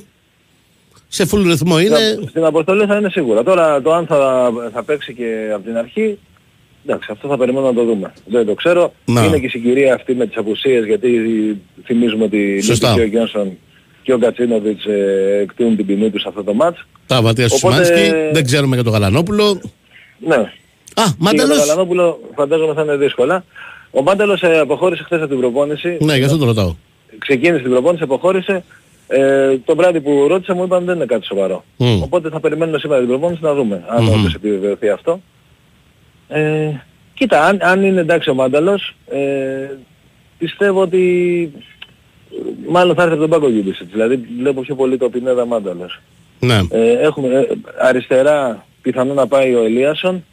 [1.08, 1.98] Σε full ρυθμό είναι.
[1.98, 3.44] Στην- Στην αποστολή θα είναι σίγουρα.
[3.44, 6.18] Τώρα το αν θα, θα παίξει και από την αρχή,
[6.86, 8.14] εντάξει, αυτό θα περιμένουμε να το δούμε.
[8.26, 8.94] Δεν το ξέρω.
[9.06, 9.24] Να.
[9.26, 11.10] Είναι και η συγκυρία αυτή με τις απουσίες, γιατί
[11.86, 12.94] θυμίζουμε ότι Σωστά.
[12.94, 13.58] και ο Γιόνσον
[14.04, 16.86] και ο Κατσίνοβιτς ε, εκτείνουν την ποινή τους σε αυτό το μάτς.
[17.08, 18.14] Τα βατία του Οπότε- Σιμάνσκι.
[18.34, 19.62] Δεν ξέρουμε για τον Γαλανόπουλο.
[20.20, 20.36] Ναι.
[20.36, 20.52] Α, Και
[20.94, 21.58] για τον Μάνταλος.
[21.58, 23.44] Γαλανόπουλο φαντάζομαι θα είναι δύσκολα.
[23.92, 25.98] Ο Μάνταλος ε, αποχώρησε χθες από την προπόνηση.
[26.02, 26.76] Ναι, γι' αυτό το ρωτάω.
[27.18, 28.64] ξεκίνησε την προπόνηση, αποχώρησε.
[29.08, 31.64] Ε, το βράδυ που ρώτησα μου είπαν δεν είναι κάτι σοβαρό.
[31.78, 32.02] Μμ.
[32.02, 34.10] Οπότε θα περιμένουμε σήμερα την προπόνηση να δούμε αν Μμμ.
[34.14, 35.22] όντως επιβεβαιωθεί αυτό.
[36.28, 36.70] Ε,
[37.14, 39.70] κοίτα, αν, αν είναι εντάξει ο Μάνταλος, ε,
[40.38, 41.52] πιστεύω ότι
[42.32, 43.92] ε, μάλλον θα έρθει από τον πάγκο Γιούμπισιτς.
[43.92, 46.02] Δηλαδή βλέπω πιο πολύ το Πινέδα Μάνταλος.
[46.40, 46.60] Ναι.
[46.70, 47.48] Ε, έχουμε ε,
[47.80, 50.24] αριστερά πιθανό να πάει ο Ελίασον,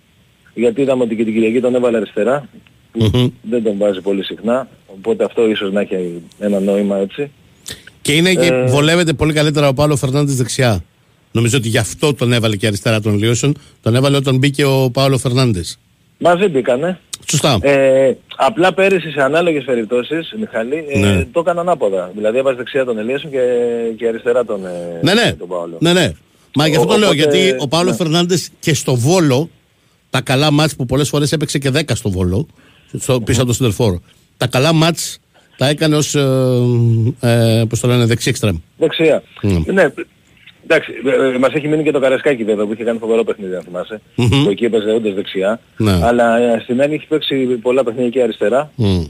[0.54, 2.48] γιατί είδαμε ότι και την Κυριακή τον έβαλε αριστερά.
[2.92, 3.26] που Μμμ.
[3.42, 4.68] δεν τον βάζει πολύ συχνά.
[4.86, 7.30] Οπότε αυτό ίσως να έχει ένα νόημα έτσι.
[8.04, 10.84] Και είναι και Ε, βολεύεται πολύ καλύτερα ο Παύλο Φερνάνδε δεξιά.
[11.32, 13.56] Νομίζω ότι γι' αυτό τον έβαλε και αριστερά τον Λίωσον.
[13.82, 15.64] Τον έβαλε όταν μπήκε ο Παύλο Φερνάνδε.
[16.18, 16.98] Μαζί μπήκανε.
[17.30, 17.58] Σωστά.
[17.60, 21.24] Ε, απλά πέρυσι σε ανάλογες περιπτώσεις, Μιχάλη, ε, Ναι.
[21.32, 22.10] το έκαναν ανάποδα.
[22.14, 23.38] Δηλαδή έβαζε δεξιά τον Ελίασον και,
[23.98, 24.70] και αριστερά τον, ε,
[25.02, 25.32] ναι, ναι.
[25.38, 25.76] τον Παόλο.
[25.80, 26.12] ναι, ναι.
[26.54, 27.08] Μα γι' αυτό Ο- το λέω.
[27.10, 27.96] οπότε- Γιατί ο Παύλο ναι.
[27.96, 29.50] Φερνάνδε και στο βόλο,
[30.10, 32.46] τα καλά μάτς που πολλές φορές έπαιξε και 10 στο βόλο,
[32.98, 34.00] στο, πίσω από τον Σιντερφόρο.
[34.36, 35.18] Τα καλά μάτς
[35.56, 36.14] τα έκανε ως.
[36.14, 36.20] Ε,
[37.20, 38.56] ε, πώς το λένε, δεξί εξτρέμ.
[38.76, 39.22] Δεξιά.
[39.42, 39.72] Ναι.
[39.72, 39.92] Ναι.
[40.64, 43.54] Εντάξει, ε, ε, μας έχει μείνει και το Καρασκάκι βέβαια που είχε κάνει φοβερό παιχνίδι
[43.54, 44.00] αν θυμάσαι.
[44.14, 44.44] Μμμ.
[44.44, 45.60] Που εκεί έπαιζε όντως δεξιά.
[45.76, 45.98] Ναι.
[46.02, 49.02] Αλλά ε, στην άλλη έχει παίξει πολλά παιχνίδια και αριστερά Μμ.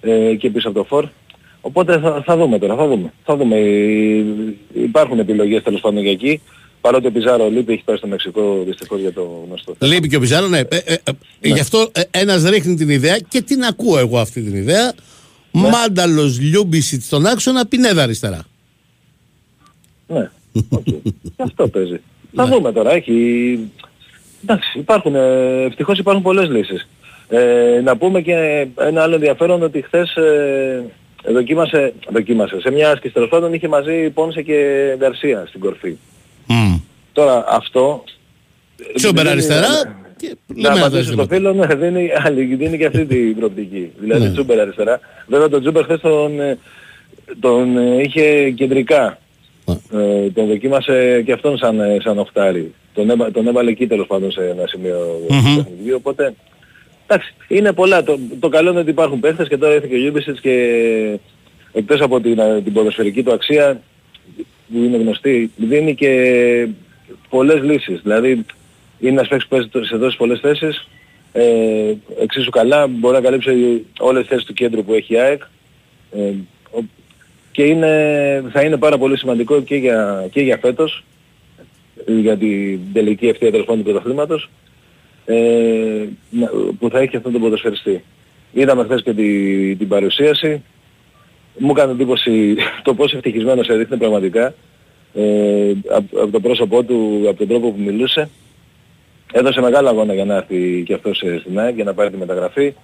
[0.00, 1.04] ε, και πίσω από το φορ.
[1.60, 3.12] Οπότε θα, θα δούμε τώρα, θα δούμε.
[3.24, 3.56] Θα δούμε.
[3.56, 4.24] Ε,
[4.82, 6.40] Υπάρχουν επιλογές τέλος πάντων για εκεί.
[6.80, 9.74] Παρότι ο Πιζάρο λείπει, έχει πάει στο Μεξικό δυστυχώς για το γνωστό.
[9.78, 10.58] Λείπει και ο Πιζάρο, ναι.
[10.58, 10.94] Ε, ε,
[11.40, 14.92] ε, Γι' αυτό ε, ένας ρίχνει την ιδέα και την ακούω εγώ αυτή την ιδέα.
[15.54, 15.68] Ναι.
[15.68, 18.44] Μάνταλος Λιούμπισιτς στον άξονα, Πινέδα αριστερά.
[20.06, 20.30] Ναι,
[20.68, 20.84] οκ.
[20.84, 21.02] Και
[21.36, 22.00] αυτό παίζει.
[22.34, 23.58] Θα δούμε τώρα, έχει...
[24.42, 26.88] Εντάξει, υπάρχουν, ε, ευτυχώς υπάρχουν πολλές λύσεις.
[27.28, 30.84] Ε, να πούμε και ένα άλλο ενδιαφέρον ότι χθες ε,
[31.32, 35.96] δοκίμασε, δοκίμασε, σε μια άσκηση τέλος πάντων είχε μαζί Πόνσε και Γκαρσία στην κορφή.
[36.46, 36.76] Μμ.
[37.12, 38.04] Τώρα αυτό...
[38.94, 41.34] Τσούμπερ δίνει- αριστερά και Να λέμε άλλα απαντήσω στο ζητήματα.
[41.34, 43.90] φίλο, ναι, δίνει, άλλη, δίνει και αυτή την προοπτική.
[43.98, 44.30] Δηλαδή Ναι.
[44.32, 45.00] Τσούμπερ αριστερά.
[45.26, 46.58] Βέβαια τον Τσούμπερ χθες τον, ε,
[47.40, 49.18] τον ε, είχε κεντρικά.
[49.92, 52.74] Ε, τον δοκίμασε και αυτόν σαν, ε, σαν οχτάρι.
[52.94, 55.56] Τον, έβα, τον έβαλε εκεί τέλος πάντων σε ένα σημείο του Μμμ.
[55.56, 55.94] παιχνιδιού.
[55.96, 56.34] Οπότε,
[57.06, 58.02] εντάξει, είναι πολλά.
[58.02, 61.18] Το, το καλό είναι ότι υπάρχουν παίχτες και τώρα ήρθε και ο Γιούμπισιτς και
[61.72, 63.80] εκτός από την, ε, την ποδοσφαιρική του αξία
[64.72, 66.68] που είναι γνωστή, δίνει και
[67.28, 68.00] πολλές λύσεις.
[68.02, 68.44] Δηλαδή,
[69.08, 70.88] είναι ένας παίκτης που παίζει σε τόσες πολλές θέσεις,
[71.32, 75.42] ε, εξίσου καλά, μπορεί να καλύψει όλες τις θέσεις του κέντρου που έχει η ΑΕΚ.
[76.16, 76.32] Ε,
[76.70, 76.84] ο-
[77.52, 77.88] και είναι,
[78.52, 81.04] θα είναι πάρα πολύ σημαντικό και για, και για φέτος,
[82.06, 84.50] ε, για την τελική ευθεία τέλος πάντων του πρωταθλήματος,
[85.24, 88.04] ε, να- που θα έχει αυτόν τον ποδοσφαιριστή.
[88.52, 90.62] Είδαμε χθες και τη, την παρουσίαση.
[91.58, 94.54] Μου έκανε εντύπωση το πόσο ευτυχισμένος έδειχνε πραγματικά
[95.14, 98.28] ε, από, από το πρόσωπό του, από τον τρόπο που μιλούσε.
[99.36, 102.16] Έδωσε μεγάλο αγώνα για να έρθει και αυτός ε, στην ΑΕΚ για να πάρει τη
[102.16, 102.74] μεταγραφή.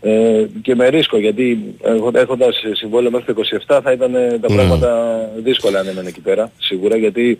[0.00, 4.48] Ε, και με ρίσκο γιατί έχοντα- έχοντας συμβόλαιο μέχρι το 27 θα ήταν ε, τα
[4.48, 4.54] Ναι.
[4.54, 7.38] πράγματα δύσκολα αν έμενε εκεί πέρα σίγουρα γιατί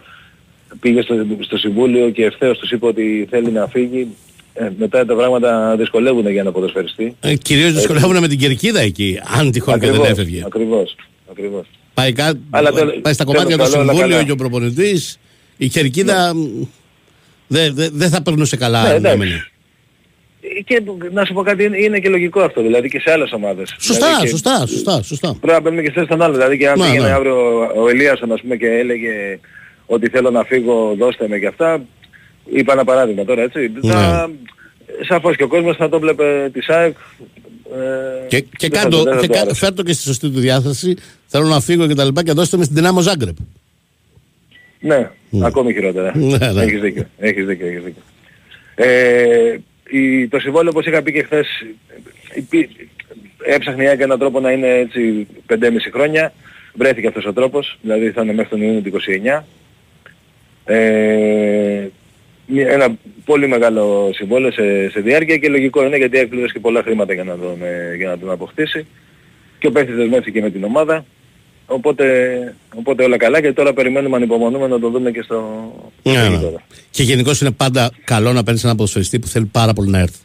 [0.81, 4.09] πήγε στο, στο συμβούλιο και ευθέως τους είπε ότι θέλει να φύγει.
[4.55, 7.17] Ε, μετά τα πράγματα δυσκολεύουν για ένα ποδοσφαιριστή.
[7.21, 10.43] Ε, Κυρίως δυσκολεύουν με την κερκίδα εκεί, αν τυχόν και δεν Ακριβώς, έφευγε.
[10.47, 10.95] Ακριβώς.
[11.31, 11.67] Ακριβώς.
[11.95, 12.33] Πάει, κά...
[12.51, 14.25] Αλλά τέλος- πάει στα τέλος κομμάτια του καλό, όλα συμβούλιο καλά.
[14.27, 15.19] και ο προπονητής.
[15.57, 16.33] Η κερκίδα
[17.53, 18.83] δεν δε, δεν θα περνούσε καλά.
[18.83, 19.15] Ναι, αν εντάξει.
[19.17, 19.45] έμενε.
[20.65, 20.83] Και
[21.13, 23.75] να σου πω κάτι, είναι- είναι και λογικό αυτό, δηλαδή και σε άλλες ομάδες.
[23.79, 25.29] Σωστά, Δηλαδή και σωστά, σωστά, σωστά.
[25.41, 26.37] Πρέπει να παίρνουμε και θέση των άλλων.
[26.37, 27.13] Δηλαδή και αν Ναι, πήγαινε ναι.
[27.13, 27.37] αύριο
[27.77, 29.39] ο Ελίασον ας πούμε και έλεγε
[29.87, 31.83] ότι θέλω να φύγω, δώστε με και αυτά.
[32.53, 33.71] Είπα ένα παράδειγμα τώρα έτσι.
[33.83, 33.93] Ναι.
[33.93, 34.31] Θα,
[35.09, 36.97] σαφώς και ο κόσμος θα το βλέπε τη ΣΑΕΚ.
[37.73, 39.59] Ε, Και, και, δεν θα κάτω, του- δεν θα και του κα- άρεσε.
[39.59, 40.97] φέρ' το και στη σωστή του διάθεση.
[41.27, 43.37] Θέλω να φύγω και τα λοιπά και δώστε με στην Δυνάμο Ζάγκρεπ.
[44.81, 45.11] Ναι,
[45.45, 46.13] ακόμη χειρότερα.
[46.17, 46.63] Ναι, ναι.
[46.63, 48.03] Έχεις δίκιο, έχεις δίκιο, έχεις δίκιο.
[48.75, 49.57] Ε,
[49.91, 51.47] η, το συμβόλαιο όπως είχα πει και χθες
[52.35, 52.89] υπή-
[53.45, 55.57] έψαχνε η ΑΕΚ έναν τρόπο να είναι έτσι 5,5
[55.93, 56.33] χρόνια.
[56.75, 59.45] Βρέθηκε αυτός ο τρόπος, δηλαδή θα είναι μέχρι τον Ιούνιο του 29.
[60.65, 61.89] Ε,
[62.47, 62.89] μια- ένα
[63.25, 67.25] πολύ μεγάλο συμβόλαιο σε, σε διάρκεια και λογικό είναι γιατί έκλειδες και πολλά χρήματα για
[67.25, 68.87] να τον, ε, για να τον αποκτήσει.
[69.59, 71.05] Και ο παίχτης δεσμεύτηκε με την ομάδα.
[71.73, 72.05] Οπότε,
[72.75, 76.29] οπότε όλα καλά και τώρα περιμένουμε ανυπομονούμε να το δούμε και στο Ναι, στο ναι.
[76.37, 76.61] γήπεδο.
[76.91, 80.19] Και γενικώς είναι πάντα καλό να παίρνεις ένα ποδοσφαιριστή που θέλει πάρα πολύ να έρθει.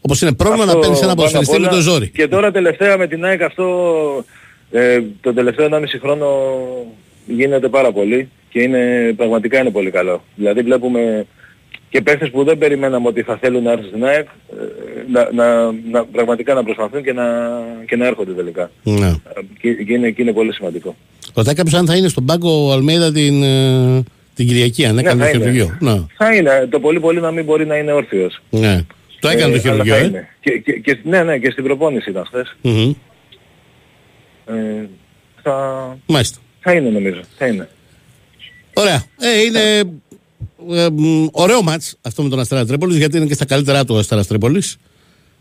[0.00, 1.76] Όπως είναι πρόβλημα να Αυτό παίρνεις ένα πάνω απ' ποδοσφαιριστή με όλα.
[1.76, 2.08] το ζόρι.
[2.10, 3.64] Και τώρα τελευταία με την ΑΕΚ αυτό
[4.70, 6.26] ε, τον τελευταίο 1,5 χρόνο
[7.26, 10.24] γίνεται πάρα πολύ και είναι, πραγματικά είναι πολύ καλό.
[10.34, 11.26] Δηλαδή βλέπουμε
[11.90, 14.32] και παίχτες που δεν περιμέναμε ότι θα θέλουν να έρθουν στην ΑΕΚ ε,
[15.12, 17.24] να, να, να, πραγματικά να προσπαθούν και να,
[17.86, 18.70] και να έρχονται τελικά.
[18.82, 19.06] Ναι.
[19.06, 19.14] Ε,
[19.60, 20.96] Και, και, είναι, και είναι πολύ σημαντικό.
[21.34, 24.02] Ρωτάει κάποιος αν θα είναι στον πάγκο ο Αλμέιδα την, ε,
[24.34, 25.52] την Κυριακή, αν έκανε Ναι, θα το είναι.
[25.52, 25.76] χειρουργείο.
[25.92, 26.00] Ναι.
[26.16, 28.40] Θα είναι, το πολύ πολύ να μην μπορεί να είναι όρθιος.
[28.50, 28.84] ναι.
[29.20, 30.06] Το έκανε Ε, το αλλά χειρουργείο, θα ε.
[30.06, 30.28] είναι.
[30.40, 32.56] Και, και, και, ναι, ναι, και στην προπόνηση ήταν χθες.
[32.62, 32.92] Μμμ.
[34.46, 34.88] Ε,
[35.42, 36.38] θα, Μάλιστα.
[36.60, 37.20] θα είναι νομίζω.
[37.38, 37.68] Θα είναι.
[38.74, 39.04] Ωραία.
[39.20, 39.90] Ε, είναι
[40.70, 43.94] ε, μ, ωραίο μάτς αυτό με τον Αστέρα Τρίπολης γιατί είναι και στα καλύτερά του
[43.94, 44.76] ο Αστέρας Τρίπολης.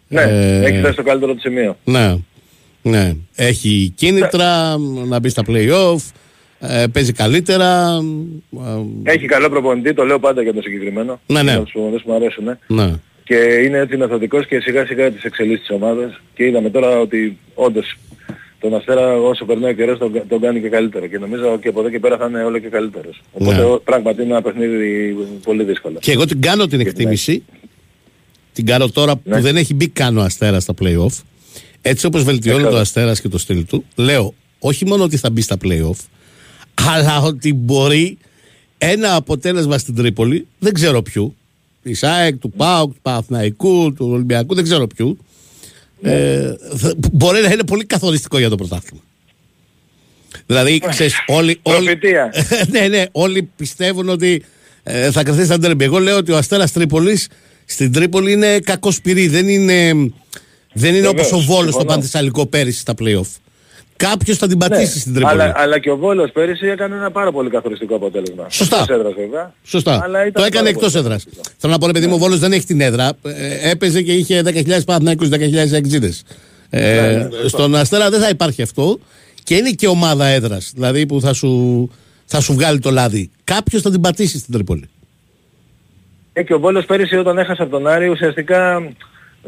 [0.08, 1.78] Ναι, Ε, έχει φτάσει στο καλύτερο του σημείο.
[1.84, 2.16] Ναι.
[2.82, 3.14] ναι.
[3.36, 5.98] Έχει κίνητρα να μπει στα play-off.
[6.60, 8.00] Ε, παίζει καλύτερα.
[9.04, 11.20] ε, Έχει καλό προπονητή, το λέω πάντα για το συγκεκριμένο.
[11.26, 11.52] Ναι, ναι.
[11.52, 12.48] Για τους προπονητές που μου αρέσουν.
[12.48, 12.58] ε.
[12.68, 12.94] ναι.
[13.24, 17.38] και είναι έτσι μεθοδικός και σιγά σιγά τις εξελίσσει της ομάδας και είδαμε τώρα ότι
[17.54, 17.96] όντως
[18.60, 21.80] τον Αστέρα όσο περνάει ο καιρός τον, τον κάνει και καλύτερο και νομίζω και από
[21.80, 23.22] εδώ και πέρα θα είναι όλο και καλύτερος.
[23.32, 23.64] Οπότε Ναι.
[23.64, 25.98] ο- πράγματι είναι ένα παιχνίδι πολύ δύσκολο.
[26.02, 27.44] Και εγώ την κάνω την εκτίμηση.
[28.54, 29.42] Την κάνω τώρα που Ναι.
[29.42, 31.22] δεν έχει μπει καν ο Αστέρας στα playoff.
[31.82, 32.72] Έτσι όπως βελτιώνει Καλά.
[32.72, 35.98] το Αστέρας και το στυλ του, λέω όχι μόνο ότι θα μπει στα playoff,
[36.98, 38.18] αλλά ότι μπορεί
[38.78, 41.36] ένα αποτέλεσμα στην Τρίπολη, δεν ξέρω ποιου,
[41.84, 45.18] της ΣΑΕΚ, του ΠΑΟΚ, του Παναθηναϊκού, του Ολυμπιακού, δεν ξέρω ποιου,
[46.02, 49.02] ε, θα- μπορεί να είναι πολύ καθοριστικό για το πρωτάθλημα.
[50.46, 52.34] Δηλαδή, ξέρεις, όλοι, όλοι, Προφητεία.
[52.72, 54.44] ναι, ναι, όλοι πιστεύουν ότι
[54.84, 55.84] ε, θα κρατήσει τα ντέρμπι.
[55.84, 57.28] Εγώ λέω ότι ο Αστέρας Τρίπολης
[57.66, 59.28] στην Τρίπολη είναι κακός σπυρί.
[59.28, 59.94] Δεν είναι,
[60.74, 61.86] δεν είναι όπως Βεβαίως, ο Βόλος στο συμφωνώ.
[61.86, 63.28] Πανθεσσαλικό πέρυσι στα play-off.
[64.08, 65.36] Κάποιος θα την πατήσει στην Τρίπολη.
[65.36, 68.46] Ναι, αλλά, αλλά και ο Βόλος πέρυσι έκανε ένα πάρα πολύ καθοριστικό αποτέλεσμα.
[68.50, 68.76] Σωστά.
[68.80, 69.54] Εκτός έδρας βέβαια.
[69.64, 70.00] Σωστά.
[70.04, 71.26] Αλλά ήταν το έκανε πάρα εκτός πολύ έδρας.
[71.58, 73.12] Θέλω να πω, ρε παιδί μου, ο Βόλος δεν έχει την έδρα.
[73.24, 76.14] Ε, έπαιζε και είχε 10.000 Παναθηναϊκούς, 10.000 εξίδε.
[76.70, 79.00] Ε, Ναι, ναι, στον Αστέρα δεν θα υπάρχει αυτό.
[79.44, 80.72] Και είναι και ομάδα έδρας.
[80.74, 81.90] Δηλαδή που θα σου,
[82.26, 83.30] θα σου βγάλει το λάδι.
[83.44, 84.90] Κάποιος θα την πατήσει στην Τρίπολη.
[86.34, 88.92] Ε, και ο Βόλος πέρυσι όταν έχασε από τον Άρη ουσιαστικά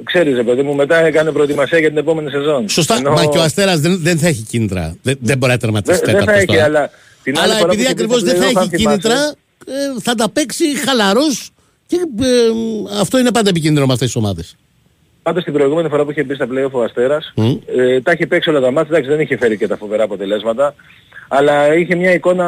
[0.03, 2.69] ξέρεις ρε παιδί μου μετά έκανε προετοιμασία για την επόμενη σεζόν.
[2.69, 2.95] Σωστά.
[2.95, 4.95] Ενώ- Μα και ο Αστέρας δεν, δεν θα έχει κίνητρα.
[5.01, 6.63] Δεν, δεν μπορεί να Δεν, τερματίσει δεν θα τέταρτος έχει τώρα.
[6.63, 6.89] αλλά
[7.23, 8.75] την άλλη Αλλά φορά επειδή που είχε ακριβώς μπει στο δεν θα play-off, αν έχει
[8.77, 9.21] θυμάσαι, κίνητρα,
[9.67, 11.49] ε, θα τα παίξει χαλαρός.
[11.87, 12.27] Και ε,
[12.99, 14.55] αυτό είναι πάντα επικίνδυνο με αυτές τις ομάδες.
[15.23, 17.51] Πάντως την προηγούμενη φορά που είχε μπει στα play-off ο Αστέρας, Μμ.
[17.77, 20.75] ε, τα είχε παίξει όλα τα μάτια, εντάξει δεν είχε φέρει και τα φοβερά αποτελέσματα,
[21.27, 22.45] αλλά είχε μια εικόνα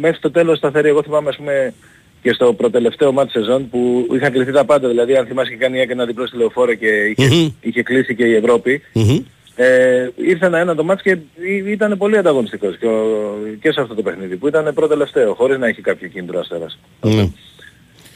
[0.00, 0.88] μέχρι το τέλος σταθερή.
[0.88, 1.74] Εγώ θυμάμαι ας πούμε
[2.22, 5.86] και στο προτελευταίο μάτι σεζόν που είχαν κληθεί τα πάντα, δηλαδή αν θυμάσαι είχε κάνει
[5.86, 7.48] και ένα διπλό στη λεωφόρο και είχε, Μμμ.
[7.60, 8.82] είχε κλείσει και η Ευρώπη.
[8.92, 9.18] Μμμ.
[9.56, 13.94] Ε, ήρθε ένα-ένα το μάτς και ή- ήταν πολύ ανταγωνιστικός και, ο- και σε αυτό
[13.94, 16.78] το παιχνίδι που ήταν πρώτο-τελευταίο χωρίς να έχει κάποιο κίνητρο ο Αστέρας.
[17.00, 17.28] Ναι.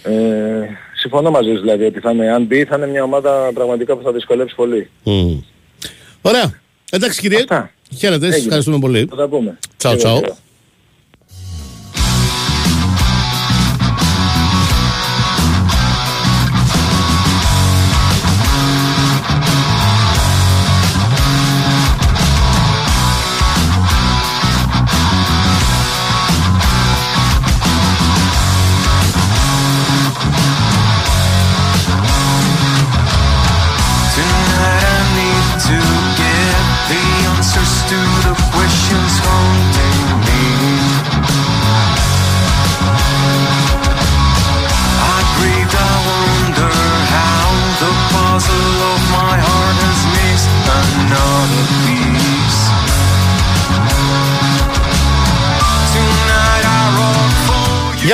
[0.03, 3.97] Ε, συμφωνώ μαζί σου δηλαδή ότι θα είναι, αν μπει θα είναι μια ομάδα πραγματικά
[3.97, 4.91] που θα δυσκολέψει πολύ.
[5.03, 5.37] Μμ.
[6.23, 6.61] Ωραία.
[6.91, 7.39] Εντάξει κύριε.
[7.39, 7.71] Αυτά.
[7.97, 8.21] Χαίρετε.
[8.25, 8.45] Σας Έγινε.
[8.45, 9.07] ευχαριστούμε πολύ.
[9.11, 9.59] Θα τα πούμε.
[9.77, 10.35] Τσαου, Χαίρετε.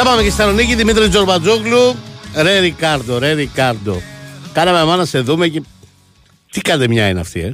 [0.03, 1.95] Για πάμε και στη Θεσσαλονίκη, Δημήτρης Τζορμπατζόγλου.
[2.43, 4.01] Ρε Ρικάρντο, ρε Ρικάρντο.
[4.53, 5.63] Κάναμε αμά να σε δούμε και.
[6.51, 7.53] Τι καντεμιά είναι αυτή, ε;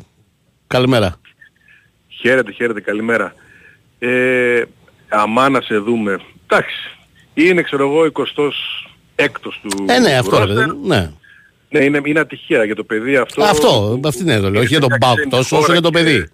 [0.67, 1.21] Καλημέρα.
[2.09, 3.35] Χαίρετε, χαίρετε, καλημέρα.
[3.99, 4.63] Ε,
[5.09, 6.19] αμά να σε δούμε.
[6.47, 6.77] Εντάξει,
[7.35, 10.47] είναι ξέρω εγώ 26ος του Ε, ναι, του αυτό ρε roster.
[10.57, 10.87] παιδί μου.
[10.87, 11.11] Ναι.
[11.71, 13.43] Ναι, είναι, είναι ατυχία για το παιδί αυτό.
[13.45, 14.51] Αυτό, αυτή είναι εδώ.
[14.51, 14.61] λέω.
[14.61, 16.29] Όχι για τον μια Μπάουκ ξένη τόσο, όσο χώρα για το και- παιδί.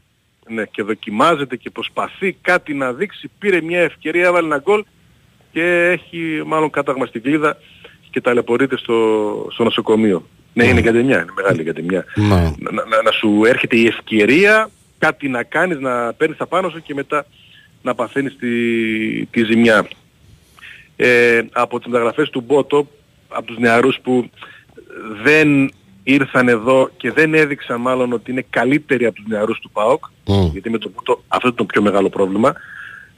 [0.48, 3.30] Ναι, και δοκιμάζεται και προσπαθεί κάτι να δείξει.
[3.38, 4.84] Πήρε μια ευκαιρία, έβαλε ένα γκολ
[5.52, 7.56] και έχει μάλλον κάταγμα στην κλίδα
[8.10, 10.26] και ταλαιπωρείται στο, στο νοσοκομείο.
[10.52, 12.04] Ναι, είναι κατεμιά, είναι μεγάλη κατεμιά.
[12.16, 12.36] Μα.
[12.58, 16.82] να, να, να σου έρχεται η ευκαιρία κάτι να κάνεις, να παίρνεις τα πάνω σου
[16.82, 17.26] και μετά
[17.82, 19.88] να παθαίνεις τη, τη ζημιά.
[20.96, 22.86] Ε, από τις μεταγραφές του Μπότο,
[23.28, 24.30] από τους νεαρούς που
[25.22, 25.72] δεν
[26.02, 30.46] ήρθαν εδώ και δεν έδειξαν μάλλον ότι είναι καλύτεροι από τους νεαρούς του ΠΑΟΚ, Μμ.
[30.52, 32.52] γιατί με τον Μπότο αυτό είναι το πιο μεγάλο πρόβλημα,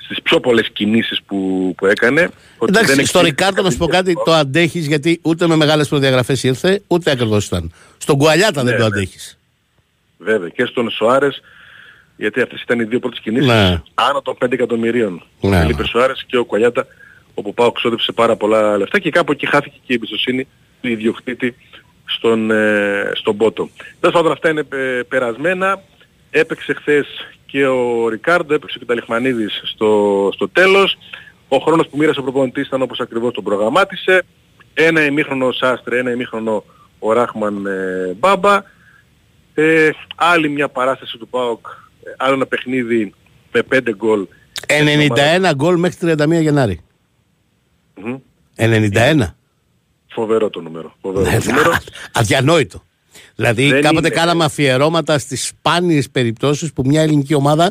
[0.04, 2.20] στις πιο πολλές κινήσεις που, που έκανε.
[2.58, 5.46] ότι δεν Εντάξει, στο εξήγησε Ρικάρντο να σου πω κάτι κάτι, το αντέχεις γιατί ούτε
[5.46, 7.72] με μεγάλες προδιαγραφές ήρθε, ούτε ακριβώς ήταν.
[7.98, 8.84] Στον Κουαλιάτα δεν Ναι, το ναι.
[8.84, 9.38] αντέχεις.
[10.18, 11.40] Βέβαια και στον Σοάρες
[12.16, 13.82] γιατί αυτές ήταν οι δύο πρώτες κινήσεις Ναι.
[13.94, 15.22] άνω των 5 εκατομμυρίων.
[15.40, 15.56] Ναι.
[15.56, 16.86] Ο Φελίπε Σοάρες και ο Κουαλιάτα
[17.34, 20.46] όπου πάω ξόδεψε πάρα πολλά λεφτά και κάπου εκεί χάθηκε και η εμπιστοσύνη
[20.80, 21.54] του ιδιοκτήτη
[22.04, 23.68] στον, ε, στον Πότο.
[24.00, 25.82] Τέλος πάντων αυτά είναι ε, περασμένα.
[26.36, 27.06] Έπαιξε χθες
[27.46, 30.98] και ο Ρικάρντο, έπαιξε και ο Ταλιχμανίδης στο, στο τέλος.
[31.48, 34.22] Ο χρόνος που μοίρασε ο προπονητής ήταν όπως ακριβώς τον προγραμμάτισε.
[34.74, 36.64] Ένα ημίχρονο ο Σάστρε, ένα ημίχρονο
[36.98, 38.62] ο Ράχμαν ε, Μπάμπα.
[39.54, 41.66] Ε, άλλη μια παράσταση του ΠΑΟΚ,
[42.02, 43.14] ε, άλλο ένα παιχνίδι
[43.52, 44.26] με 5 γκολ.
[44.66, 46.80] 91 γκολ μέχρι 31 Γενάρη.
[47.94, 48.16] Μμμ.
[48.56, 49.34] 91.
[50.08, 50.94] Φοβερό το νούμερο.
[51.00, 51.72] Φοβερό Ναι, το νούμερο.
[52.12, 52.82] Αδιανόητο.
[53.36, 54.16] Δηλαδή, Δεν κάποτε είναι.
[54.16, 57.70] κάναμε αφιερώματα στις σπάνιες περιπτώσεις που μια ελληνική ομάδα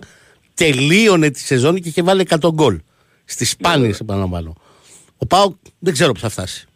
[0.53, 2.79] τελείωνε τη σεζόν και είχε βάλει 100 γκολ.
[3.25, 4.55] Στις σπάνιες, επαναλαμβάνω.
[5.17, 6.67] Ο Πάοκ δεν ξέρω που θα φτάσει.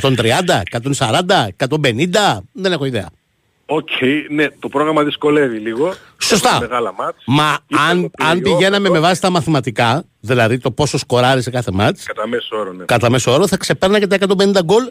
[0.00, 3.08] 130, 140, 150, δεν έχω ιδέα.
[3.66, 3.88] Οκ,
[4.30, 5.94] ναι, το πρόγραμμα δυσκολεύει λίγο.
[6.18, 6.48] Σωστά.
[6.48, 7.22] Έχουμε Μεγάλα μάτς.
[7.26, 10.98] Μα Ήρθε αν, το αν play-off, πηγαίναμε εδώ, με βάση τα μαθηματικά, δηλαδή το πόσο
[10.98, 12.84] σκοράρει σε κάθε μάτς, Κατά μέσο όρο, ναι.
[12.84, 14.88] κατά μέσο όρο θα ξεπέρναγε τα 150 γκολ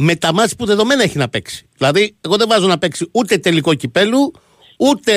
[0.00, 1.68] με τα μάτς που δεδομένα έχει να παίξει.
[1.76, 4.32] Δηλαδή, εγώ δεν βάζω να παίξει ούτε τελικό κυπέλου,
[4.78, 5.14] ούτε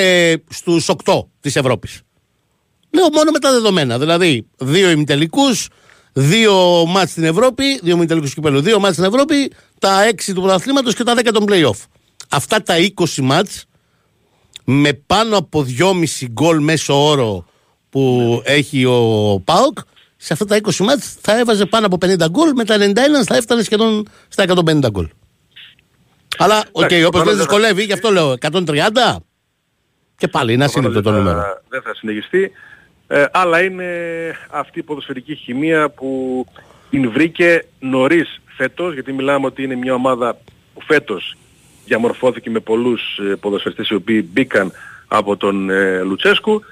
[0.48, 2.00] στους 8 της Ευρώπης.
[2.90, 3.98] Λέω μόνο με τα δεδομένα.
[3.98, 5.68] Δηλαδή, δύο ημιτελικούς,
[6.12, 10.94] δύο μάτς στην Ευρώπη, δύο ημιτελικούς κυπέλου, δύο μάτς στην Ευρώπη, τα 6 του πρωταθλήματος
[10.94, 11.86] και τα 10 των play-off.
[12.28, 13.64] Αυτά τα 20 μάτς
[14.64, 17.44] με πάνω από 2,5 γκολ μέσο όρο
[17.90, 19.78] που έχει ο ΠΑΟΚ,
[20.24, 23.36] σε αυτά τα 20 μάτς θα έβαζε πάνω από 50 γκολ, με τα 91 θα
[23.36, 25.08] έφτανε σχεδόν στα 150 γκολ.
[26.38, 29.16] Αλλά, οκ, Εντάξει, όπως προφανώς δεν δεν θα- δυσκολεύει, γι' αυτό λέω 130
[30.16, 31.42] και πάλι είναι ασύλληπτο το δεν θα- νούμερο.
[31.68, 32.50] Δεν θα συνεχιστεί.
[33.06, 33.86] Ε, αλλά είναι
[34.50, 36.44] αυτή η ποδοσφαιρική χημεία που
[36.90, 40.38] την βρήκε νωρίς φέτος, γιατί μιλάμε ότι είναι μια ομάδα
[40.74, 41.36] που φέτος
[41.84, 44.72] διαμορφώθηκε με πολλούς ε, ποδοσφαιριστές οι οποίοι μπήκαν
[45.08, 46.62] από τον ε, Λουτσέσκου.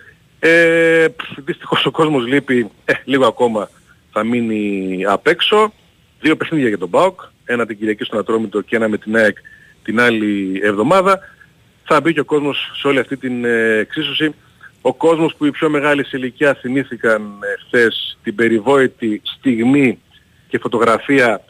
[0.42, 3.70] Ε, πφ, δυστυχώς ο κόσμος λείπει ε, λίγο ακόμα
[4.12, 5.72] θα μείνει απ' έξω.
[6.20, 9.36] Δύο παιχνίδια για τον ΠΑΟΚ, ένα την Κυριακή στον Ατρόμητο και ένα με την ΑΕΚ
[9.82, 11.18] την άλλη εβδομάδα.
[11.84, 14.34] Θα μπει και ο κόσμος σε όλη αυτή την ε, εξίσωση.
[14.80, 19.98] Ο κόσμος που οι πιο μεγάλοι σε ηλικία θυμήθηκαν ε, χθες την περιβόητη στιγμή
[20.48, 21.44] και φωτογραφία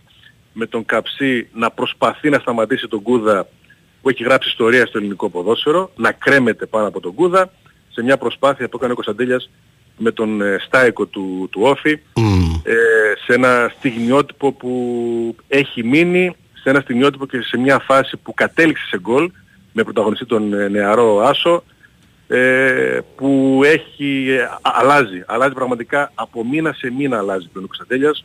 [0.52, 3.48] με τον Καψί να προσπαθεί να σταματήσει τον Κούδα
[4.02, 7.50] που έχει γράψει ιστορία στο ελληνικό ποδόσφαιρο, να κρέμεται πάνω από τον Κούδα
[7.92, 9.50] σε μια προσπάθεια που έκανε ο Κωνσταντέλιας
[9.98, 11.90] με τον ε, Στάικο του, του Όφη
[12.62, 12.74] ε,
[13.24, 18.86] σε ένα στιγμιότυπο που έχει μείνει, σε ένα στιγμιότυπο και σε μια φάση που κατέληξε
[18.86, 19.30] σε γκολ
[19.72, 21.62] με πρωταγωνιστή τον ε, νεαρό Άσο
[22.28, 28.24] ε, που έχει, ε, α- αλλάζει, αλλάζει πραγματικά από μήνα σε μήνα αλλάζει τον Κωνσταντέλιας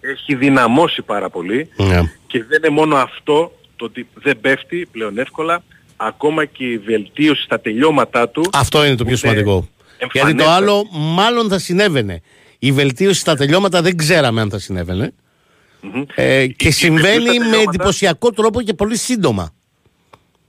[0.00, 2.00] έχει δυναμώσει πάρα πολύ Ναι.
[2.26, 5.62] και δεν είναι μόνο αυτό το ότι δεν πέφτει πλέον εύκολα
[5.96, 9.68] ακόμα και η βελτίωση στα τελειώματά του Αυτό είναι το πιο που είναι σημαντικό.
[9.98, 10.50] Γιατί το εμφανέστατη.
[10.50, 12.20] άλλο μάλλον θα συνέβαινε.
[12.58, 15.12] Η βελτίωση στα τελειώματα δεν ξέραμε αν θα συνέβαινε.
[16.14, 19.52] Ε, και η συμβαίνει βελτίωση στα με τελειώματα- εντυπωσιακό τρόπο και πολύ σύντομα.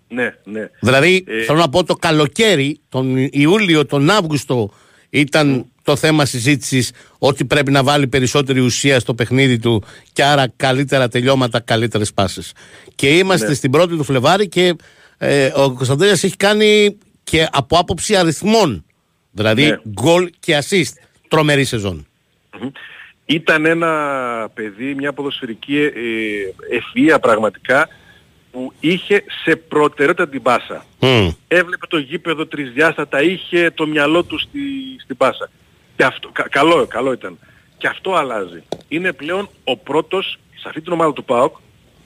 [0.07, 0.69] Ναι, ναι.
[0.79, 4.71] Δηλαδή, Ε, θέλω να πω το καλοκαίρι, τον Ιούλιο, τον Αύγουστο,
[5.09, 9.83] ήταν το θέμα συζήτησης ότι πρέπει να βάλει περισσότερη ουσία στο παιχνίδι του
[10.13, 12.41] και άρα καλύτερα τελειώματα, καλύτερες πάσει.
[12.95, 13.53] Και είμαστε Ναι.
[13.53, 14.75] στην πρώτη του Φλεβάρη και
[15.17, 18.85] ε, ο Κωνσταντέλιας έχει κάνει και από άποψη αριθμών.
[19.31, 19.79] Δηλαδή, Ναι.
[19.89, 20.93] γκολ και assist.
[21.27, 22.07] Τρομερή σεζόν.
[23.25, 23.91] Ήταν ένα
[24.53, 25.91] παιδί, μια ποδοσφαιρική ε,
[26.77, 27.87] ευφυΐα πραγματικά
[28.51, 30.85] που είχε σε προτεραιότητα την πάσα.
[30.99, 31.29] Μμ.
[31.47, 34.59] Έβλεπε το γήπεδο τρισδιάστατα, είχε το μυαλό του στη,
[35.03, 35.49] στην πάσα.
[35.95, 37.37] Και αυτό, κα- καλό, καλό ήταν.
[37.77, 38.63] Και αυτό αλλάζει.
[38.87, 41.55] Είναι πλέον ο πρώτος σε αυτή την ομάδα του ΠΑΟΚ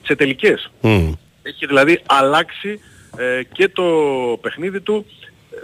[0.02, 0.70] σε τελικές.
[0.80, 1.12] Μμ.
[1.42, 2.80] Έχει δηλαδή αλλάξει
[3.16, 3.84] ε, και το
[4.40, 5.06] παιχνίδι του,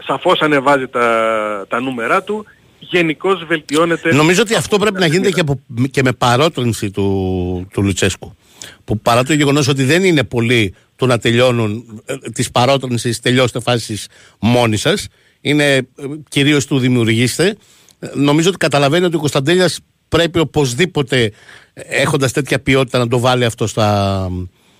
[0.06, 2.46] σαφώς ανεβάζει τα, τα νούμερά του,
[2.78, 4.14] γενικώς βελτιώνεται.
[4.14, 8.36] Νομίζω ότι αυτό πρέπει να γίνεται και, από, και με παρότρινση του, του Λουτσέσκου.
[8.84, 13.60] Που παρά το γεγονός ότι δεν είναι πολλοί του να τελειώνουν ε, της παρότρινσης, τελειώστε
[13.60, 13.98] φάσει
[14.40, 15.08] μόνοι σας,
[15.40, 15.88] είναι
[16.28, 17.56] κυρίως του δημιουργήστε.
[17.98, 21.32] Ε, Νομίζω ότι καταλαβαίνει ότι ο Κωνσταντέλιας πρέπει οπωσδήποτε
[21.74, 24.28] έχοντας τέτοια ποιότητα να το βάλει αυτό στα,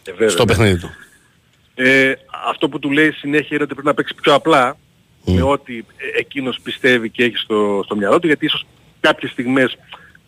[0.05, 0.47] Ε, βέβαια, στο ναι.
[0.47, 0.91] παιχνίδι του.
[1.75, 2.13] Ε,
[2.49, 4.77] αυτό που του λέει συνέχεια είναι ότι πρέπει να παίξει πιο απλά
[5.25, 8.67] με ό,τι ε, εκείνος πιστεύει και έχει στο, στο μυαλό του γιατί ίσως
[9.01, 9.79] κάποιες στιγμές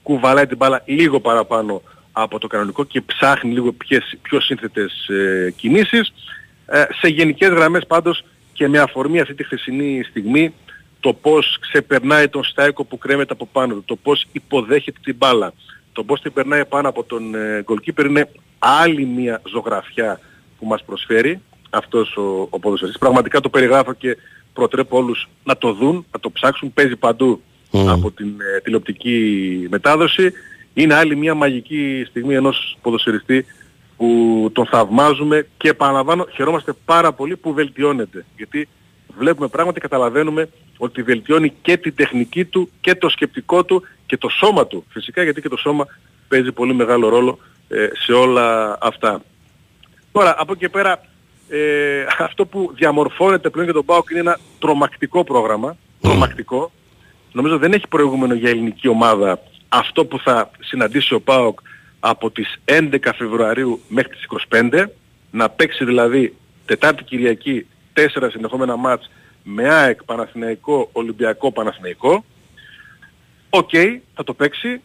[0.02, 5.50] κουβαλάει την μπάλα λίγο παραπάνω από το κανονικό και ψάχνει λίγο ποιες, πιο σύνθετες ε,
[5.56, 6.12] κινήσεις.
[6.66, 10.54] Ε, σε γενικές γραμμές πάντως και με αφορμή αυτή τη χθεσινή στιγμή
[11.00, 15.52] το πώς ξεπερνάει τον Στάικο που κρέμεται από πάνω του, το πώς υποδέχεται την μπάλα,
[15.92, 20.20] το πώς την περνάει πάνω από τον ε, goalkeeper είναι άλλη μια ζωγραφιά
[20.58, 21.40] που μας προσφέρει
[21.70, 23.00] αυτός ο, ο ποδοσφαιριστής.
[23.00, 24.16] Πραγματικά το περιγράφω και
[24.52, 26.72] προτρέπω όλους να το δουν, να το ψάξουν.
[26.72, 27.42] Παίζει παντού
[27.88, 30.32] από την ε, τηλεοπτική μετάδοση.
[30.74, 33.46] Είναι άλλη μια μαγική στιγμή ενός ποδοσφαιριστή
[33.96, 38.24] που τον θαυμάζουμε και επαναλαμβάνω χαιρόμαστε πάρα πολύ που βελτιώνεται.
[38.36, 38.68] Γιατί
[39.18, 40.48] βλέπουμε πράγματι, καταλαβαίνουμε
[40.78, 44.84] ότι βελτιώνει και την τεχνική του και το σκεπτικό του και το σώμα του.
[44.88, 45.86] Φυσικά γιατί και το σώμα
[46.28, 47.38] παίζει πολύ μεγάλο ρόλο
[47.68, 49.22] ε, σε όλα αυτά.
[50.12, 51.00] Τώρα, από εκεί και πέρα,
[51.48, 55.76] ε, αυτό που διαμορφώνεται πλέον για τον ΠΑΟΚ είναι ένα τρομακτικό πρόγραμμα.
[56.00, 56.72] Τρομακτικό.
[57.32, 61.58] Νομίζω δεν έχει προηγούμενο για ελληνική ομάδα αυτό που θα συναντήσει ο ΠΑΟΚ
[62.00, 64.84] από τις 11 Φεβρουαρίου μέχρι τις 25.
[65.30, 69.10] Να παίξει δηλαδή Τετάρτη Κυριακή τέσσερα συνεχόμενα μάτς
[69.42, 72.24] με ΑΕΚ, Παναθηναϊκό, Ολυμπιακό, Παναθηναϊκό.
[73.50, 73.70] Οκ,
[74.14, 74.80] θα το παίξει.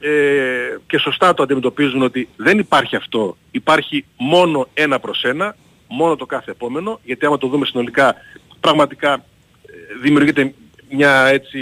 [0.00, 3.36] ε, και σωστά το αντιμετωπίζουν ότι δεν υπάρχει αυτό.
[3.50, 5.56] Υπάρχει μόνο ένα προς ένα,
[5.88, 8.14] μόνο το κάθε επόμενο, γιατί άμα το δούμε συνολικά
[8.60, 9.72] πραγματικά ε,
[10.02, 10.54] δημιουργείται
[10.90, 11.58] μια έτσι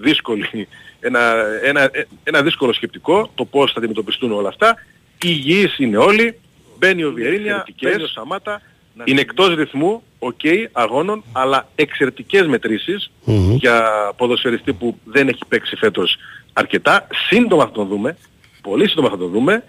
[0.00, 0.68] δύσκολη,
[1.00, 1.20] ένα,
[1.62, 4.76] ένα, ε, ένα δύσκολο σκεπτικό το πώς θα αντιμετωπιστούν όλα αυτά.
[5.22, 6.38] Υγιείς είναι όλοι,
[6.78, 8.60] μπαίνει ο Βιερίνια, μπαίνει ο Σαμάτα,
[9.04, 10.40] είναι εκτός ρυθμού, οκ,
[10.72, 13.10] αγώνων, αλλά εξαιρετικές μετρήσεις
[13.56, 16.16] για ποδοσφαιριστή που δεν έχει παίξει φέτος
[16.52, 17.06] αρκετά.
[17.28, 18.16] Σύντομα θα τον δούμε,
[18.62, 19.64] πολύ σύντομα θα τον δούμε.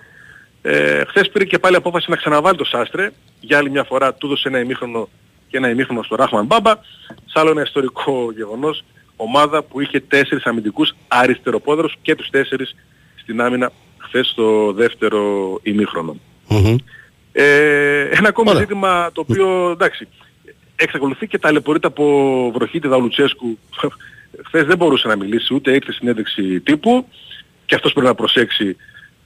[0.68, 3.12] Ε, χθες πήρε και πάλι απόφαση να ξαναβάλει το Σάστρε.
[3.40, 5.10] Για άλλη μια φορά του έδωσε ένα ημίχρονο
[5.48, 6.74] και ένα ημίχρονο στο Ράχμαν Μπάμπα.
[7.26, 8.84] Σ' άλλο ένα ιστορικό γεγονός.
[9.16, 12.76] Ομάδα που είχε τέσσερις αμυντικούς αριστεροπόδρους και τους τέσσερις
[13.22, 16.16] στην άμυνα χθες στο δεύτερο ημίχρονο.
[17.32, 20.08] Ε, ένα ακόμα ζήτημα το οποίο εντάξει
[20.76, 23.58] εξακολουθεί και ταλαιπωρείται από βροχίτιδα ο Λουτσέσκου.
[24.46, 27.08] Χθες δεν μπορούσε να μιλήσει ούτε ήρθε συνέντευξη τύπου
[27.66, 28.76] και αυτός πρέπει να προσέξει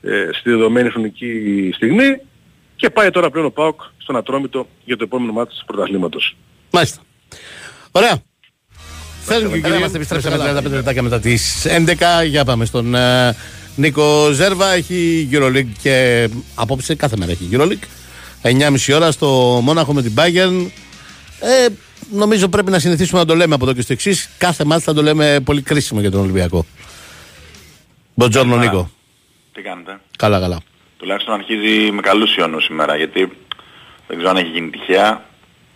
[0.01, 2.21] ε, στη δεδομένη χρονική στιγμή
[2.75, 6.35] και πάει τώρα πλέον ο ΠΑΟΚ στον Ατρόμητο για το επόμενο μάτι του πρωταθλήματος.
[6.71, 7.01] Μάλιστα.
[7.91, 8.21] Ωραία.
[9.21, 11.65] Θέλουμε και κύριε, επιστρέψαμε 35 λεπτάκια μετά τις
[12.21, 12.25] 11.
[12.25, 13.35] Για πάμε στον ε,
[13.75, 14.73] Νίκο Ζέρβα.
[14.73, 17.85] Έχει EuroLeague και απόψε κάθε μέρα έχει EuroLeague.
[18.41, 20.67] 9.30 ώρα στο Μόναχο με την Bayern.
[21.39, 21.67] Ε,
[22.11, 24.15] νομίζω πρέπει να συνηθίσουμε να το λέμε από εδώ και στο εξή.
[24.37, 26.65] Κάθε μάτι θα το λέμε πολύ κρίσιμο για τον Ολυμπιακό.
[28.13, 28.89] Μποτζόρνο Νίκο.
[29.53, 30.57] Τι κάνετε; Καλά, καλά.
[30.97, 33.19] Τουλάχιστον αρχίζει με καλούς ιόνους σήμερα γιατί
[34.07, 35.23] δεν ξέρω αν έχει γίνει τυχαία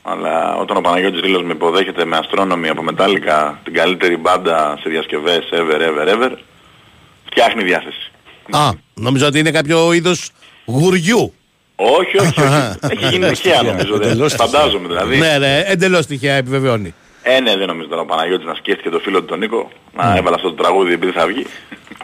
[0.03, 4.89] αλλά όταν ο Παναγιώτης Ρήλος με υποδέχεται με αστρόνομη από μετάλλικα την καλύτερη μπάντα σε
[4.89, 6.31] διασκευές ever ever ever
[7.25, 8.11] φτιάχνει διάθεση.
[8.51, 10.29] Α, νομίζω ότι είναι κάποιο είδος
[10.65, 11.33] γουριού.
[11.75, 12.77] Όχι, όχι, όχι.
[12.91, 13.97] έχει γίνει τυχαία νομίζω.
[13.97, 15.17] δεν- Εντελώς Φαντάζομαι δηλαδή.
[15.17, 16.93] Ναι, ναι, εντελώς τυχαία επιβεβαιώνει.
[17.23, 20.15] Ε, ναι, δεν νομίζω τώρα ο Παναγιώτης να σκέφτηκε το φίλο του τον Νίκο να
[20.17, 21.45] έβαλε αυτό το τραγούδι επειδή θα βγει.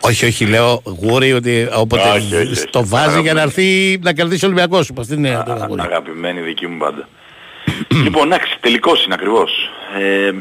[0.02, 2.66] Όχι, όχι, λέω γούρι ότι όποτε Όχι, όχι, όχι.
[2.70, 4.92] το βάζει για να έρθει να κερδίσει ο Ολυμπιακός.
[4.94, 5.82] Πώς την είναι το γούρι.
[5.82, 7.08] Αγαπημένη δική μου μπάντα.
[8.04, 9.70] λοιπόν, εντάξει, τελικός είναι ακριβώς.
[10.00, 10.34] Ε,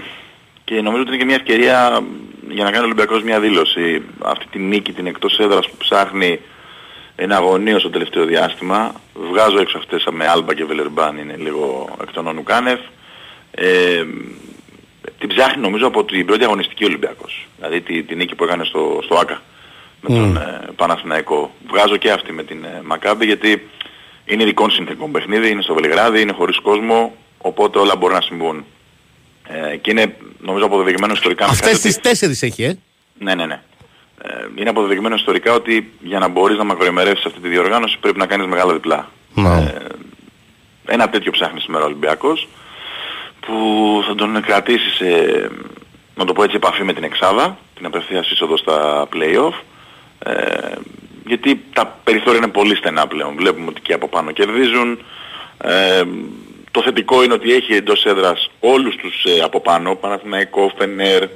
[0.64, 2.02] και νομίζω ότι είναι και μια ευκαιρία
[2.50, 4.02] για να κάνει ο Ολυμπιακός μια δήλωση.
[4.24, 6.40] Αυτή τη νίκη, την εκτός έδρας που ψάχνει
[7.16, 8.92] ένα αγωνίο στο τελευταίο διάστημα.
[9.30, 12.78] Βγάζω έξω αυτές με Άλμπα και Βελερμπάν, είναι λίγο εκ των όνου Κάνευ.
[13.50, 14.04] Ε,
[15.18, 17.46] την ψάχνει νομίζω από την πρώτη αγωνιστική Ολυμπιακός.
[17.56, 19.42] Δηλαδή τη, τη νίκη που έκανε στο, στο ΆΚΑ
[20.00, 21.54] με τον ε, Παναθηναϊκό.
[21.66, 23.68] Βγάζω και αυτή με την ε, Μακάμπη γιατί
[24.24, 28.64] είναι ειδικών συνθήκων παιχνίδι, είναι στο Βελιγράδι, είναι χωρίς κόσμο, οπότε όλα μπορούν να συμβούν.
[29.46, 32.78] Ε, και είναι νομίζω αποδεδειγμένο ιστορικά με Αυτές κάτι τις τέσσερις έχει, ε;
[33.18, 33.60] ναι, ναι, ναι.
[34.22, 38.26] Ε, είναι αποδεδειγμένο ιστορικά ότι για να μπορείς να μακροημερεύσεις αυτή τη διοργάνωση πρέπει να
[38.26, 39.10] κάνεις μεγάλα διπλά.
[39.36, 39.74] Ε,
[40.86, 42.48] ένα τέτοιο ψάχνεις σήμερα ο Ολυμπιακός
[43.49, 45.07] που θα τον κρατήσει σε,
[46.14, 49.55] να το πω έτσι, επαφή με την Εξάδα, την απευθείας είσοδο στα play-off.
[50.18, 50.74] Ε,
[51.26, 53.36] γιατί τα περιθώρια είναι πολύ στενά πλέον.
[53.36, 54.99] Βλέπουμε ότι και από πάνω κερδίζουν.
[55.64, 56.03] Ε,
[56.70, 61.28] το θετικό είναι ότι έχει εντός έδρας όλους τους ε, από πάνω, Παναθηναϊκό, Φενέρ,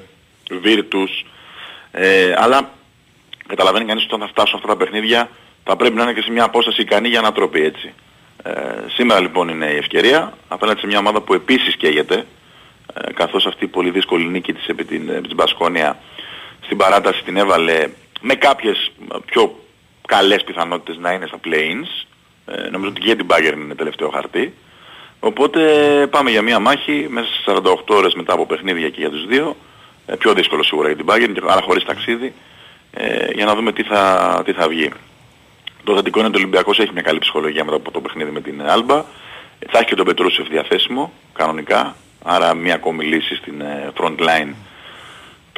[0.60, 1.24] Βίρτους,
[1.90, 2.70] ε, αλλά
[3.46, 5.28] καταλαβαίνει κανείς ότι όταν θα φτάσουν αυτά τα παιχνίδια
[5.64, 7.92] θα πρέπει να είναι και σε μια απόσταση ικανή για να τροπεί έτσι.
[8.43, 8.53] Ε,
[8.88, 12.26] σήμερα λοιπόν είναι η ευκαιρία απέναντι σε μια ομάδα που επίσης καίγεται
[12.95, 15.99] ε, καθώς αυτή η πολύ δύσκολη νίκη της επί την, επί την Μπασκόνια
[16.61, 17.88] στην παράταση την έβαλε
[18.20, 19.59] με κάποιες ε, πιο
[20.07, 22.07] καλές πιθανότητες να είναι στα play-ins.
[22.47, 24.55] Ε, νομίζω ότι και την Bayern είναι τελευταίο χαρτί.
[25.20, 25.61] Οπότε
[26.11, 29.57] πάμε για μια μάχη μέσα στις 48 ώρες μετά από παιχνίδια και για τους δύο.
[30.07, 32.34] Ε, πιο δύσκολο σίγουρα για την Bayern, αλλά χωρίς ταξίδι.
[32.90, 34.90] Ε, για να δούμε τι θα, τι θα βγει.
[35.84, 38.40] Το θετικό είναι ότι ο Ολυμπιακός έχει μια καλή ψυχολογία μετά από το παιχνίδι με
[38.40, 38.96] την Άλμπα.
[39.59, 41.96] Ε, Θα έχει και τον Πετρούσεφ διαθέσιμο, κανονικά.
[42.24, 44.54] Άρα μια ακόμη λύση στην ε, front line.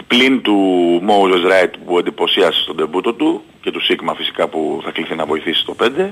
[0.06, 0.56] Πλην του
[1.09, 5.26] Moses Wright που εντυπωσίασε στον τεμπούτο του και του Σίγμα φυσικά που θα κληθεί να
[5.26, 6.10] βοηθήσει στο 5.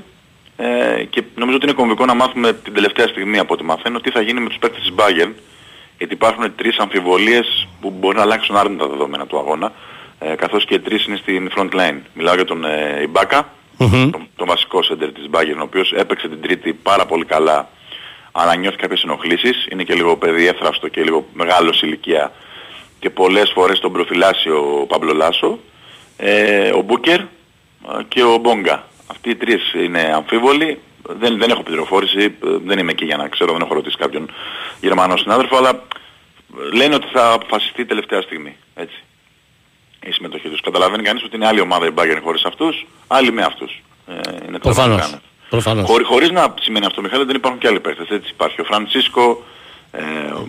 [0.57, 4.11] Ε, και νομίζω ότι είναι κομβικό να μάθουμε την τελευταία στιγμή από ό,τι μαθαίνω τι
[4.11, 5.31] θα γίνει με τους παίκτες της Bayern
[5.97, 9.71] γιατί υπάρχουν τρεις αμφιβολίες που μπορεί να αλλάξουν άρνητα τα δεδομένα του αγώνα
[10.19, 11.97] ε, καθώς και τρεις είναι στην front line.
[12.13, 13.01] Μιλάω για τον ε,
[13.83, 17.69] Ιμπάκα, τον, τον βασικό σέντερ της Bayern, ο οποίος έπαιξε την τρίτη πάρα πολύ καλά
[18.35, 22.31] αλλά νιώθει κάποιες ενοχλήσεις, είναι και λίγο παιδί εύθραυστο και λίγο μεγάλος ηλικία
[22.99, 25.59] και πολλές φορές τον προφυλάσσει ο Παμπλο Λάσο,
[26.17, 27.25] ε, ο Μπούκερ ε,
[28.07, 28.87] και ο Μπόγκα.
[29.07, 30.79] Αυτοί οι τρεις είναι αμφίβολοι.
[31.19, 32.29] Δεν, δεν έχω πληροφόρηση, ε,
[32.65, 34.29] δεν είμαι εκεί για να ξέρω, δεν έχω ρωτήσει κάποιον
[34.81, 38.55] Γερμανό συνάδελφο, αλλά ε, λένε ότι θα αποφασιστεί τελευταία στιγμή.
[38.75, 39.03] Έτσι.
[40.05, 40.61] Η συμμετοχή τους.
[40.61, 43.81] Καταλαβαίνει κανείς ότι είναι άλλη ομάδα η Bayern χωρίς αυτούς, άλλη με αυτούς.
[44.07, 44.13] Ε,
[44.47, 44.97] είναι Προφανώς.
[45.01, 45.21] τρομερό.
[45.49, 45.85] Προφανώς.
[45.89, 48.07] Χωρί, χωρίς να σημαίνει αυτό, Μιχάλη, δεν υπάρχουν και άλλοι παίκτες.
[48.09, 49.43] Έτσι υπάρχει ο Φρανσίσκο,
[49.95, 50.01] Ε,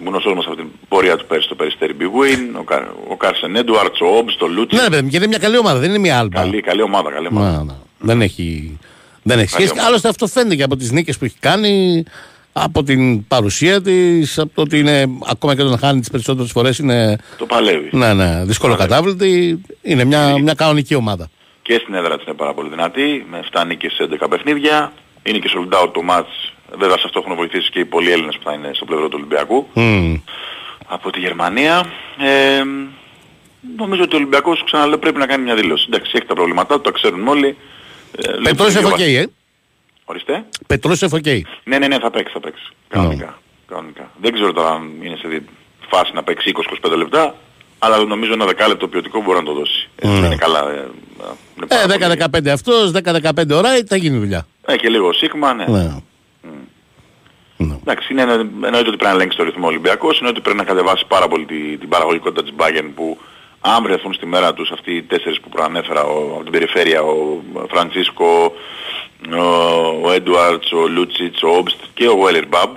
[0.07, 3.57] γνωστός μας από την πορεία του πέρσι στο Περιστέρι Big Win, ο, Κα- ο Κάρσεν
[3.57, 4.77] Έντουαρτς, ο Όμπς, το Λούτσι.
[4.77, 6.41] Ναι, ρε παιδί μου, και είναι μια καλή ομάδα, δεν είναι μια άλμπα.
[6.41, 7.51] Καλή, καλή ομάδα, καλή ομάδα.
[7.51, 7.77] Να, να.
[7.99, 8.79] Δεν έχει,
[9.23, 9.71] δεν έχει Καλή σχέση.
[9.73, 9.87] ομάδα.
[9.89, 12.05] Άλλωστε αυτό φαίνεται και από τις νίκες που έχει κάνει,
[12.57, 16.79] από την παρουσία της, από το ότι είναι, ακόμα και όταν χάνει τις περισσότερες φορές
[16.79, 17.89] είναι Το παλεύει.
[17.93, 19.61] ναι, ναι, δύσκολο κατάβλητη.
[19.83, 21.31] Είναι μια, μια κανονική ομάδα.
[21.63, 24.93] Και στην έδρα της είναι πάρα πολύ δυνατή, με 7 νίκες σε 11 παιχνίδια.
[25.23, 26.53] Είναι και sold out το match.
[26.79, 29.15] Βέβαια σε αυτό έχουν βοηθήσει και οι πολλοί Έλληνες που θα είναι στο πλευρό του
[29.17, 29.67] Ολυμπιακού.
[29.75, 30.17] Μμμ.
[30.87, 31.85] από τη Γερμανία.
[32.19, 32.63] Ε,
[33.77, 35.85] νομίζω ότι ο Ολυμπιακός, ξαναλέω, πρέπει να κάνει μια δήλωση.
[35.89, 37.57] Εντάξει, έχει τα προβλήματά του, τα ξέρουν όλοι.
[38.17, 39.33] Ε, Πετρός λείπουν δύο Εφοκέη, βαθ- ε.
[40.05, 40.45] Ορίστε.
[40.67, 41.47] Πετρός Εφοκέη.
[41.65, 42.71] Ναι, ναι, ναι, θα παίξει, θα παίξει.
[42.89, 43.39] Κανονικά.
[43.69, 44.11] κανονικά.
[44.21, 45.49] Δεν ξέρω τώρα αν είναι σε δι-
[45.89, 46.53] φάση να παίξει
[46.83, 47.35] 20-25 λεπτά,
[47.79, 49.89] αλλά νομίζω ένα δεκάλεπτο ποιοτικό μπορεί να το δώσει.
[49.97, 50.27] Έτσι Ναι.
[50.27, 50.71] είναι καλά.
[50.71, 50.89] Ε,
[51.57, 51.99] είναι πάρα Ε, πολύ.
[51.99, 54.47] 10-15 αυτός, 10-15 ώρα, θα γίνει δουλειά.
[54.67, 55.65] Ε, και λίγο σίγμα, ναι.
[57.57, 57.77] Ναι.
[57.81, 60.65] Εντάξει, είναι, εννοείται ότι πρέπει να ελέγξει το ρυθμό ο Ολυμπιακός, εννοείται ότι πρέπει να
[60.75, 63.19] κατεβάσει πάρα πολύ τη- την παραγωγικότητα της Bayern που
[63.66, 67.43] αν βρεθούν στη μέρα τους αυτοί οι τέσσερις που προανέφερα ο, από την περιφέρεια, ο
[67.70, 68.53] Φραντσίσκο,
[69.32, 69.45] ο,
[70.03, 72.74] ο Έντουαρτς, ο Λούτσιτς, ο Όμπστ και ο Βέλερ Μπαμπ,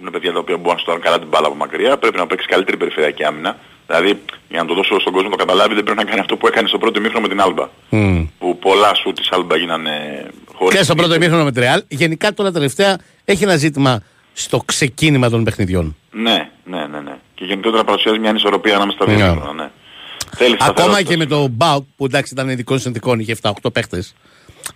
[0.00, 2.46] είναι παιδιά τα οποία μπορούν να σουτάρουν καλά την μπάλα από μακριά, πρέπει να παίξει
[2.46, 3.58] καλύτερη περιφερειακή άμυνα.
[3.86, 6.36] Δηλαδή, για να το δώσω στον κόσμο να το καταλάβει, δεν πρέπει να κάνει αυτό
[6.36, 7.68] που έκανε στο πρώτο ημίχρονο με την Άλμπα.
[7.88, 8.24] Μμ.
[8.38, 10.78] Που πολλά σουτ της Άλμπα γίνανε χωρίς...
[10.78, 11.82] Και στο πρώτο ημίχρονο με τη Ρεάλ.
[11.88, 14.02] Γενικά τώρα τελευταία έχει ένα ζήτημα
[14.32, 15.96] στο ξεκίνημα των παιχνιδιών.
[16.10, 17.16] Ναι, ναι, ναι, ναι.
[17.34, 19.32] Και γενικότερα παρουσιάζει μια ανισορροπία ανάμεσα στα δύο Ναι.
[19.32, 19.70] σύγχρονα, ναι.
[20.36, 21.10] Θέλεις Ακόμα σταθερότητα.
[21.10, 24.14] και με το Μπάουκ που εντάξει ήταν ειδικών συνθηκών, είχε 7-8 παίχτες.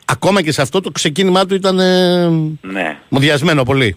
[0.04, 2.28] Ακόμα και σε αυτό το ξεκίνημά του ήταν ε,
[2.60, 3.96] Ναι, μοδιασμένο πολύ.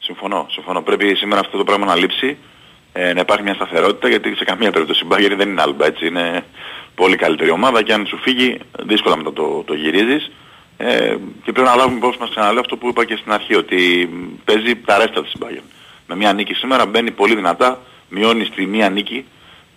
[0.00, 0.82] συμφωνώ, συμφωνώ.
[0.82, 2.36] Πρέπει σήμερα αυτό το πράγμα να λείψει,
[2.92, 6.06] ε, να υπάρχει μια σταθερότητα γιατί σε καμία περίπτωση η Bayern δεν είναι άλμπα, έτσι.
[6.06, 6.44] Είναι
[6.94, 10.30] πολύ καλύτερη ομάδα και αν σου φύγει δύσκολα μετά το, το γυρίζεις.
[10.76, 11.14] Ε,
[11.44, 14.24] και πρέπει να λάβουμε υπόψη μας ξαναλέω αυτό που είπα και στην αρχή, ότι μ,
[14.44, 15.64] παίζει τα ρέστα της Bayern.
[16.06, 19.24] Με μια νίκη σήμερα μπαίνει πολύ δυνατά, μειώνεις στη μία νίκη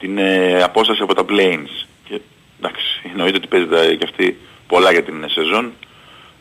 [0.04, 1.74] την ε, απόσταση από τα planes.
[2.08, 2.20] Και
[2.60, 5.74] εντάξει, εννοείται ότι παίζει τα- και αυτή πολλά για την ε, σεζόν.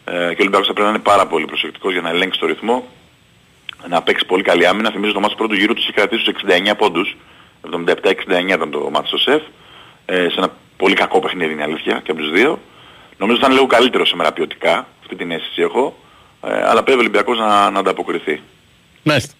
[0.04, 2.46] Ε, και ο Ολυμπιακός θα πρέπει να είναι πάρα πολύ προσεκτικός για να ελέγξει το
[2.46, 2.88] ρυθμό
[3.88, 4.90] να παίξει πολύ καλή άμυνα.
[4.90, 6.34] Θυμίζω το μάτς του πρώτου γύρου τους είχε κρατήσει στους
[6.70, 7.16] 69 πόντους.
[7.70, 9.42] 77-69 ήταν το μάτς στο ΣΕΦ.
[10.06, 12.58] Ε, σε ένα πολύ κακό παιχνίδι είναι η αλήθεια και από τους δύο.
[13.18, 14.86] Νομίζω ότι θα είναι λίγο καλύτερο σήμερα ποιοτικά.
[15.02, 15.96] Αυτή την αίσθηση έχω.
[16.46, 18.40] Ε, αλλά πρέπει ο Ολυμπιακός να, να ανταποκριθεί.
[19.02, 19.32] Μάλιστα.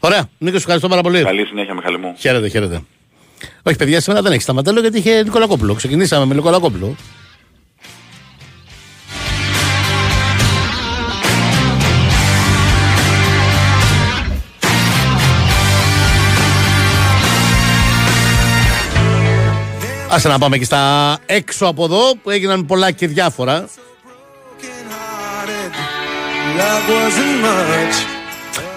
[0.00, 0.28] Ωραία.
[0.38, 1.22] Νίκος, σου ευχαριστώ πάρα πολύ.
[1.22, 2.14] Καλή συνέχεια Μιχάλη μου.
[2.18, 2.82] Χαίρετε, χαίρετε.
[3.62, 5.74] Όχι, παιδιά, σήμερα δεν έχει σταματέλο γιατί είχε Νικολακόπουλο.
[5.74, 6.96] Ξεκινήσαμε με Νικολακόπουλο.
[20.08, 23.68] Άσε να πάμε και στα έξω από εδώ που έγιναν πολλά και διάφορα.
[26.56, 28.14] Love wasn't much.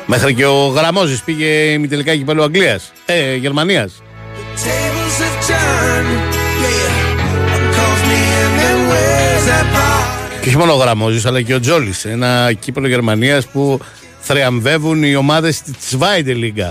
[0.06, 2.92] Μέχρι και ο Γραμμόζης πήγε ημιτελικά κυπέλου Αγγλίας.
[3.06, 4.02] Ε, Γερμανίας.
[4.66, 6.34] Tables have turned.
[6.64, 7.76] Yeah.
[7.76, 11.60] Calls me in and wears that part; Και όχι μόνο ο Γραμμόζης αλλά και ο
[11.60, 12.06] Τζόλης.
[12.06, 13.80] Ένα κύπελο Γερμανίας που
[14.20, 16.70] θριαμβεύουν οι ομάδες της Zweite Liga.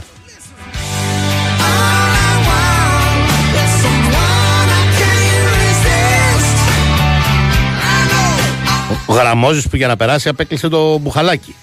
[9.07, 11.55] Ο Γραμμόζης που για να περάσει απέκλεισε το μπουχαλάκι.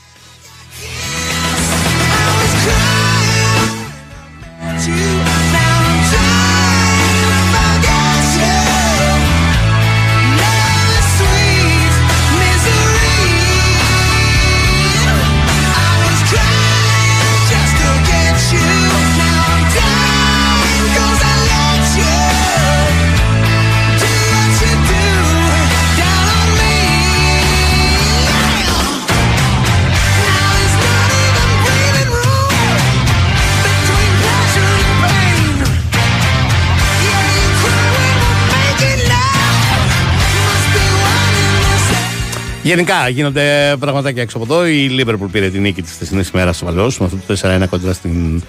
[42.74, 44.68] Γενικά γίνονται πραγματάκια έξω από εδώ.
[44.68, 48.44] Η Liverpool πήρε την νίκη της χθεσινής ημέρας ασφαλώ με αυτό το 4-1 κοντά στην,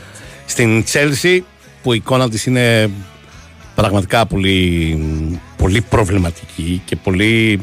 [0.46, 1.38] στην Chelsea
[1.82, 2.90] που η εικόνα της είναι
[3.74, 4.98] πραγματικά πολύ,
[5.56, 7.60] πολύ προβληματική και πολύ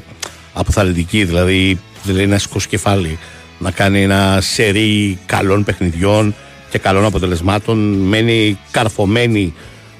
[0.54, 1.24] αποθαρρυντική.
[1.24, 3.20] Δηλαδή, δηλαδή να σηκώσει κεφάλι,
[3.60, 6.36] να κάνει ένα σερί καλών παιχνιδιών
[6.70, 7.78] και καλών αποτελεσμάτων.
[7.94, 9.54] Μένει καρφωμένη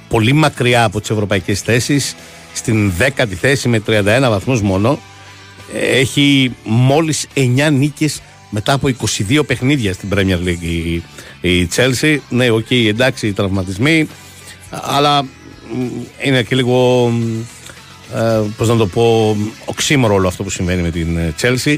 [0.08, 2.16] πολύ μακριά από τις ευρωπαϊκές θέσεις
[2.54, 5.00] στην 10η θέση με 31 βαθμούς μόνο
[5.74, 8.90] έχει μόλις 9 νίκες μετά από
[9.30, 11.04] 22 παιχνίδια στην Premier League η,
[11.50, 12.18] η Chelsea.
[12.30, 14.08] Ναι οκ εντάξει οι τραυματισμοί
[14.70, 15.28] αλλά μ,
[16.24, 17.40] είναι και λίγο μ,
[18.16, 21.76] ε, πώς να το πω οξύμωρο όλο αυτό που συμβαίνει με την ε, Chelsea.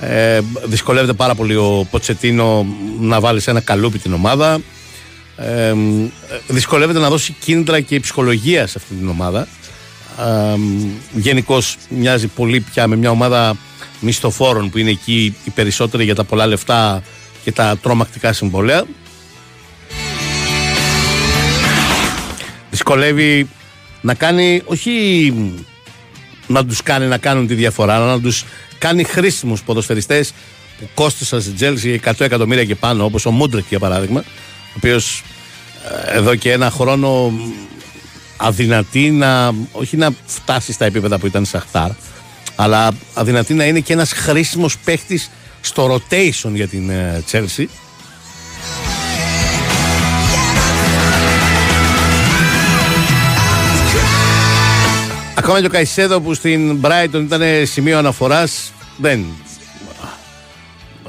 [0.00, 2.66] Ε, δυσκολεύεται πάρα πολύ ο Ποτσετίνο
[3.00, 4.60] να βάλει σε ένα καλούπι την ομάδα.
[5.36, 5.74] Ε,
[6.48, 9.48] δυσκολεύεται να δώσει κίνητρα και ψυχολογία σε αυτή την ομάδα.
[10.20, 10.58] Ε,
[11.12, 13.56] Γενικώς μοιάζει πολύ πια με μια ομάδα
[14.00, 17.02] μισθοφόρων που είναι εκεί οι περισσότεροι για τα πολλά λεφτά
[17.44, 18.84] και τα τρομακτικά συμβόλαια.
[22.70, 23.48] Δυσκολεύει
[24.00, 25.34] να κάνει, όχι
[26.46, 28.44] να τους κάνει να κάνουν τη διαφορά, αλλά να τους
[28.78, 30.32] κάνει χρήσιμους ποδοσφαιριστές
[30.78, 35.22] που κόστησαν στην Τσέλσι 100 εκατομμύρια και πάνω, όπως ο Μούντρικ για παράδειγμα, ο οποίος
[36.08, 37.32] ε, εδώ και ένα χρόνο
[38.40, 41.90] αδυνατεί να, όχι να φτάσει στα επίπεδα που ήταν Σαχτάρ,
[42.54, 45.30] αλλά αδυνατεί να είναι και ένας χρήσιμος παίχτης
[45.60, 47.64] στο rotation για την ε, Chelsea.
[55.34, 59.24] Ακόμα και ο Καϊσέδο που στην Brighton ήταν σημείο αναφοράς δεν,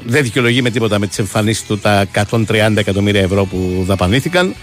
[0.04, 4.54] δεν δικαιολογεί με τίποτα με τις εμφανίσεις του τα 130 εκατομμύρια ευρώ που δαπανήθηκαν.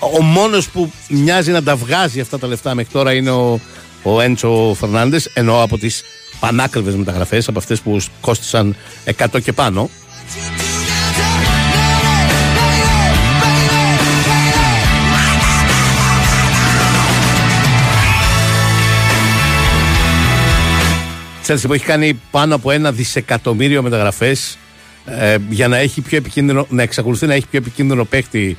[0.00, 3.60] Ο μόνος που μοιάζει να τα βγάζει αυτά τα λεφτά μέχρι τώρα είναι ο,
[4.02, 6.02] ο Έντσο Φερνάντες ενώ από τις
[6.40, 8.76] πανάκριβες μεταγραφές από αυτές που κόστησαν
[9.16, 9.90] 100 και πάνω.
[21.42, 24.58] Τσέλσι που έχει κάνει πάνω από ένα δισεκατομμύριο μεταγραφές
[25.06, 28.56] ε, για να, έχει πιο επικίνδυνο, να εξακολουθεί να έχει πιο επικίνδυνο παίχτη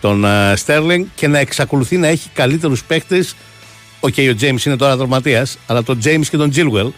[0.00, 3.34] τον Στέρλινγκ και να εξακολουθεί να έχει καλύτερους παίχτες
[4.00, 6.90] OK, okay, ο James είναι τώρα τραυματίας αλλά τον James και τον Τσίλγουελ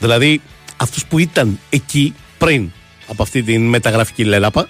[0.00, 0.40] Δηλαδή
[0.76, 2.70] αυτούς που ήταν εκεί πριν
[3.08, 4.68] από αυτή τη μεταγραφική λαίλαπα.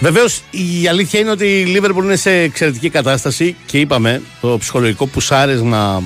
[0.00, 5.06] Βεβαίως η αλήθεια είναι ότι η Λίβερπουλ είναι σε εξαιρετική κατάσταση και είπαμε το ψυχολογικό
[5.06, 6.02] πουσάρισμα,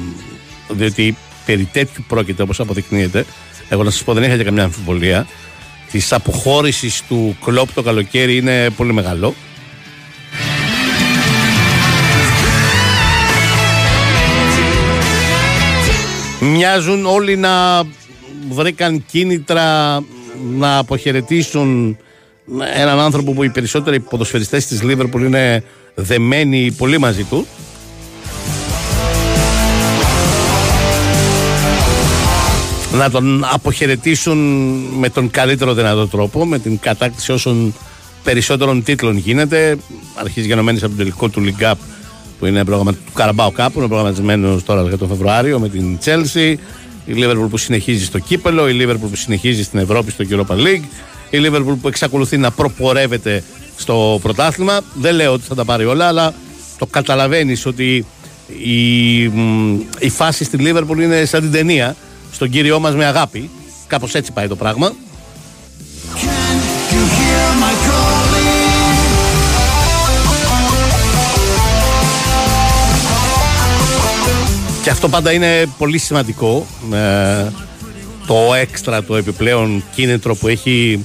[0.68, 1.16] διότι
[1.46, 3.24] περί τέτοιου πρόκειται όπως αποδεικνύεται.
[3.68, 5.26] Εγώ να σας πω δεν είχα για καμιά αμφιβολία.
[5.90, 9.34] Της αποχώρησης του κλοπ το καλοκαίρι είναι πολύ μεγάλο.
[16.40, 17.82] Μοιάζουν όλοι να
[18.50, 20.00] βρήκαν κίνητρα
[20.56, 21.96] να αποχαιρετήσουν
[22.74, 25.64] έναν άνθρωπο που οι περισσότεροι ποδοσφαιριστές της Λίβερπουλ είναι
[25.94, 27.46] δεμένοι πολύ μαζί του.
[32.92, 34.38] Να τον αποχαιρετήσουν
[34.98, 37.74] με τον καλύτερο δυνατό τρόπο με την κατάκτηση όσων
[38.24, 39.76] περισσότερων τίτλων γίνεται.
[40.14, 41.74] Αρχίζει γενομένης από τον τελικό του League Cup
[42.38, 45.98] που είναι πρόγραμμα του Καραμπάου Cup που είναι προγραμματισμένος τώρα για τον Φεβρουάριο με την
[46.04, 46.54] Chelsea
[47.04, 50.84] η Liverpool που συνεχίζει στο κύπελο η Liverpool που συνεχίζει στην Ευρώπη στο Europa League
[51.30, 53.42] η Liverpool που εξακολουθεί να προπορεύεται
[53.76, 54.80] στο πρωτάθλημα.
[54.94, 56.34] Δεν λέω ότι θα τα πάρει όλα, αλλά
[56.78, 58.06] το καταλαβαίνεις ότι
[58.62, 59.22] η,
[59.98, 61.96] η φάση στη Liverpool είναι σαν την ταινία.
[62.32, 63.50] Στον κύριό μας με αγάπη.
[63.86, 64.92] Κάπως έτσι πάει το πράγμα.
[74.92, 76.66] Αυτό πάντα είναι πολύ σημαντικό.
[76.92, 77.46] Ε,
[78.26, 81.04] το έξτρα, το επιπλέον κίνητρο που έχει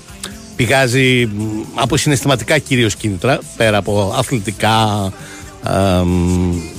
[0.56, 1.30] πηγάζει
[1.74, 5.12] από συναισθηματικά κυρίως κίνητρα πέρα από αθλητικά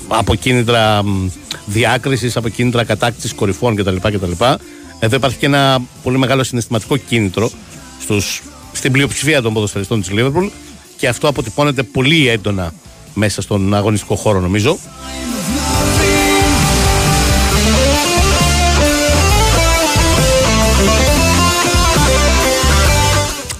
[0.08, 1.02] από κίνητρα
[1.66, 3.96] διάκρισης από κίνητρα κατάκτησης κορυφών κτλ.
[3.96, 4.44] κτλ.
[4.98, 7.50] Εδώ υπάρχει και ένα πολύ μεγάλο συναισθηματικό κίνητρο
[8.00, 10.46] στους, στην πλειοψηφία των ποδοσφαιριστών της Λίβερπουλ
[10.96, 12.72] και αυτό αποτυπώνεται πολύ έντονα
[13.14, 14.78] μέσα στον αγωνιστικό χώρο νομίζω.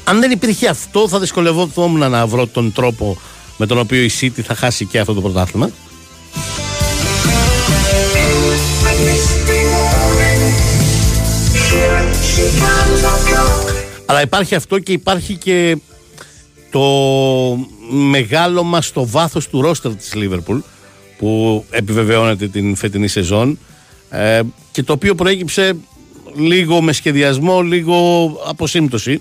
[0.09, 3.19] Αν δεν υπήρχε αυτό, θα δυσκολευόμουν να βρω τον τρόπο
[3.57, 5.71] με τον οποίο η City θα χάσει και αυτό το πρωτάθλημα.
[14.07, 15.77] Αλλά υπάρχει αυτό και υπάρχει και
[16.71, 16.81] το
[17.91, 20.59] μεγάλο μας στο βάθος του ρόστερ της Λίβερπουλ
[21.19, 23.59] που επιβεβαιώνεται την φετινή σεζόν
[24.11, 24.41] ε,
[24.73, 25.77] και το οποίο προέκυψε
[26.37, 29.21] λίγο με σχεδιασμό, λίγο αποσύμπτωση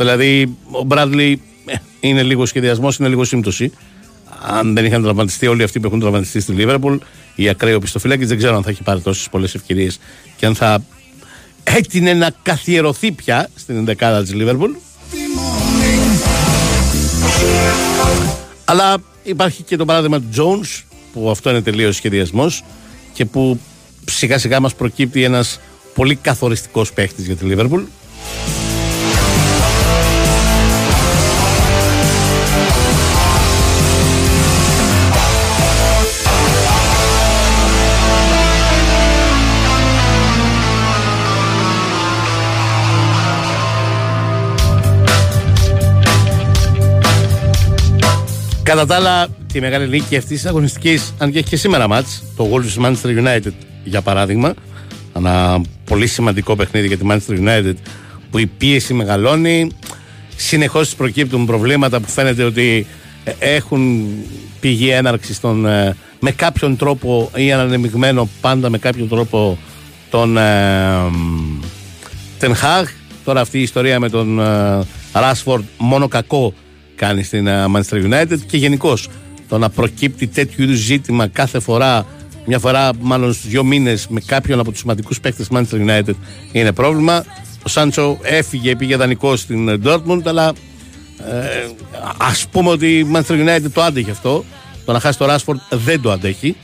[0.00, 3.72] Δηλαδή, ο Μπράντλι ε, είναι λίγο σχεδιασμός, είναι λίγο σύμπτωση.
[4.42, 6.96] Αν δεν είχαν τραυματιστεί όλοι αυτοί που έχουν τραυματιστεί στη Λίβερπουλ,
[7.34, 9.98] η ακραίο πιστοφυλάκη δεν ξέρω αν θα έχει πάρει τόσες πολλές ευκαιρίες
[10.36, 10.82] και αν θα
[11.64, 14.70] έτεινε να καθιερωθεί πια στην 11η της Λίβερπουλ.
[18.64, 20.82] Αλλά υπάρχει και το παράδειγμα του Jones,
[21.12, 22.64] που αυτό είναι τελείως σχεδιασμός
[23.12, 23.60] και που
[24.04, 25.60] σιγά σιγά μας προκύπτει ένας
[25.94, 27.82] πολύ καθοριστικός παίχτης για τη Λίβερπουλ.
[48.70, 52.22] Κατά τα άλλα, τη μεγάλη νίκη αυτής της αγωνιστικής, αν και έχει και σήμερα μάτς,
[52.36, 53.52] το Wolves Manchester United
[53.84, 54.54] για παράδειγμα,
[55.16, 57.74] ένα πολύ σημαντικό παιχνίδι για τη Manchester United
[58.30, 59.70] που η πίεση μεγαλώνει.
[60.36, 62.86] Συνεχώς προκύπτουν προβλήματα που φαίνεται ότι
[63.24, 64.08] ε, έχουν
[64.60, 69.58] πηγή έναρξης στον, ε, με κάποιον τρόπο ή ανανεμιγμένο πάντα με κάποιον τρόπο
[70.10, 70.38] τον
[72.38, 72.86] Τενχάγ.
[73.24, 74.40] Τώρα αυτή η ιστορία με τον
[75.12, 76.54] Ράσφορντ μόνο κακό
[77.00, 79.08] κάνει στην ε, Manchester United και γενικώς
[79.48, 82.06] το να προκύπτει τέτοιου είδους ζήτημα κάθε φορά,
[82.46, 86.14] μια φορά μάλλον στους δύο μήνες με κάποιον από τους σημαντικούς παίκτες Manchester United
[86.52, 87.24] είναι πρόβλημα.
[87.62, 90.52] Ο Σάντσο έφυγε, πήγε δανεικό στην Dortmund, αλλά
[91.18, 91.68] ε,
[92.16, 94.44] ας πούμε ότι η Manchester United το άντεχε αυτό.
[94.84, 96.56] Το να χάσει το Rashford δεν το αντέχει.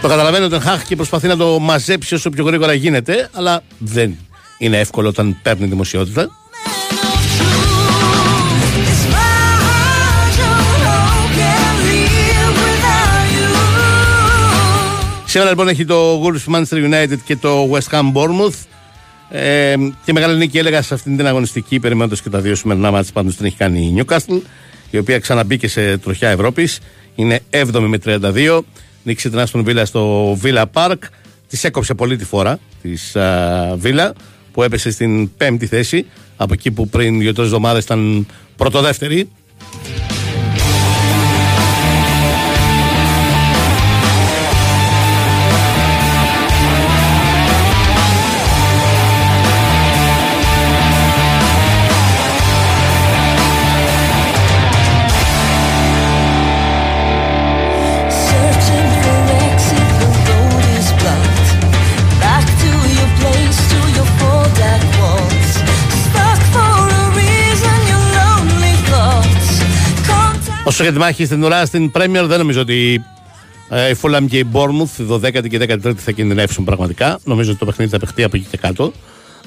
[0.00, 4.16] Το καταλαβαίνω ότι Χάχ και προσπαθεί να το μαζέψει όσο πιο γρήγορα γίνεται, αλλά δεν
[4.58, 6.30] είναι εύκολο όταν παίρνει δημοσιότητα.
[15.32, 18.54] Σήμερα λοιπόν έχει το Wolves Manchester United και το West Ham Bournemouth.
[19.30, 19.74] Ε,
[20.04, 23.36] και μεγάλη νίκη έλεγα σε αυτήν την αγωνιστική, περιμένοντας και τα δύο σημερινά μάτια πάντως
[23.36, 24.40] την έχει κάνει η Newcastle,
[24.90, 26.80] η οποία ξαναμπήκε σε τροχιά Ευρώπης.
[27.14, 28.60] Είναι 7η με 32.
[29.02, 30.98] Νίκησε την Άστον Villa στο Villa Park.
[31.48, 33.16] Της έκοψε πολύ τη φορά της
[33.82, 34.10] Villa,
[34.52, 36.06] που έπεσε στην πέμπτη θέση.
[36.36, 38.26] Από εκεί που πριν δύο-τρεις εβδομάδες ήταν
[38.56, 39.28] πρωτοδεύτερη.
[70.82, 73.04] Όσο για τη μάχη στην ουρά στην Premier, δεν νομίζω ότι
[73.68, 77.18] ε, η Fulham και η Bournemouth, η 12η και η 13η θα κινδυνεύσουν πραγματικά.
[77.24, 78.92] Νομίζω ότι το παιχνίδι θα παιχτεί από εκεί και κάτω.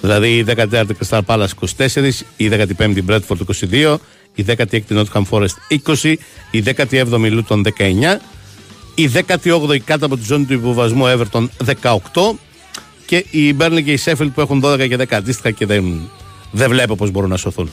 [0.02, 1.48] Δηλαδή η 14η Crystal Palace
[1.78, 3.38] 24, η 15η Bradford
[3.72, 3.98] 22,
[4.36, 6.16] η 16η Nottingham Forest 20,
[6.52, 8.18] η 17η Luton 19,
[8.96, 11.48] η 18η κάτω από τη ζώνη του υποβασμού Everton
[11.82, 12.00] 18
[13.06, 16.10] και η Burnley και η Sheffield που έχουν 12 και 10 αντίστοιχα και δεν,
[16.52, 17.70] δεν βλέπω πώς μπορούν να σωθούν.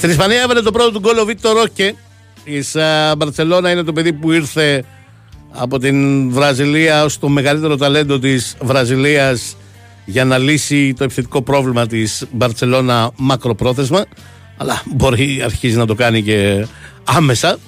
[0.00, 1.94] Στην Ισπανία έβαλε το πρώτο του γκολ ο Βίκτορ Ρόκε.
[2.44, 2.62] Η
[3.16, 4.84] Μπαρσελόνα είναι το παιδί που ήρθε
[5.50, 9.56] από την Βραζιλία ως το μεγαλύτερο ταλέντο της Βραζιλίας
[10.04, 14.04] για να λύσει το επιθετικό πρόβλημα της Μπαρσελόνα μακροπρόθεσμα
[14.56, 16.66] αλλά μπορεί αρχίζει να το κάνει και
[17.04, 17.58] άμεσα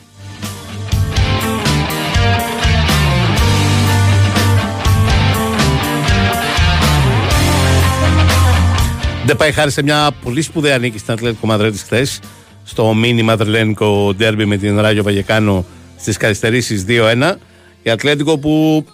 [9.27, 12.21] Δεν πάει χάρη σε μια πολύ σπουδαία νίκη στην Ατλέτικο Μαδρίτη χθες.
[12.65, 15.65] Στο μίνι Μαδριλένικο ντέρμπι με την Ράγιο Βαγιεκάνο
[15.99, 17.35] στις καθυστερήσεις 2-1.
[17.83, 18.85] Η Ατλέτικο που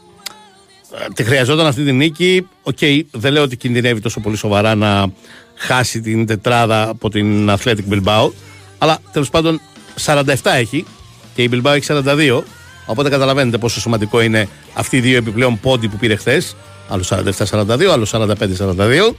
[0.94, 2.48] ε, τη χρειαζόταν αυτή τη νίκη.
[2.62, 2.78] Οκ,
[3.10, 5.10] δεν λέω ότι κινδυνεύει τόσο πολύ σοβαρά να
[5.54, 8.30] χάσει την τετράδα από την Athletic Bilbao.
[8.78, 9.60] Αλλά τέλος πάντων
[10.04, 10.84] 47 έχει
[11.34, 12.42] και η Bilbao έχει 42.
[12.86, 16.56] Οπότε καταλαβαίνετε πόσο σημαντικό είναι αυτοί οι δύο επιπλέον πόντι που πήρε χθες.
[16.88, 19.14] Άλλο 47-42, άλλο 45-42.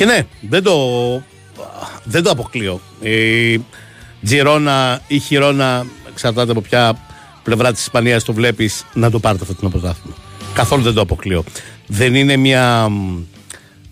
[0.00, 0.76] Και ναι, δεν το,
[2.04, 2.80] δεν το αποκλείω.
[3.02, 3.60] Η
[4.22, 6.96] Τζιρόνα ή Χιρόνα, εξαρτάται από ποια
[7.42, 10.16] πλευρά της Ισπανίας το βλέπεις, να το πάρει αυτό το πρωτάθλημα.
[10.54, 11.44] Καθόλου δεν το αποκλείω.
[11.86, 12.88] Δεν είναι μια,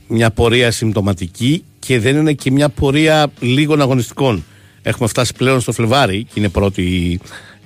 [0.06, 4.44] μια πορεία συμπτωματική και δεν είναι και μια πορεία λίγων αγωνιστικών.
[4.82, 7.20] Έχουμε φτάσει πλέον στο Φλεβάρι και είναι πρώτη η,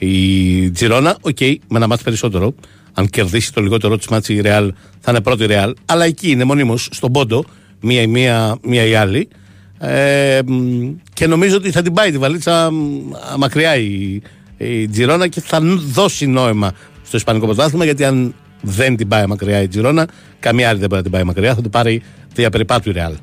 [0.08, 1.16] η Τζιρόνα.
[1.20, 2.54] Οκ, με ένα ματς περισσότερο.
[2.92, 5.74] Αν κερδίσει το λιγότερό της ματς η Ρεάλ, θα είναι πρώτη η Ρεάλ.
[5.86, 7.44] Αλλά εκεί είναι μονίμως στον πόντο,
[7.82, 9.28] μία η μία, μία η άλλη.
[9.78, 14.20] Ε, μ, και νομίζω ότι θα την πάει τη βαλίτσα μ, μακριά η,
[14.56, 15.60] η Τζιρόνα και θα
[15.92, 16.72] δώσει νόημα
[17.02, 20.08] στο Ισπανικό Πρωτάθλημα γιατί αν δεν την πάει μακριά η Τζιρόνα,
[20.40, 22.02] καμία άλλη δεν μπορεί να την πάει μακριά, θα την πάρει
[22.34, 23.14] διαπεριπάτου η Ρεάλ.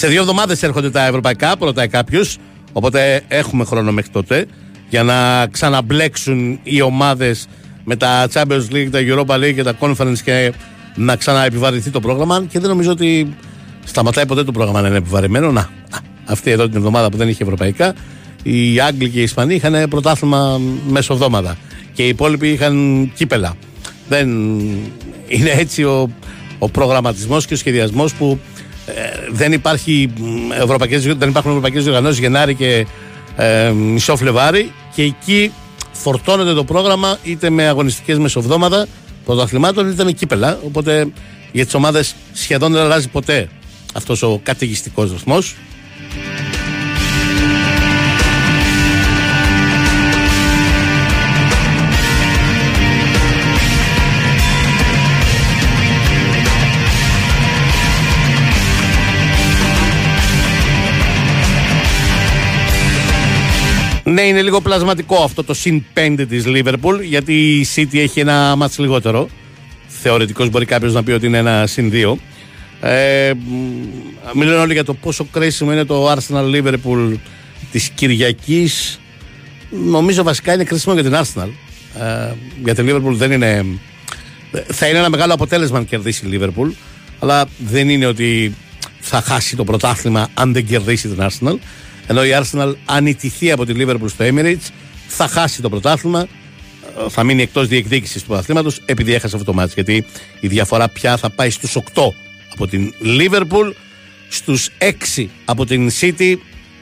[0.00, 2.38] Σε δύο εβδομάδες έρχονται τα ευρωπαϊκά, ρωτάει κάποιος.
[2.72, 4.46] Οπότε έχουμε χρόνο μέχρι τότε
[4.88, 7.48] για να ξαναμπλέξουν οι ομάδες
[7.84, 10.52] με τα Champions League, τα Europa League και τα Conference και
[10.96, 12.44] να ξαναεπιβαρυνθεί το πρόγραμμα.
[12.48, 13.36] Και δεν νομίζω ότι
[13.84, 15.52] σταματάει ποτέ το πρόγραμμα να είναι επιβαρημένο.
[15.52, 15.68] Να, α,
[16.24, 17.94] αυτή εδώ την εβδομάδα που δεν είχε ευρωπαϊκά,
[18.42, 21.56] οι Άγγλοι και οι Ισπανοί είχαν πρωτάθλημα μέσω εβδομάδα.
[21.92, 23.56] Και οι υπόλοιποι είχαν κύπελα.
[24.08, 24.28] Δεν
[25.26, 26.10] είναι έτσι ο,
[26.58, 28.49] ο προγραμματισμός και ο σχεδιασμός που ε,
[29.30, 32.86] δεν, υπάρχει μ, ευρωπαϊκές, δεν υπάρχουν ευρωπαϊκές διοργανώσεις Γενάρη και
[33.36, 35.52] ε, μισό Φλεβάρι και εκεί
[35.92, 38.86] φορτώνεται το πρόγραμμα είτε με αγωνιστικές μεσοβδόμαδα
[39.24, 40.58] πρωταθλημάτων είτε με κύπελα.
[40.64, 41.06] Οπότε
[41.52, 43.48] για τις ομάδες σχεδόν δεν αλλάζει ποτέ
[43.94, 45.56] αυτός ο καταιγιστικός ρυθμός.
[64.20, 68.56] Ναι, είναι λίγο πλασματικό αυτό το συν 5 της Liverpool γιατί η City έχει ένα
[68.56, 69.28] μάτς λιγότερο.
[69.86, 72.14] Θεωρητικώς μπορεί κάποιος να πει ότι είναι ένα συν 2.
[72.80, 77.14] Ε, μ, μιλάνε όλοι για το πόσο κρίσιμο είναι το Arsenal Liverpool
[77.72, 79.00] της Κυριακής.
[79.70, 81.48] Νομίζω βασικά είναι κρίσιμο για την Arsenal.
[82.00, 82.32] Ε,
[82.64, 83.64] για την Liverpool δεν είναι...
[84.66, 86.72] Θα είναι ένα μεγάλο αποτέλεσμα αν κερδίσει η Liverpool.
[87.18, 88.54] Αλλά δεν είναι ότι
[89.00, 91.56] θα χάσει το πρωτάθλημα αν δεν κερδίσει την Arsenal.
[92.10, 94.68] Ενώ η Arsenal αν ιτηθεί από τη Liverpool στο Emirates
[95.08, 99.56] θα χάσει το πρωτάθλημα ε, θα μείνει εκτός διεκδίκησης του πρωταθλήματος επειδή έχασε αυτό το
[99.56, 99.74] μάτς.
[99.74, 100.04] Γιατί
[100.40, 102.02] η διαφορά πια θα πάει στους 8
[102.52, 103.72] από την Liverpool
[104.28, 104.70] στους
[105.16, 106.36] 6 από την City.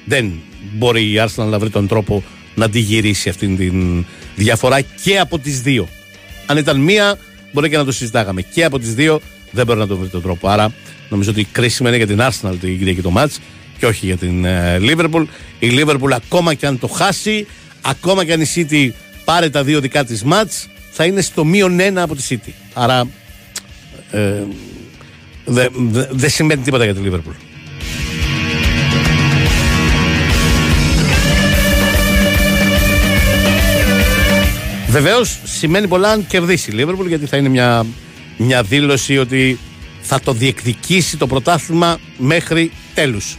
[0.04, 0.32] Δεν
[0.72, 2.22] μπορεί η Arsenal να βρει τον τρόπο
[2.54, 4.04] να τη γυρίσει αυτήν την
[4.36, 5.88] διαφορά και από τις δύο.
[6.46, 7.18] Αν ήταν μία
[7.52, 8.42] μπορεί και να το συζητάγαμε.
[8.42, 10.48] Και από τις δύο δεν μπορεί να το βρει τον τρόπο.
[10.48, 10.72] Άρα
[11.08, 13.40] νομίζω ότι κρίσιμο είναι για την Arsenal την Κυριακή το μάτς
[13.78, 15.24] και όχι για την ε, Liverpool.
[15.58, 17.46] Η Liverpool ακόμα και αν το χάσει,
[17.80, 18.90] ακόμα και αν η City
[19.24, 22.50] πάρει τα δύο δικά της μάτς, θα είναι στο μείον ένα από τη City.
[22.74, 23.08] Άρα
[24.10, 24.42] ε,
[25.44, 27.34] δεν δε, δεν σημαίνει τίποτα για τη Liverpool.
[34.88, 37.86] Βεβαίως σημαίνει πολλά αν κερδίσει η Liverpool γιατί θα είναι μια,
[38.36, 39.58] μια δήλωση ότι
[40.00, 43.36] θα το διεκδικήσει το πρωτάθλημα μέχρι τέλους.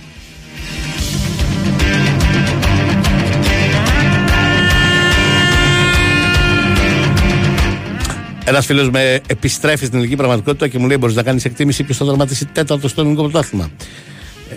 [8.49, 11.97] Ένας φίλος με επιστρέφει στην ελληνική πραγματικότητα και μου λέει: Μπορείς να κάνεις εκτίμηση ποιος
[11.97, 13.69] θα δραματίσει τέταρτο στο ελληνικό πρωτάθλημα.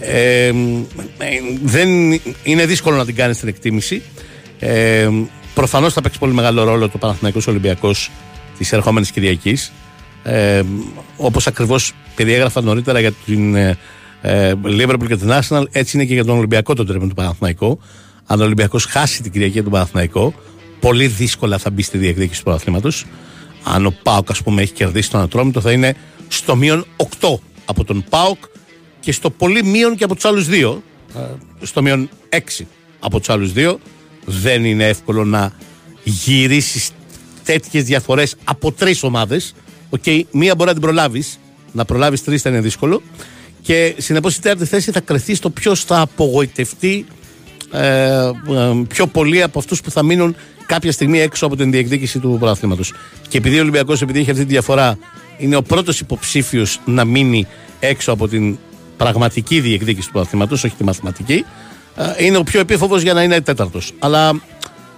[0.01, 0.53] Ε, ε,
[1.63, 1.89] δεν
[2.43, 4.03] είναι δύσκολο να την κάνεις την εκτίμηση.
[4.59, 5.09] Ε,
[5.55, 8.11] Προφανώς θα παίξει πολύ μεγάλο ρόλο το Παναθηναϊκός Ολυμπιακός
[8.59, 9.73] της ερχόμενης Κυριακής.
[10.23, 10.63] Ε,
[11.17, 13.79] Όπως ακριβώς περιέγραφα νωρίτερα για την ε,
[14.23, 17.81] ε, Liverpool και την Arsenal, έτσι είναι και για τον Ολυμπιακό τον τρόπο του Παναθηναϊκού.
[18.27, 20.35] Αν ο Ολυμπιακός χάσει την Κυριακή του Παναθηναϊκό,
[20.81, 22.91] πολύ δύσκολα θα μπει στη διεκδίκηση του πρωταθλήματο.
[23.65, 25.97] Αν ο Πάοκ, ας πούμε, έχει κερδίσει τον Ατρόμητο, θα είναι
[26.29, 26.87] στο μείον
[27.21, 28.39] 8 από τον Πάοκ
[29.01, 30.83] και στο πολύ μείον και από τους άλλους δύο.
[31.17, 31.21] ε,
[31.67, 32.67] Στο μείον 6
[33.01, 33.79] από τους άλλους δύο.
[34.25, 35.53] Δεν είναι εύκολο να
[36.05, 36.91] γυρίσεις
[37.45, 39.55] τέτοιες διαφορές από τρεις ομάδες.
[39.91, 41.39] Οκ, μία μπορεί να την προλάβεις.
[41.73, 43.03] Να προλάβεις τρεις θα είναι δύσκολο.
[43.63, 47.07] Και συνεπώς η τέταρτη θέση θα κριθεί στο ποιος θα απογοητευτεί
[47.73, 48.31] ε, ε,
[48.89, 50.37] πιο πολύ από αυτούς που θα μείνουν
[50.73, 52.83] κάποια στιγμή έξω από την διεκδίκηση του πρωταθλήματος.
[53.29, 54.99] Και επειδή ο Ολυμπιακός, επειδή έχει αυτή τη διαφορά,
[55.39, 57.47] είναι ο πρώτος υποψήφιος να μείνει
[57.81, 58.59] έξω από την
[58.97, 61.45] πραγματική διεκδίκηση του πρωταθλήματο, όχι τη μαθηματική,
[61.97, 63.93] ε, είναι ο πιο επίφοβος για να είναι τέταρτος.
[63.99, 64.41] Αλλά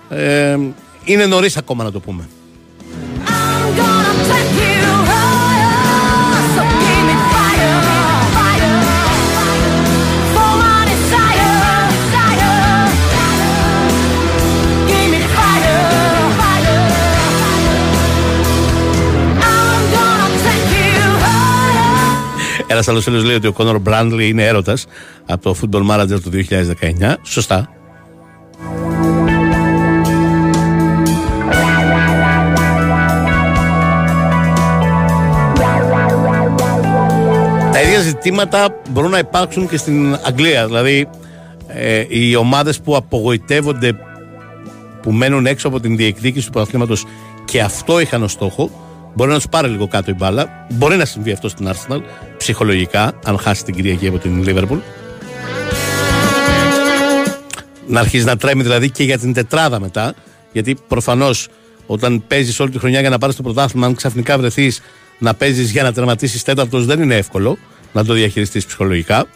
[0.09, 0.59] ε,
[1.05, 2.29] είναι νωρίς ακόμα να το πούμε.
[22.67, 24.87] Ένας άλλος φίλος λέει ότι ο Κόνορ Μπράντλι είναι έρωτας
[25.27, 27.17] από το Football Manager του 2019.
[27.23, 27.69] Σωστά.
[37.73, 40.67] Τα ίδια ζητήματα μπορούν να υπάρξουν και στην Αγγλία.
[40.67, 41.09] Δηλαδή,
[41.67, 43.97] ε, οι ομάδες που απογοητεύονται,
[45.03, 47.05] που μένουν έξω από την διεκδίκηση του πρωταθλήματος
[47.45, 48.84] και αυτό είχαν ως στόχο,
[49.15, 50.67] μπορεί να του πάρει λίγο κάτω η μπάλα.
[50.71, 52.01] Μπορεί να συμβεί αυτό στην Arsenal
[52.37, 54.79] ψυχολογικά, αν χάσει την Κυριακή από την Liverpool.
[57.87, 60.15] Να αρχίσει να τρέμει δηλαδή και για την τετράδα μετά.
[60.53, 61.49] Γιατί προφανώς
[61.87, 64.81] όταν παίζεις όλη τη χρονιά για να πάρεις το πρωτάθλημα, αν ξαφνικά βρεθείς
[65.19, 67.59] να παίζεις για να τερματίσεις τέταρτος, δεν είναι εύκολο
[67.93, 69.27] να το διαχειριστείς ψυχολογικά.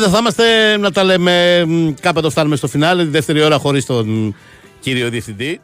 [0.00, 1.64] Δεν θα είμαστε να τα λέμε.
[1.66, 3.02] μ, Κάπου εδώ φτάνουμε στο φινάλε.
[3.02, 4.34] Τη δεύτερη ώρα χωρίς τον
[4.80, 5.60] κύριο διευθυντή.